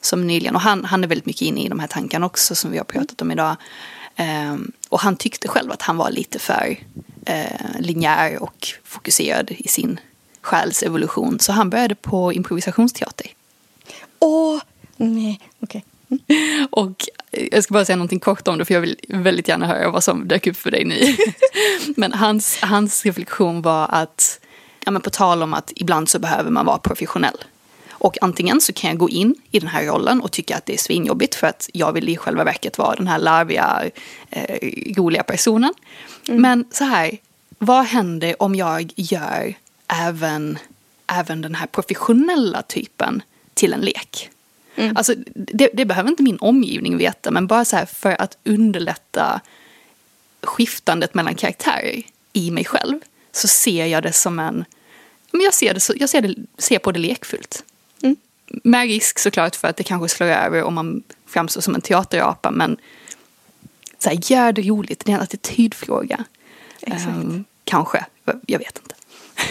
Som 0.00 0.26
nyligen, 0.26 0.54
och 0.54 0.60
han, 0.60 0.84
han 0.84 1.04
är 1.04 1.08
väldigt 1.08 1.26
mycket 1.26 1.42
inne 1.42 1.60
i 1.60 1.68
de 1.68 1.80
här 1.80 1.86
tankarna 1.86 2.26
också 2.26 2.54
som 2.54 2.70
vi 2.70 2.78
har 2.78 2.84
pratat 2.84 3.22
om 3.22 3.30
idag. 3.30 3.56
Um, 4.18 4.72
och 4.88 5.00
han 5.00 5.16
tyckte 5.16 5.48
själv 5.48 5.72
att 5.72 5.82
han 5.82 5.96
var 5.96 6.10
lite 6.10 6.38
för 6.38 6.76
uh, 7.30 7.80
linjär 7.80 8.42
och 8.42 8.68
fokuserad 8.84 9.50
i 9.50 9.68
sin 9.68 10.00
själs 10.40 10.82
evolution. 10.82 11.40
Så 11.40 11.52
han 11.52 11.70
började 11.70 11.94
på 11.94 12.32
improvisationsteater. 12.32 13.26
Åh, 14.20 14.60
nej, 14.96 15.40
okej. 15.60 15.84
Okay. 16.08 16.66
Och 16.70 17.04
jag 17.50 17.64
ska 17.64 17.74
bara 17.74 17.84
säga 17.84 17.96
någonting 17.96 18.20
kort 18.20 18.48
om 18.48 18.58
det 18.58 18.64
för 18.64 18.74
jag 18.74 18.80
vill 18.80 18.96
väldigt 19.08 19.48
gärna 19.48 19.66
höra 19.66 19.90
vad 19.90 20.04
som 20.04 20.28
dök 20.28 20.46
upp 20.46 20.56
för 20.56 20.70
dig 20.70 20.84
nu. 20.84 21.16
men 21.96 22.12
hans, 22.12 22.60
hans 22.62 23.04
reflektion 23.04 23.62
var 23.62 23.88
att, 23.90 24.40
ja 24.84 24.90
men 24.90 25.02
på 25.02 25.10
tal 25.10 25.42
om 25.42 25.54
att 25.54 25.72
ibland 25.76 26.08
så 26.08 26.18
behöver 26.18 26.50
man 26.50 26.66
vara 26.66 26.78
professionell. 26.78 27.44
Och 27.90 28.16
antingen 28.20 28.60
så 28.60 28.72
kan 28.72 28.90
jag 28.90 28.98
gå 28.98 29.08
in 29.08 29.34
i 29.50 29.58
den 29.58 29.68
här 29.68 29.84
rollen 29.84 30.20
och 30.20 30.32
tycka 30.32 30.56
att 30.56 30.66
det 30.66 30.74
är 30.74 30.78
svinjobbigt 30.78 31.34
för 31.34 31.46
att 31.46 31.70
jag 31.72 31.92
vill 31.92 32.08
i 32.08 32.16
själva 32.16 32.44
verket 32.44 32.78
vara 32.78 32.94
den 32.94 33.06
här 33.06 33.18
larviga, 33.18 33.82
eh, 34.30 34.58
roliga 34.96 35.22
personen. 35.22 35.74
Mm. 36.28 36.42
Men 36.42 36.64
så 36.70 36.84
här, 36.84 37.18
vad 37.58 37.84
händer 37.84 38.42
om 38.42 38.54
jag 38.54 38.92
gör 38.96 39.54
även, 39.86 40.58
även 41.06 41.40
den 41.42 41.54
här 41.54 41.66
professionella 41.66 42.62
typen 42.62 43.22
till 43.54 43.72
en 43.72 43.80
lek? 43.80 44.30
Mm. 44.76 44.96
Alltså, 44.96 45.14
det, 45.34 45.70
det, 45.72 45.84
behöver 45.84 46.10
inte 46.10 46.22
min 46.22 46.38
omgivning 46.38 46.96
veta, 46.96 47.30
men 47.30 47.46
bara 47.46 47.64
så 47.64 47.76
här 47.76 47.86
för 47.86 48.22
att 48.22 48.36
underlätta 48.44 49.40
skiftandet 50.42 51.14
mellan 51.14 51.34
karaktärer 51.34 52.02
i 52.32 52.50
mig 52.50 52.64
själv 52.64 53.00
så 53.32 53.48
ser 53.48 53.86
jag 53.86 54.02
det 54.02 54.12
som 54.12 54.38
en... 54.38 54.64
Men 55.32 55.40
jag 55.40 55.54
ser, 55.54 55.74
det 55.74 55.80
så, 55.80 55.92
jag 55.96 56.08
ser, 56.08 56.22
det, 56.22 56.34
ser 56.58 56.78
på 56.78 56.92
det 56.92 56.98
lekfullt. 56.98 57.64
Mm. 58.02 58.16
Med 58.46 58.82
risk 58.82 59.18
såklart 59.18 59.56
för 59.56 59.68
att 59.68 59.76
det 59.76 59.84
kanske 59.84 60.08
slår 60.08 60.26
över 60.26 60.62
om 60.62 60.74
man 60.74 61.02
framstår 61.26 61.60
som 61.60 61.74
en 61.74 61.80
teaterapa, 61.80 62.50
men 62.50 62.76
så 63.98 64.08
här, 64.08 64.18
gör 64.22 64.52
det 64.52 64.62
roligt, 64.62 65.04
det 65.04 65.12
är 65.12 65.16
en 65.16 65.22
attitydfråga. 65.22 66.24
Exakt. 66.80 67.06
Um, 67.06 67.44
kanske, 67.64 68.04
jag 68.46 68.58
vet 68.58 68.78
inte. 68.78 68.94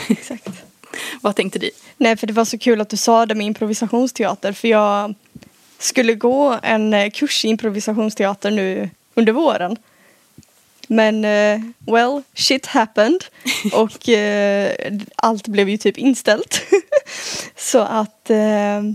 Exakt. 0.08 0.69
Vad 1.22 1.36
tänkte 1.36 1.60
du? 1.60 1.70
Nej, 1.98 2.18
för 2.18 2.28
det 2.28 2.34
var 2.34 2.46
så 2.46 2.58
kul 2.58 2.82
att 2.82 2.90
du 2.90 2.98
sa 2.98 3.26
det 3.26 3.36
med 3.36 3.48
improvisationsteater 3.48 4.54
för 4.54 4.68
jag 4.68 5.14
skulle 5.80 6.14
gå 6.14 6.60
en 6.64 6.94
eh, 6.94 7.10
kurs 7.12 7.46
i 7.46 7.48
improvisationsteater 7.48 8.52
nu 8.52 8.90
under 9.14 9.34
våren. 9.34 9.78
Men 10.92 11.26
uh, 11.26 11.62
well, 11.80 12.22
shit 12.34 12.66
happened 12.66 13.24
och 13.74 14.10
uh, 14.10 15.00
allt 15.16 15.48
blev 15.48 15.70
ju 15.70 15.78
typ 15.78 15.98
inställt. 15.98 16.62
så 17.56 17.80
att 17.80 18.28
uh, 18.30 18.92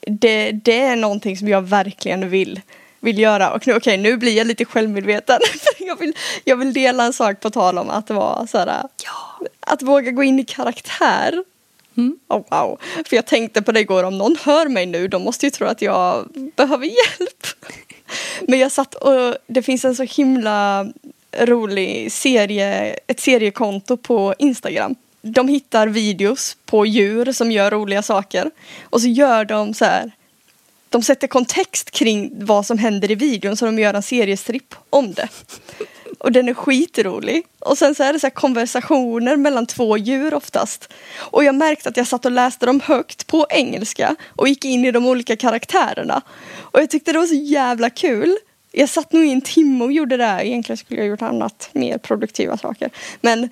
det, 0.00 0.52
det 0.52 0.80
är 0.80 0.96
någonting 0.96 1.36
som 1.36 1.48
jag 1.48 1.62
verkligen 1.62 2.30
vill 2.30 2.60
vill 3.00 3.18
göra. 3.18 3.52
Och 3.52 3.66
nu, 3.66 3.74
okay, 3.74 3.96
nu 3.96 4.16
blir 4.16 4.36
jag 4.36 4.46
lite 4.46 4.64
självmedveten. 4.64 5.40
jag, 5.78 5.98
vill, 5.98 6.16
jag 6.44 6.56
vill 6.56 6.72
dela 6.72 7.04
en 7.04 7.12
sak 7.12 7.40
på 7.40 7.50
tal 7.50 7.78
om 7.78 7.90
att 7.90 8.10
vara 8.10 8.46
såhär, 8.46 8.82
ja. 9.04 9.46
Att 9.72 9.82
våga 9.82 10.10
gå 10.10 10.22
in 10.22 10.38
i 10.38 10.44
karaktär. 10.44 11.44
Mm. 11.96 12.18
Oh, 12.28 12.44
wow. 12.50 12.78
För 13.06 13.16
jag 13.16 13.26
tänkte 13.26 13.62
på 13.62 13.72
det 13.72 13.80
igår, 13.80 14.04
om 14.04 14.18
någon 14.18 14.36
hör 14.42 14.68
mig 14.68 14.86
nu, 14.86 15.08
de 15.08 15.22
måste 15.22 15.46
ju 15.46 15.50
tro 15.50 15.66
att 15.66 15.82
jag 15.82 16.28
behöver 16.56 16.84
hjälp. 16.84 17.46
Men 18.40 18.58
jag 18.58 18.72
satt 18.72 18.94
och 18.94 19.36
det 19.46 19.62
finns 19.62 19.84
en 19.84 19.96
så 19.96 20.02
himla 20.02 20.86
rolig 21.38 22.12
serie, 22.12 22.96
ett 23.06 23.20
seriekonto 23.20 23.96
på 23.96 24.34
Instagram. 24.38 24.94
De 25.22 25.48
hittar 25.48 25.86
videos 25.86 26.56
på 26.66 26.86
djur 26.86 27.32
som 27.32 27.52
gör 27.52 27.70
roliga 27.70 28.02
saker 28.02 28.50
och 28.82 29.00
så 29.00 29.08
gör 29.08 29.44
de 29.44 29.74
så 29.74 29.84
här 29.84 30.12
de 30.88 31.02
sätter 31.02 31.26
kontext 31.26 31.90
kring 31.90 32.44
vad 32.44 32.66
som 32.66 32.78
händer 32.78 33.10
i 33.10 33.14
videon 33.14 33.56
så 33.56 33.66
de 33.66 33.78
gör 33.78 33.94
en 33.94 34.02
seriestripp 34.02 34.74
om 34.90 35.12
det. 35.12 35.28
Och 36.20 36.32
den 36.32 36.48
är 36.48 36.54
skitrolig. 36.54 37.46
Och 37.58 37.78
sen 37.78 37.94
så 37.94 38.02
är 38.02 38.12
det 38.12 38.20
så 38.20 38.30
konversationer 38.30 39.36
mellan 39.36 39.66
två 39.66 39.96
djur 39.96 40.34
oftast. 40.34 40.92
Och 41.16 41.44
jag 41.44 41.54
märkte 41.54 41.88
att 41.88 41.96
jag 41.96 42.06
satt 42.06 42.24
och 42.24 42.32
läste 42.32 42.66
dem 42.66 42.80
högt 42.80 43.26
på 43.26 43.46
engelska 43.50 44.16
och 44.28 44.48
gick 44.48 44.64
in 44.64 44.84
i 44.84 44.90
de 44.90 45.06
olika 45.06 45.36
karaktärerna. 45.36 46.22
Och 46.60 46.80
jag 46.80 46.90
tyckte 46.90 47.12
det 47.12 47.18
var 47.18 47.26
så 47.26 47.34
jävla 47.34 47.90
kul. 47.90 48.36
Jag 48.72 48.88
satt 48.88 49.12
nog 49.12 49.24
i 49.24 49.32
en 49.32 49.40
timme 49.40 49.84
och 49.84 49.92
gjorde 49.92 50.16
det 50.16 50.24
här. 50.24 50.44
Egentligen 50.44 50.76
skulle 50.76 51.00
jag 51.00 51.08
gjort 51.08 51.22
annat, 51.22 51.70
mer 51.72 51.98
produktiva 51.98 52.56
saker. 52.56 52.90
Men 53.20 53.48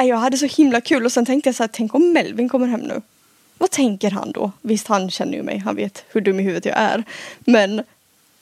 äh, 0.00 0.06
jag 0.06 0.16
hade 0.16 0.38
så 0.38 0.46
himla 0.46 0.80
kul 0.80 1.04
och 1.04 1.12
sen 1.12 1.26
tänkte 1.26 1.48
jag 1.48 1.54
så 1.54 1.62
här, 1.62 1.70
tänk 1.72 1.94
om 1.94 2.12
Melvin 2.12 2.48
kommer 2.48 2.66
hem 2.66 2.80
nu. 2.80 3.02
Vad 3.58 3.70
tänker 3.70 4.10
han 4.10 4.32
då? 4.32 4.52
Visst, 4.62 4.86
han 4.86 5.10
känner 5.10 5.32
ju 5.32 5.42
mig. 5.42 5.58
Han 5.58 5.76
vet 5.76 6.04
hur 6.08 6.20
dum 6.20 6.40
i 6.40 6.42
huvudet 6.42 6.64
jag 6.64 6.78
är. 6.78 7.04
Men 7.38 7.82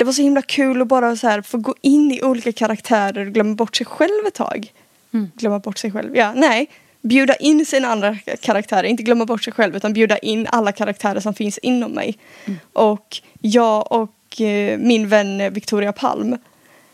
det 0.03 0.07
var 0.07 0.13
så 0.13 0.23
himla 0.23 0.43
kul 0.43 0.83
att 0.83 0.89
bara 0.89 1.17
så 1.17 1.29
här 1.29 1.43
få 1.43 1.59
gå 1.59 1.75
in 1.81 2.13
i 2.13 2.23
olika 2.23 2.53
karaktärer 2.53 3.27
och 3.27 3.33
glömma 3.33 3.55
bort 3.55 3.77
sig 3.77 3.87
själv 3.87 4.27
ett 4.27 4.35
tag. 4.35 4.73
Mm. 5.13 5.31
Glömma 5.37 5.59
bort 5.59 5.79
sig 5.79 5.91
själv. 5.91 6.17
Ja, 6.17 6.33
nej. 6.37 6.71
Bjuda 7.01 7.35
in 7.35 7.67
sina 7.67 7.89
andra 7.89 8.17
karaktärer. 8.41 8.85
Inte 8.85 9.03
glömma 9.03 9.27
bort 9.27 9.45
sig 9.45 9.53
själv 9.53 9.77
utan 9.77 9.93
bjuda 9.93 10.19
in 10.19 10.47
alla 10.51 10.73
karaktärer 10.73 11.21
som 11.21 11.35
finns 11.35 11.59
inom 11.59 11.93
mig. 11.93 12.19
Mm. 12.45 12.59
Och 12.73 13.21
jag 13.41 13.93
och 13.93 14.41
eh, 14.41 14.79
min 14.79 15.09
vän 15.09 15.53
Victoria 15.53 15.93
Palm. 15.93 16.39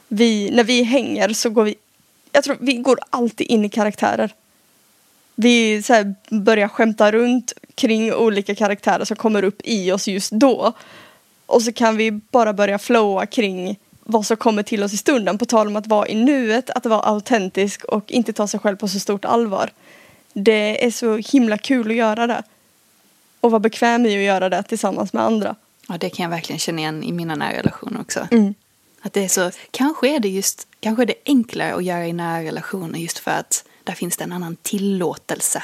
Vi, 0.09 0.51
när 0.51 0.65
vi 0.65 0.83
hänger 0.83 1.29
så 1.29 1.51
går 1.51 1.65
vi 1.65 1.75
jag 2.33 2.45
tror 2.45 2.57
vi 2.61 2.73
går 2.73 2.99
alltid 3.11 3.47
in 3.47 3.65
i 3.65 3.69
karaktärer 3.69 4.33
vi 5.41 5.83
så 5.83 5.93
här, 5.93 6.15
börjar 6.29 6.69
skämta 6.69 7.13
runt 7.13 7.53
kring 7.75 8.13
olika 8.13 8.55
karaktärer 8.55 9.05
som 9.05 9.17
kommer 9.17 9.43
upp 9.43 9.61
i 9.65 9.93
oss 9.93 10.09
just 10.09 10.33
då. 10.33 10.73
Och 11.49 11.63
så 11.63 11.73
kan 11.73 11.97
vi 11.97 12.11
bara 12.11 12.53
börja 12.53 12.79
flowa 12.79 13.27
kring 13.27 13.79
vad 14.05 14.27
som 14.27 14.37
kommer 14.37 14.63
till 14.63 14.83
oss 14.83 14.93
i 14.93 14.97
stunden. 14.97 15.39
På 15.39 15.45
tal 15.45 15.67
om 15.67 15.77
att 15.77 15.87
vara 15.87 16.09
i 16.09 16.15
nuet, 16.15 16.71
att 16.71 16.87
vara 16.87 17.01
autentisk 17.01 17.85
och 17.85 18.11
inte 18.11 18.33
ta 18.33 18.47
sig 18.47 18.61
själv 18.61 18.77
på 18.77 18.89
så 18.89 19.01
stort 19.01 19.25
allvar. 19.25 19.71
Det 20.33 20.85
är 20.87 20.91
så 20.91 21.17
himla 21.17 21.59
kul 21.59 21.91
att 21.91 21.97
göra 21.97 22.27
det. 22.27 22.43
Och 23.41 23.51
vara 23.51 23.61
bekväm 23.61 24.07
i 24.07 24.17
att 24.17 24.23
göra 24.23 24.49
det 24.49 24.63
tillsammans 24.63 25.13
med 25.13 25.23
andra. 25.23 25.57
Ja, 25.89 25.99
det 25.99 26.11
kan 26.11 26.23
jag 26.23 26.31
verkligen 26.31 26.59
känna 26.59 26.81
igen 26.81 27.03
i 27.03 27.13
mina 27.13 27.35
nära 27.35 27.59
relationer 27.59 28.01
också. 28.01 28.29
Mm. 28.31 28.55
Att 29.03 29.13
det 29.13 29.25
är 29.25 29.29
så, 29.29 29.51
kanske 29.71 30.09
är 30.09 30.21
det 30.21 30.29
just, 30.29 30.67
kanske 30.81 31.03
är 31.03 31.07
det 31.07 31.15
enklare 31.27 31.75
att 31.75 31.85
göra 31.85 32.07
i 32.07 32.13
nära 32.13 32.45
relationer 32.45 32.99
just 32.99 33.19
för 33.19 33.31
att 33.31 33.65
där 33.85 33.95
finns 33.95 34.17
det 34.17 34.25
en 34.25 34.33
annan 34.33 34.57
tillåtelse. 34.63 35.63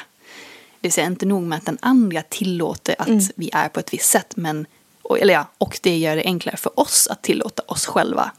Det 0.81 0.89
vill 0.89 0.93
säga 0.93 1.07
inte 1.07 1.27
nog 1.27 1.43
med 1.43 1.59
att 1.59 1.67
den 1.67 1.79
andra 1.83 2.23
tillåter 2.23 2.95
att 2.99 3.09
mm. 3.09 3.25
vi 3.37 3.51
är 3.53 3.69
på 3.69 3.81
ett 3.81 3.93
visst 3.93 4.11
sätt, 4.11 4.37
men, 4.37 4.67
och, 5.05 5.19
eller 5.21 5.35
ja, 5.35 5.47
och 5.59 5.79
det 5.83 5.97
gör 5.99 6.17
det 6.17 6.23
enklare 6.25 6.57
för 6.57 6.81
oss 6.81 7.09
att 7.11 7.23
tillåta 7.23 7.63
oss 7.67 7.87
själva 7.87 8.33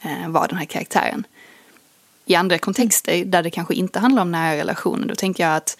eh, 0.00 0.28
vara 0.28 0.46
den 0.46 0.58
här 0.58 0.64
karaktären. 0.64 1.26
I 2.26 2.34
andra 2.34 2.58
kontexter 2.58 3.24
där 3.24 3.42
det 3.42 3.50
kanske 3.50 3.74
inte 3.74 3.98
handlar 3.98 4.22
om 4.22 4.32
nära 4.32 4.56
relationer, 4.56 5.06
då 5.06 5.14
tänker 5.14 5.44
jag 5.46 5.56
att 5.56 5.78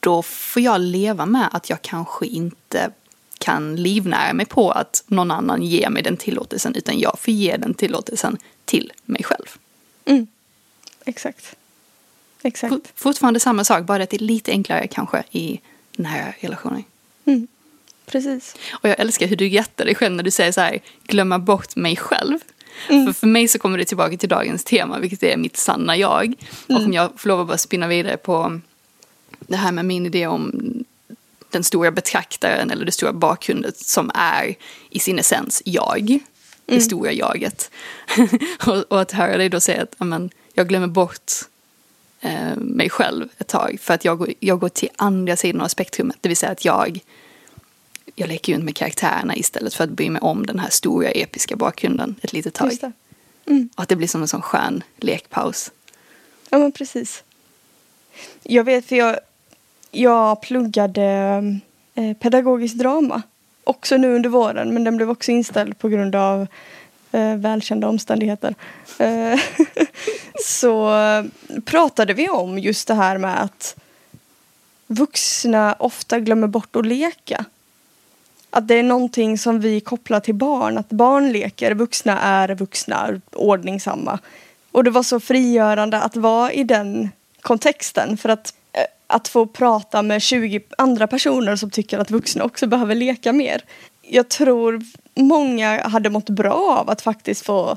då 0.00 0.22
får 0.22 0.62
jag 0.62 0.80
leva 0.80 1.26
med 1.26 1.48
att 1.52 1.70
jag 1.70 1.82
kanske 1.82 2.26
inte 2.26 2.90
kan 3.38 3.76
livnära 3.76 4.32
mig 4.32 4.46
på 4.46 4.70
att 4.70 5.04
någon 5.06 5.30
annan 5.30 5.62
ger 5.62 5.90
mig 5.90 6.02
den 6.02 6.16
tillåtelsen, 6.16 6.74
utan 6.74 6.98
jag 6.98 7.18
får 7.20 7.34
ge 7.34 7.56
den 7.56 7.74
tillåtelsen 7.74 8.38
till 8.64 8.92
mig 9.04 9.22
själv. 9.24 9.46
Mm. 10.04 10.26
Exakt. 11.04 11.56
Exakt. 12.42 12.72
Fort- 12.74 12.92
Fortfarande 12.94 13.40
samma 13.40 13.64
sak, 13.64 13.84
bara 13.84 14.02
att 14.02 14.10
det 14.10 14.16
är 14.16 14.24
lite 14.24 14.50
enklare 14.50 14.86
kanske 14.86 15.22
i 15.30 15.60
den 15.96 16.06
här 16.06 16.36
relationen. 16.40 16.84
Mm. 17.24 17.48
Precis. 18.06 18.56
Och 18.72 18.88
jag 18.88 19.00
älskar 19.00 19.26
hur 19.26 19.36
du 19.36 19.46
jättar 19.48 19.84
dig 19.84 19.94
själv 19.94 20.14
när 20.14 20.22
du 20.22 20.30
säger 20.30 20.52
så 20.52 20.60
här, 20.60 20.78
glömma 21.06 21.38
bort 21.38 21.76
mig 21.76 21.96
själv. 21.96 22.38
För, 22.86 23.12
för 23.12 23.26
mig 23.26 23.48
så 23.48 23.58
kommer 23.58 23.78
det 23.78 23.84
tillbaka 23.84 24.16
till 24.16 24.28
dagens 24.28 24.64
tema, 24.64 24.98
vilket 24.98 25.22
är 25.22 25.36
mitt 25.36 25.56
sanna 25.56 25.96
jag. 25.96 26.34
Och 26.68 26.76
om 26.76 26.92
jag 26.92 27.10
får 27.20 27.28
lov 27.28 27.40
att 27.40 27.46
bara 27.46 27.58
spinna 27.58 27.86
vidare 27.88 28.16
på 28.16 28.60
det 29.40 29.56
här 29.56 29.72
med 29.72 29.84
min 29.84 30.06
idé 30.06 30.26
om 30.26 30.52
den 31.50 31.64
stora 31.64 31.90
betraktaren 31.90 32.70
eller 32.70 32.84
det 32.84 32.92
stora 32.92 33.12
bakgrundet 33.12 33.78
som 33.78 34.10
är 34.14 34.54
i 34.90 34.98
sin 34.98 35.18
essens 35.18 35.62
jag. 35.64 36.18
Det 36.66 36.80
stora 36.80 37.12
jaget. 37.12 37.70
och, 38.66 38.76
och 38.92 39.00
att 39.00 39.12
höra 39.12 39.36
dig 39.36 39.48
då 39.48 39.60
säga 39.60 39.82
att 39.82 39.94
amen, 39.98 40.30
jag 40.54 40.68
glömmer 40.68 40.86
bort 40.86 41.32
eh, 42.20 42.56
mig 42.56 42.90
själv 42.90 43.28
ett 43.38 43.48
tag 43.48 43.78
för 43.80 43.94
att 43.94 44.04
jag, 44.04 44.18
går- 44.18 44.34
jag 44.40 44.58
går 44.60 44.68
till 44.68 44.88
andra 44.96 45.36
sidan 45.36 45.60
av 45.60 45.68
spektrumet. 45.68 46.16
Det 46.20 46.28
vill 46.28 46.36
säga 46.36 46.52
att 46.52 46.64
jag 46.64 46.98
jag 48.14 48.28
leker 48.28 48.52
ju 48.52 48.54
inte 48.54 48.64
med 48.64 48.76
karaktärerna 48.76 49.36
istället 49.36 49.74
för 49.74 49.84
att 49.84 49.90
bry 49.90 50.10
mig 50.10 50.20
om 50.20 50.46
den 50.46 50.58
här 50.58 50.70
stora 50.70 51.08
episka 51.10 51.56
bakgrunden 51.56 52.14
ett 52.22 52.32
litet 52.32 52.54
tag. 52.54 52.70
Det. 52.80 52.92
Och 53.76 53.82
att 53.82 53.88
det 53.88 53.96
blir 53.96 54.08
som 54.08 54.22
en 54.22 54.28
sån 54.28 54.42
skön 54.42 54.82
lekpaus. 54.96 55.72
Ja, 56.50 56.58
men 56.58 56.72
precis. 56.72 57.24
Jag 58.42 58.64
vet, 58.64 58.86
för 58.86 58.96
jag, 58.96 59.18
jag 59.90 60.42
pluggade 60.42 61.02
eh, 61.94 62.16
pedagogiskt 62.16 62.78
drama 62.78 63.22
också 63.64 63.96
nu 63.96 64.14
under 64.14 64.28
våren, 64.28 64.74
men 64.74 64.84
den 64.84 64.96
blev 64.96 65.10
också 65.10 65.30
inställd 65.30 65.78
på 65.78 65.88
grund 65.88 66.14
av 66.14 66.46
eh, 67.12 67.36
välkända 67.36 67.88
omständigheter. 67.88 68.54
Eh, 68.98 69.40
så 70.44 70.98
eh, 70.98 71.24
pratade 71.64 72.14
vi 72.14 72.28
om 72.28 72.58
just 72.58 72.88
det 72.88 72.94
här 72.94 73.18
med 73.18 73.42
att 73.42 73.76
vuxna 74.86 75.76
ofta 75.78 76.20
glömmer 76.20 76.46
bort 76.46 76.76
att 76.76 76.86
leka. 76.86 77.44
Att 78.56 78.68
det 78.68 78.74
är 78.74 78.82
någonting 78.82 79.38
som 79.38 79.60
vi 79.60 79.80
kopplar 79.80 80.20
till 80.20 80.34
barn, 80.34 80.78
att 80.78 80.88
barn 80.88 81.32
leker, 81.32 81.74
vuxna 81.74 82.20
är 82.20 82.54
vuxna, 82.54 83.20
ordningsamma. 83.32 84.18
Och 84.72 84.84
det 84.84 84.90
var 84.90 85.02
så 85.02 85.20
frigörande 85.20 85.98
att 85.98 86.16
vara 86.16 86.52
i 86.52 86.64
den 86.64 87.10
kontexten 87.40 88.16
för 88.16 88.28
att, 88.28 88.54
eh, 88.72 88.84
att 89.06 89.28
få 89.28 89.46
prata 89.46 90.02
med 90.02 90.22
20 90.22 90.60
andra 90.78 91.06
personer 91.06 91.56
som 91.56 91.70
tycker 91.70 91.98
att 91.98 92.10
vuxna 92.10 92.44
också 92.44 92.66
behöver 92.66 92.94
leka 92.94 93.32
mer. 93.32 93.64
Jag 94.02 94.28
tror 94.28 94.82
många 95.14 95.88
hade 95.88 96.10
mått 96.10 96.30
bra 96.30 96.78
av 96.80 96.90
att 96.90 97.02
faktiskt 97.02 97.46
få 97.46 97.76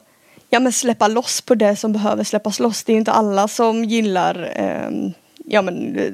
ja, 0.49 0.59
men 0.59 0.71
släppa 0.71 1.07
loss 1.07 1.41
på 1.41 1.55
det 1.55 1.75
som 1.75 1.93
behöver 1.93 2.23
släppas 2.23 2.59
loss. 2.59 2.83
Det 2.83 2.91
är 2.91 2.93
ju 2.93 2.99
inte 2.99 3.11
alla 3.11 3.47
som 3.47 3.83
gillar 3.83 4.51
eh, 4.55 5.11
ja, 5.45 5.61
men, 5.61 5.95
eh, 5.95 6.13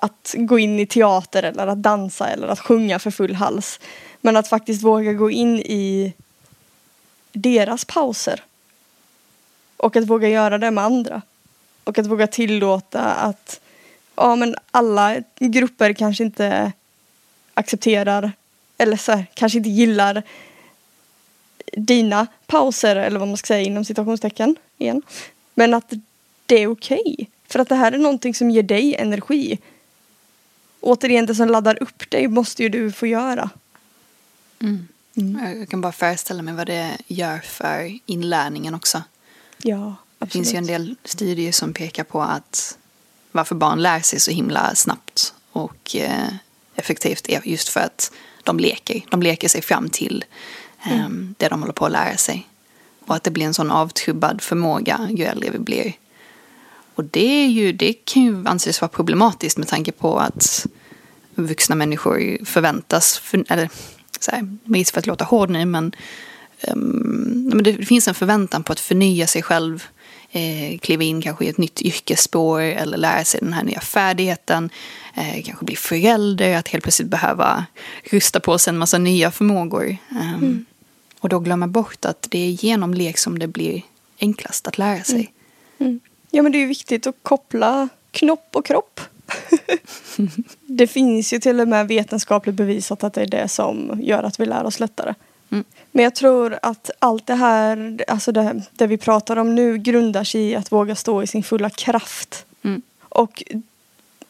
att 0.00 0.34
gå 0.38 0.58
in 0.58 0.78
i 0.78 0.86
teater 0.86 1.42
eller 1.42 1.66
att 1.66 1.82
dansa 1.82 2.28
eller 2.28 2.48
att 2.48 2.60
sjunga 2.60 2.98
för 2.98 3.10
full 3.10 3.34
hals. 3.34 3.80
Men 4.20 4.36
att 4.36 4.48
faktiskt 4.48 4.82
våga 4.82 5.12
gå 5.12 5.30
in 5.30 5.58
i 5.58 6.12
deras 7.32 7.84
pauser. 7.84 8.44
Och 9.76 9.96
att 9.96 10.04
våga 10.06 10.28
göra 10.28 10.58
det 10.58 10.70
med 10.70 10.84
andra. 10.84 11.22
Och 11.84 11.98
att 11.98 12.06
våga 12.06 12.26
tillåta 12.26 13.00
att 13.00 13.60
ja, 14.16 14.36
men 14.36 14.54
alla 14.70 15.16
grupper 15.38 15.92
kanske 15.92 16.24
inte 16.24 16.72
accepterar 17.54 18.32
eller 18.78 18.96
så 18.96 19.12
här, 19.12 19.26
kanske 19.34 19.58
inte 19.58 19.70
gillar 19.70 20.22
dina 21.72 22.26
pauser 22.46 22.96
eller 22.96 23.18
vad 23.18 23.28
man 23.28 23.36
ska 23.36 23.46
säga 23.46 23.66
inom 23.66 23.84
citationstecken 23.84 24.56
igen. 24.78 25.02
Men 25.54 25.74
att 25.74 25.92
det 26.46 26.62
är 26.62 26.66
okej. 26.66 27.30
För 27.48 27.58
att 27.58 27.68
det 27.68 27.74
här 27.74 27.92
är 27.92 27.98
någonting 27.98 28.34
som 28.34 28.50
ger 28.50 28.62
dig 28.62 28.94
energi. 28.94 29.58
Återigen, 30.80 31.26
det 31.26 31.34
som 31.34 31.48
laddar 31.48 31.82
upp 31.82 32.10
dig 32.10 32.28
måste 32.28 32.62
ju 32.62 32.68
du 32.68 32.92
få 32.92 33.06
göra. 33.06 33.50
Mm. 34.60 34.88
Jag 35.58 35.68
kan 35.68 35.80
bara 35.80 35.92
föreställa 35.92 36.42
mig 36.42 36.54
vad 36.54 36.66
det 36.66 36.98
gör 37.06 37.38
för 37.38 37.98
inlärningen 38.06 38.74
också. 38.74 39.02
Ja, 39.62 39.76
Det 39.76 40.24
absolut. 40.24 40.32
finns 40.32 40.54
ju 40.54 40.58
en 40.58 40.66
del 40.66 40.96
studier 41.04 41.52
som 41.52 41.72
pekar 41.72 42.04
på 42.04 42.22
att 42.22 42.78
varför 43.32 43.54
barn 43.54 43.82
lär 43.82 44.00
sig 44.00 44.20
så 44.20 44.30
himla 44.30 44.74
snabbt 44.74 45.34
och 45.52 45.96
eh, 45.96 46.28
effektivt 46.74 47.28
är 47.28 47.40
just 47.44 47.68
för 47.68 47.80
att 47.80 48.12
de 48.44 48.58
leker. 48.58 49.04
De 49.10 49.22
leker 49.22 49.48
sig 49.48 49.62
fram 49.62 49.88
till 49.90 50.24
eh, 50.86 51.08
det 51.10 51.48
de 51.48 51.60
håller 51.60 51.72
på 51.72 51.86
att 51.86 51.92
lära 51.92 52.16
sig. 52.16 52.48
Och 53.06 53.16
att 53.16 53.24
det 53.24 53.30
blir 53.30 53.46
en 53.46 53.54
sån 53.54 53.70
avtrubbad 53.70 54.42
förmåga 54.42 55.08
ju 55.10 55.24
äldre 55.24 55.50
vi 55.50 55.58
blir. 55.58 55.92
Och 57.00 57.06
det, 57.10 57.44
är 57.44 57.46
ju, 57.46 57.72
det 57.72 57.92
kan 57.92 58.22
ju 58.22 58.46
anses 58.46 58.80
vara 58.80 58.88
problematiskt 58.88 59.58
med 59.58 59.68
tanke 59.68 59.92
på 59.92 60.18
att 60.18 60.66
vuxna 61.34 61.76
människor 61.76 62.44
förväntas, 62.44 63.18
för, 63.18 63.44
eller 63.48 63.68
så 64.20 64.30
här, 64.30 64.42
med 64.64 64.78
risk 64.78 64.94
för 64.94 64.98
att 64.98 65.06
låta 65.06 65.24
hård 65.24 65.50
nu, 65.50 65.64
men, 65.64 65.92
ehm, 66.60 67.50
men 67.54 67.62
det 67.62 67.86
finns 67.86 68.08
en 68.08 68.14
förväntan 68.14 68.62
på 68.62 68.72
att 68.72 68.80
förnya 68.80 69.26
sig 69.26 69.42
själv, 69.42 69.84
eh, 70.30 70.78
kliva 70.78 71.02
in 71.02 71.22
kanske 71.22 71.44
i 71.44 71.48
ett 71.48 71.58
nytt 71.58 71.82
yrkesspår 71.82 72.60
eller 72.60 72.98
lära 72.98 73.24
sig 73.24 73.40
den 73.40 73.52
här 73.52 73.64
nya 73.64 73.80
färdigheten, 73.80 74.70
eh, 75.14 75.42
kanske 75.44 75.64
bli 75.64 75.76
förälder, 75.76 76.56
att 76.56 76.68
helt 76.68 76.84
plötsligt 76.84 77.08
behöva 77.08 77.66
rusta 78.10 78.40
på 78.40 78.58
sig 78.58 78.70
en 78.70 78.78
massa 78.78 78.98
nya 78.98 79.30
förmågor. 79.30 79.96
Ehm, 80.10 80.64
Och 81.20 81.28
då 81.28 81.38
glömma 81.38 81.66
bort 81.68 82.04
att 82.04 82.26
det 82.30 82.38
är 82.38 82.50
genom 82.64 82.94
lek 82.94 83.18
som 83.18 83.38
det 83.38 83.46
blir 83.46 83.82
enklast 84.20 84.66
att 84.66 84.78
lära 84.78 85.02
sig. 85.04 85.32
Mm. 85.78 86.00
Ja 86.30 86.42
men 86.42 86.52
det 86.52 86.58
är 86.58 86.60
ju 86.60 86.66
viktigt 86.66 87.06
att 87.06 87.16
koppla 87.22 87.88
knopp 88.10 88.48
och 88.52 88.66
kropp. 88.66 89.00
det 90.60 90.86
finns 90.86 91.32
ju 91.32 91.38
till 91.38 91.60
och 91.60 91.68
med 91.68 91.88
vetenskapligt 91.88 92.54
bevisat 92.54 93.04
att 93.04 93.14
det 93.14 93.22
är 93.22 93.26
det 93.26 93.48
som 93.48 94.00
gör 94.02 94.22
att 94.22 94.40
vi 94.40 94.46
lär 94.46 94.64
oss 94.64 94.80
lättare. 94.80 95.14
Mm. 95.50 95.64
Men 95.92 96.04
jag 96.04 96.14
tror 96.14 96.58
att 96.62 96.90
allt 96.98 97.26
det 97.26 97.34
här, 97.34 98.04
alltså 98.08 98.32
det, 98.32 98.62
det 98.72 98.86
vi 98.86 98.96
pratar 98.96 99.36
om 99.36 99.54
nu 99.54 99.78
grundar 99.78 100.24
sig 100.24 100.40
i 100.40 100.54
att 100.54 100.72
våga 100.72 100.94
stå 100.94 101.22
i 101.22 101.26
sin 101.26 101.42
fulla 101.42 101.70
kraft. 101.70 102.46
Mm. 102.62 102.82
Och 103.00 103.42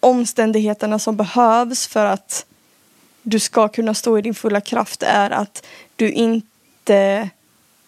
omständigheterna 0.01 0.99
som 0.99 1.17
behövs 1.17 1.87
för 1.87 2.07
att 2.07 2.47
du 3.23 3.39
ska 3.39 3.69
kunna 3.69 3.95
stå 3.95 4.19
i 4.19 4.23
din 4.23 4.35
fulla 4.35 4.61
kraft 4.61 5.03
är 5.03 5.31
att 5.31 5.67
du 5.97 6.11
inte 6.11 7.31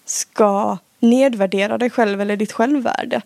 ska 0.04 0.78
nedvärdera 1.00 1.78
dig 1.78 1.90
själv 1.90 2.20
eller 2.20 2.36
ditt 2.36 2.52
självvärde. 2.52 3.22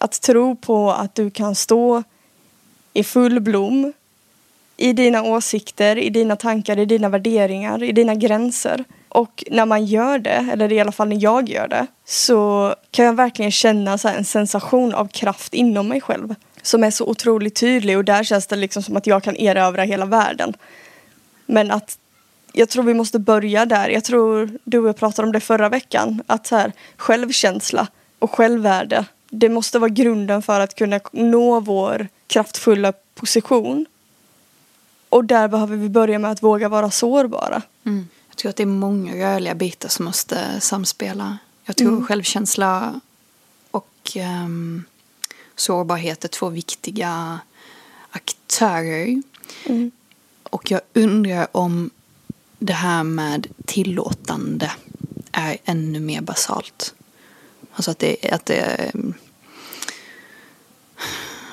Att 0.00 0.20
tro 0.20 0.56
på 0.56 0.92
att 0.92 1.14
du 1.14 1.30
kan 1.30 1.54
stå 1.54 2.02
i 2.92 3.04
full 3.04 3.40
blom 3.40 3.92
i 4.76 4.92
dina 4.92 5.22
åsikter, 5.22 5.98
i 5.98 6.10
dina 6.10 6.36
tankar, 6.36 6.78
i 6.78 6.84
dina 6.84 7.08
värderingar, 7.08 7.82
i 7.82 7.92
dina 7.92 8.14
gränser. 8.14 8.84
Och 9.08 9.44
när 9.50 9.66
man 9.66 9.84
gör 9.84 10.18
det, 10.18 10.48
eller 10.52 10.72
i 10.72 10.80
alla 10.80 10.92
fall 10.92 11.08
när 11.08 11.22
jag 11.22 11.48
gör 11.48 11.68
det, 11.68 11.86
så 12.04 12.74
kan 12.90 13.04
jag 13.04 13.12
verkligen 13.12 13.50
känna 13.50 13.98
så 13.98 14.08
här 14.08 14.16
en 14.16 14.24
sensation 14.24 14.94
av 14.94 15.08
kraft 15.08 15.54
inom 15.54 15.88
mig 15.88 16.00
själv. 16.00 16.34
Som 16.62 16.84
är 16.84 16.90
så 16.90 17.04
otroligt 17.06 17.56
tydlig 17.56 17.96
och 17.96 18.04
där 18.04 18.24
känns 18.24 18.46
det 18.46 18.56
liksom 18.56 18.82
som 18.82 18.96
att 18.96 19.06
jag 19.06 19.22
kan 19.22 19.36
erövra 19.36 19.82
hela 19.82 20.04
världen. 20.04 20.54
Men 21.46 21.70
att 21.70 21.98
jag 22.52 22.68
tror 22.68 22.84
vi 22.84 22.94
måste 22.94 23.18
börja 23.18 23.66
där. 23.66 23.88
Jag 23.88 24.04
tror 24.04 24.58
du 24.64 24.78
och 24.78 24.88
jag 24.88 24.96
pratade 24.96 25.26
om 25.26 25.32
det 25.32 25.40
förra 25.40 25.68
veckan. 25.68 26.22
Att 26.26 26.46
så 26.46 26.56
här, 26.56 26.72
självkänsla 26.96 27.86
och 28.18 28.30
självvärde. 28.30 29.04
Det 29.30 29.48
måste 29.48 29.78
vara 29.78 29.88
grunden 29.88 30.42
för 30.42 30.60
att 30.60 30.74
kunna 30.74 31.00
nå 31.12 31.60
vår 31.60 32.08
kraftfulla 32.26 32.92
position. 33.14 33.86
Och 35.08 35.24
där 35.24 35.48
behöver 35.48 35.76
vi 35.76 35.88
börja 35.88 36.18
med 36.18 36.30
att 36.30 36.42
våga 36.42 36.68
vara 36.68 36.90
sårbara. 36.90 37.62
Mm. 37.84 38.08
Jag 38.28 38.36
tror 38.36 38.50
att 38.50 38.56
det 38.56 38.62
är 38.62 38.66
många 38.66 39.14
rörliga 39.14 39.54
bitar 39.54 39.88
som 39.88 40.04
måste 40.04 40.60
samspela. 40.60 41.38
Jag 41.64 41.76
tror 41.76 42.04
självkänsla 42.04 43.00
och 43.70 44.16
um, 44.44 44.84
sårbarhet 45.56 46.24
är 46.24 46.28
två 46.28 46.48
viktiga 46.48 47.40
aktörer. 48.10 49.22
Mm. 49.64 49.90
Och 50.42 50.70
jag 50.70 50.80
undrar 50.94 51.56
om 51.56 51.90
det 52.58 52.72
här 52.72 53.04
med 53.04 53.46
tillåtande 53.64 54.72
är 55.32 55.58
ännu 55.64 56.00
mer 56.00 56.20
basalt. 56.20 56.94
Alltså 57.78 57.90
att 57.90 57.98
det, 57.98 58.32
att 58.32 58.46
det 58.46 58.92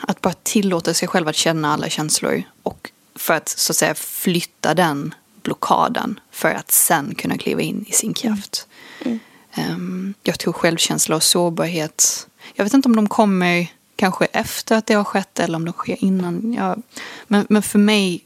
att 0.02 0.22
bara 0.22 0.34
tillåta 0.34 0.94
sig 0.94 1.08
själv 1.08 1.28
att 1.28 1.36
känna 1.36 1.74
alla 1.74 1.90
känslor 1.90 2.44
och 2.64 2.92
för 3.16 3.34
att 3.34 3.50
så 3.50 3.72
att 3.72 3.78
säga 3.78 3.96
flytta 3.96 4.74
den 4.74 5.14
blockaden 5.42 6.20
för 6.32 6.52
att 6.52 6.72
sen 6.72 7.16
kunna 7.16 7.38
kliva 7.38 7.62
in 7.62 7.86
i 7.88 7.92
sin 7.92 8.14
kraft. 8.14 8.68
Mm. 9.00 9.20
Um, 9.58 10.14
jag 10.24 10.40
tror 10.40 10.54
självkänsla 10.54 11.16
och 11.16 11.24
sårbarhet, 11.24 12.28
jag 12.54 12.64
vet 12.64 12.74
inte 12.74 12.88
om 12.88 12.96
de 12.96 13.10
kommer 13.10 13.68
kanske 13.96 14.26
efter 14.26 14.76
att 14.76 14.86
det 14.86 14.94
har 14.94 15.04
skett 15.04 15.40
eller 15.40 15.56
om 15.56 15.66
de 15.66 15.74
sker 15.74 16.04
innan. 16.04 16.54
Jag, 16.54 16.82
men, 17.28 17.46
men 17.50 17.64
för 17.64 17.80
mig 17.80 18.26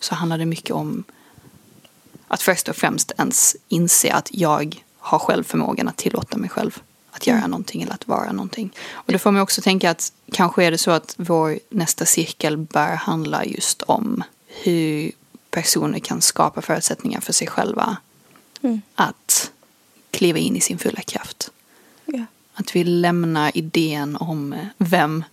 så 0.00 0.14
handlar 0.14 0.38
det 0.38 0.46
mycket 0.46 0.70
om 0.70 1.04
att 2.28 2.42
först 2.42 2.68
och 2.68 2.76
främst 2.76 3.12
ens 3.18 3.56
inse 3.68 4.12
att 4.12 4.28
jag 4.32 4.84
har 4.98 5.18
själv 5.18 5.44
förmågan 5.44 5.88
att 5.88 5.96
tillåta 5.96 6.36
mig 6.36 6.50
själv 6.50 6.82
att 7.18 7.26
göra 7.26 7.46
någonting 7.46 7.82
eller 7.82 7.92
att 7.92 8.08
vara 8.08 8.32
någonting. 8.32 8.70
Och 8.92 9.12
det 9.12 9.18
får 9.18 9.30
mig 9.32 9.42
också 9.42 9.62
tänka 9.62 9.90
att 9.90 10.12
kanske 10.32 10.64
är 10.64 10.70
det 10.70 10.78
så 10.78 10.90
att 10.90 11.14
vår 11.18 11.58
nästa 11.70 12.04
cirkel 12.04 12.56
bör 12.56 12.94
handla 12.94 13.44
just 13.44 13.82
om 13.82 14.22
hur 14.46 15.12
personer 15.50 15.98
kan 15.98 16.20
skapa 16.20 16.62
förutsättningar 16.62 17.20
för 17.20 17.32
sig 17.32 17.46
själva 17.48 17.96
Mm. 18.62 18.80
att 18.94 19.50
kliva 20.10 20.38
in 20.38 20.56
i 20.56 20.60
sin 20.60 20.78
fulla 20.78 21.00
kraft. 21.00 21.50
Ja. 22.04 22.24
Att 22.54 22.76
vi 22.76 22.84
lämnar 22.84 23.56
idén 23.56 24.16
om 24.16 24.54
vem 24.78 25.24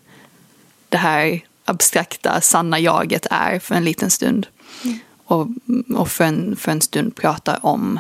det 0.89 0.97
här 0.97 1.41
abstrakta, 1.65 2.41
sanna 2.41 2.79
jaget 2.79 3.27
är 3.31 3.59
för 3.59 3.75
en 3.75 3.85
liten 3.85 4.11
stund. 4.11 4.47
Och, 5.25 5.47
och 5.95 6.09
för, 6.11 6.23
en, 6.23 6.55
för 6.55 6.71
en 6.71 6.81
stund 6.81 7.15
pratar 7.15 7.65
om 7.65 7.99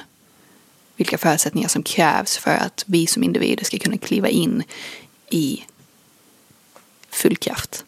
vilka 0.95 1.17
förutsättningar 1.17 1.69
som 1.69 1.83
krävs 1.83 2.37
för 2.37 2.51
att 2.51 2.83
vi 2.87 3.07
som 3.07 3.23
individer 3.23 3.65
ska 3.65 3.77
kunna 3.77 3.97
kliva 3.97 4.29
in 4.29 4.63
i 5.29 5.63
full 7.09 7.37
kraft. 7.37 7.85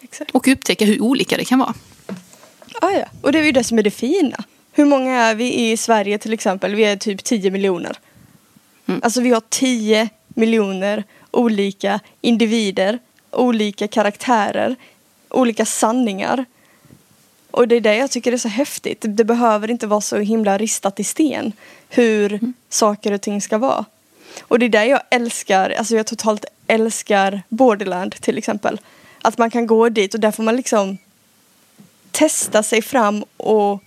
Exakt. 0.00 0.30
Och 0.30 0.48
upptäcka 0.48 0.84
hur 0.84 1.02
olika 1.02 1.36
det 1.36 1.44
kan 1.44 1.58
vara. 1.58 1.74
Ah, 2.80 2.90
ja. 2.90 3.06
Och 3.22 3.32
det 3.32 3.38
är 3.38 3.44
ju 3.44 3.52
det 3.52 3.64
som 3.64 3.78
är 3.78 3.82
det 3.82 3.90
fina. 3.90 4.44
Hur 4.72 4.84
många 4.84 5.16
är 5.16 5.34
vi 5.34 5.70
i 5.70 5.76
Sverige 5.76 6.18
till 6.18 6.32
exempel? 6.32 6.74
Vi 6.74 6.84
är 6.84 6.96
typ 6.96 7.24
10 7.24 7.50
miljoner. 7.50 7.98
Mm. 8.86 9.00
Alltså 9.04 9.20
vi 9.20 9.30
har 9.30 9.42
10 9.48 10.08
miljoner 10.28 11.04
olika 11.30 12.00
individer, 12.20 12.98
olika 13.30 13.88
karaktärer, 13.88 14.76
olika 15.28 15.64
sanningar. 15.64 16.44
Och 17.52 17.68
det 17.68 17.76
är 17.76 17.80
det 17.80 17.96
jag 17.96 18.10
tycker 18.10 18.32
är 18.32 18.36
så 18.36 18.48
häftigt. 18.48 19.04
Det 19.08 19.24
behöver 19.24 19.70
inte 19.70 19.86
vara 19.86 20.00
så 20.00 20.18
himla 20.18 20.58
ristat 20.58 21.00
i 21.00 21.04
sten 21.04 21.52
hur 21.88 22.40
saker 22.68 23.12
och 23.12 23.20
ting 23.20 23.40
ska 23.40 23.58
vara. 23.58 23.84
Och 24.40 24.58
det 24.58 24.66
är 24.66 24.70
det 24.70 24.86
jag 24.86 25.00
älskar, 25.10 25.70
alltså 25.70 25.96
jag 25.96 26.06
totalt 26.06 26.44
älskar 26.66 27.42
Borderland 27.48 28.14
till 28.20 28.38
exempel. 28.38 28.80
Att 29.22 29.38
man 29.38 29.50
kan 29.50 29.66
gå 29.66 29.88
dit 29.88 30.14
och 30.14 30.20
där 30.20 30.30
får 30.30 30.42
man 30.42 30.56
liksom 30.56 30.98
testa 32.10 32.62
sig 32.62 32.82
fram 32.82 33.24
och 33.36 33.82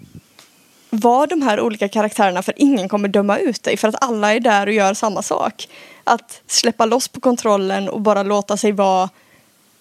vara 0.89 1.25
de 1.25 1.41
här 1.41 1.59
olika 1.59 1.89
karaktärerna 1.89 2.43
för 2.43 2.53
ingen 2.57 2.89
kommer 2.89 3.07
döma 3.07 3.37
ut 3.37 3.63
dig 3.63 3.77
för 3.77 3.87
att 3.87 4.03
alla 4.03 4.33
är 4.33 4.39
där 4.39 4.67
och 4.67 4.73
gör 4.73 4.93
samma 4.93 5.21
sak. 5.21 5.67
Att 6.03 6.41
släppa 6.47 6.85
loss 6.85 7.07
på 7.07 7.19
kontrollen 7.19 7.89
och 7.89 8.01
bara 8.01 8.23
låta 8.23 8.57
sig 8.57 8.71
vara 8.71 9.09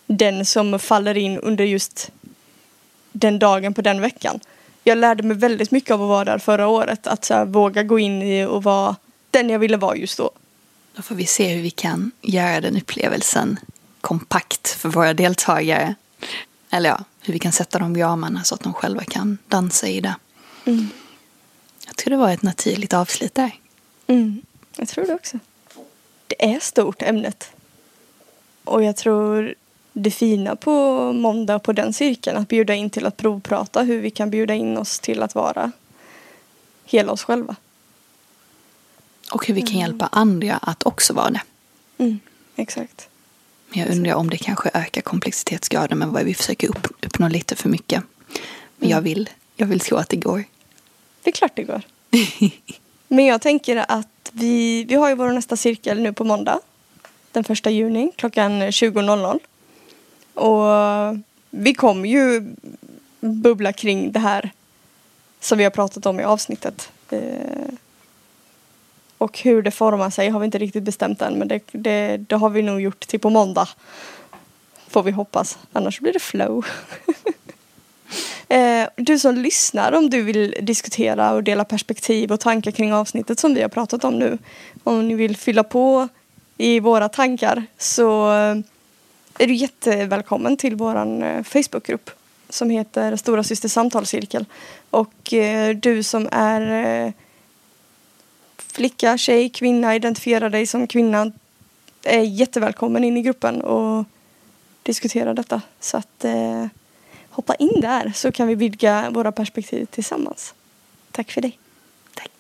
den 0.07 0.47
som 0.47 0.79
faller 0.79 1.17
in 1.17 1.39
under 1.39 1.65
just 1.65 2.11
den 3.15 3.39
dagen 3.39 3.75
på 3.75 3.83
den 3.83 4.01
veckan. 4.01 4.41
Jag 4.85 4.99
lärde 4.99 5.23
mig 5.23 5.37
väldigt 5.37 5.71
mycket 5.71 5.91
av 5.91 6.03
att 6.03 6.09
vara 6.09 6.25
där 6.25 6.39
förra 6.39 6.67
året. 6.67 7.07
Att 7.07 7.25
så 7.25 7.35
här, 7.35 7.45
våga 7.45 7.83
gå 7.83 7.99
in 7.99 8.23
i 8.23 8.45
och 8.45 8.63
vara 8.63 8.97
den 9.31 9.51
jag 9.51 9.59
ville 9.59 9.77
vara 9.77 9.97
just 9.97 10.19
då. 10.19 10.31
Då 10.97 11.03
får 11.03 11.15
vi 11.15 11.27
se 11.27 11.55
hur 11.55 11.63
vi 11.63 11.71
kan 11.71 12.11
göra 12.21 12.61
den 12.61 12.77
upplevelsen 12.77 13.59
kompakt 14.01 14.69
för 14.69 14.89
våra 14.89 15.15
deltagare. 15.15 15.95
Eller 16.71 16.91
ja, 16.91 17.05
hur 17.21 17.33
vi 17.33 17.39
kan 17.39 17.53
sätta 17.53 17.79
de 17.79 17.97
ramarna 17.97 18.45
så 18.45 18.55
att 18.55 18.63
de 18.63 18.73
själva 18.73 19.05
kan 19.05 19.39
dansa 19.49 19.89
i 19.89 20.01
det. 20.01 20.15
Mm. 20.65 20.89
Jag 21.87 21.97
tror 21.97 22.11
det 22.11 22.17
var 22.17 22.31
ett 22.31 22.43
naturligt 22.43 22.95
avslut 22.95 23.35
där. 23.35 23.51
Mm, 24.07 24.43
jag 24.77 24.89
tror 24.89 25.07
det 25.07 25.15
också. 25.15 25.39
Det 26.27 26.55
är 26.55 26.61
stort 26.61 27.03
ämnet. 27.03 27.51
Och 28.65 28.85
jag 28.85 28.97
tror 28.97 29.55
det 29.97 30.11
fina 30.11 30.57
på 30.57 31.13
måndag 31.13 31.59
på 31.59 31.73
den 31.73 31.93
cirkeln 31.93 32.37
att 32.37 32.49
bjuda 32.49 32.75
in 32.75 32.91
till 32.91 33.07
att 33.07 33.17
provprata 33.17 33.83
hur 33.83 34.01
vi 34.01 34.11
kan 34.11 34.31
bjuda 34.31 34.55
in 34.55 34.77
oss 34.77 35.01
till 35.01 35.23
att 35.23 35.35
vara 35.35 35.73
hela 36.85 37.13
oss 37.13 37.25
själva. 37.25 37.57
Och 39.33 39.47
hur 39.47 39.55
vi 39.55 39.63
kan 39.63 39.79
hjälpa 39.81 40.09
andra 40.13 40.57
att 40.57 40.83
också 40.83 41.13
vara 41.13 41.31
det. 41.31 41.43
Mm, 41.99 42.21
exakt. 42.57 43.09
Men 43.69 43.81
jag 43.81 43.91
undrar 43.91 44.15
om 44.15 44.31
det 44.31 44.39
kanske 44.39 44.71
ökar 44.75 45.01
komplexitetsgraden 45.01 45.99
med 45.99 46.09
vad 46.09 46.25
vi 46.25 46.35
försöker 46.35 46.69
upp, 46.69 46.87
uppnå 47.03 47.29
lite 47.29 47.57
för 47.57 47.69
mycket. 47.69 48.03
Men 48.77 48.89
jag, 48.89 49.01
vill, 49.01 49.31
jag 49.57 49.67
vill 49.67 49.81
tro 49.81 49.97
att 49.97 50.09
det 50.09 50.17
går. 50.17 50.45
Det 51.23 51.31
är 51.31 51.33
klart 51.33 51.53
det 51.55 51.63
går. 51.63 51.83
Men 53.09 53.25
jag 53.25 53.41
tänker 53.41 53.85
att 53.89 54.31
vi, 54.33 54.85
vi 54.85 54.95
har 54.95 55.09
ju 55.09 55.15
vår 55.15 55.33
nästa 55.33 55.57
cirkel 55.57 56.01
nu 56.01 56.13
på 56.13 56.25
måndag. 56.25 56.61
Den 57.33 57.45
första 57.45 57.71
juni 57.71 58.13
klockan 58.17 58.63
20.00. 58.63 59.41
Och 60.35 61.17
vi 61.51 61.75
kommer 61.75 62.09
ju 62.09 62.55
bubbla 63.21 63.73
kring 63.73 64.13
det 64.13 64.19
här 64.19 64.51
som 65.41 65.59
vi 65.59 65.65
har 65.65 65.71
pratat 65.71 66.07
om 66.07 66.21
i 66.21 66.25
avsnittet. 66.25 66.91
Eh, 67.11 67.75
och 69.19 69.39
hur 69.39 69.63
det 69.63 69.71
formar 69.71 70.11
sig 70.11 70.29
har 70.29 70.41
vi 70.41 70.45
inte 70.45 70.59
riktigt 70.59 70.83
bestämt 70.83 71.23
än 71.23 71.35
men 71.39 71.49
det, 71.49 71.61
det, 71.73 72.17
det 72.17 72.37
har 72.37 72.51
vi 72.51 72.63
nog 72.63 72.81
gjort 72.81 73.01
till 73.01 73.21
på 73.21 73.31
måndag. 73.31 73.69
Får 74.89 75.03
vi 75.03 75.11
hoppas. 75.11 75.59
Annars 75.73 76.01
blir 76.01 76.13
det 76.13 76.23
flow. 76.23 76.67
Eh, 78.49 78.89
du 78.97 79.19
som 79.19 79.35
lyssnar, 79.35 79.93
om 79.93 80.11
du 80.11 80.23
vill 80.23 80.55
diskutera 80.63 81.33
och 81.33 81.43
dela 81.45 81.65
perspektiv 81.65 82.33
och 82.33 82.41
tankar 82.41 82.71
kring 82.71 82.93
avsnittet 82.93 83.41
som 83.41 83.55
vi 83.55 83.63
har 83.63 83.69
pratat 83.69 84.05
om 84.05 84.19
nu. 84.19 84.39
Om 84.85 85.09
ni 85.09 85.15
vill 85.15 85.37
fylla 85.37 85.65
på 85.65 86.09
i 86.57 86.81
våra 86.81 87.09
tankar 87.09 87.67
så 87.79 88.31
är 89.39 89.47
du 89.47 89.55
jättevälkommen 89.55 90.57
till 90.57 90.77
vår 90.77 91.23
eh, 91.25 91.43
Facebookgrupp 91.43 92.11
som 92.49 92.71
heter 92.71 93.17
Stora 93.17 93.43
Syster 93.43 93.69
Samtalscirkel. 93.69 94.45
Och 94.91 95.33
eh, 95.33 95.77
du 95.77 96.03
som 96.03 96.29
är 96.33 96.87
eh, 97.07 97.13
flicka, 98.57 99.19
tjej, 99.19 99.49
kvinna, 99.49 99.95
identifierar 99.95 100.51
dig 100.51 100.67
som 100.67 100.87
kvinna 100.87 101.33
är 102.03 102.21
jättevälkommen 102.21 103.05
in 103.05 103.17
i 103.17 103.23
gruppen 103.23 103.61
och 103.61 104.05
diskutera 104.83 105.35
detta. 105.35 105.63
Så 105.81 105.97
att 105.97 106.25
eh, 106.25 106.67
hoppa 107.31 107.55
in 107.55 107.81
där 107.81 108.13
så 108.15 108.33
kan 108.33 108.49
vi 108.49 108.55
vidga 108.55 109.11
våra 109.11 109.33
perspektiv 109.33 109.87
tillsammans. 109.87 110.55
Tack 111.11 111.31
för 111.31 111.41
dig. 111.41 111.59
Tack. 112.15 112.31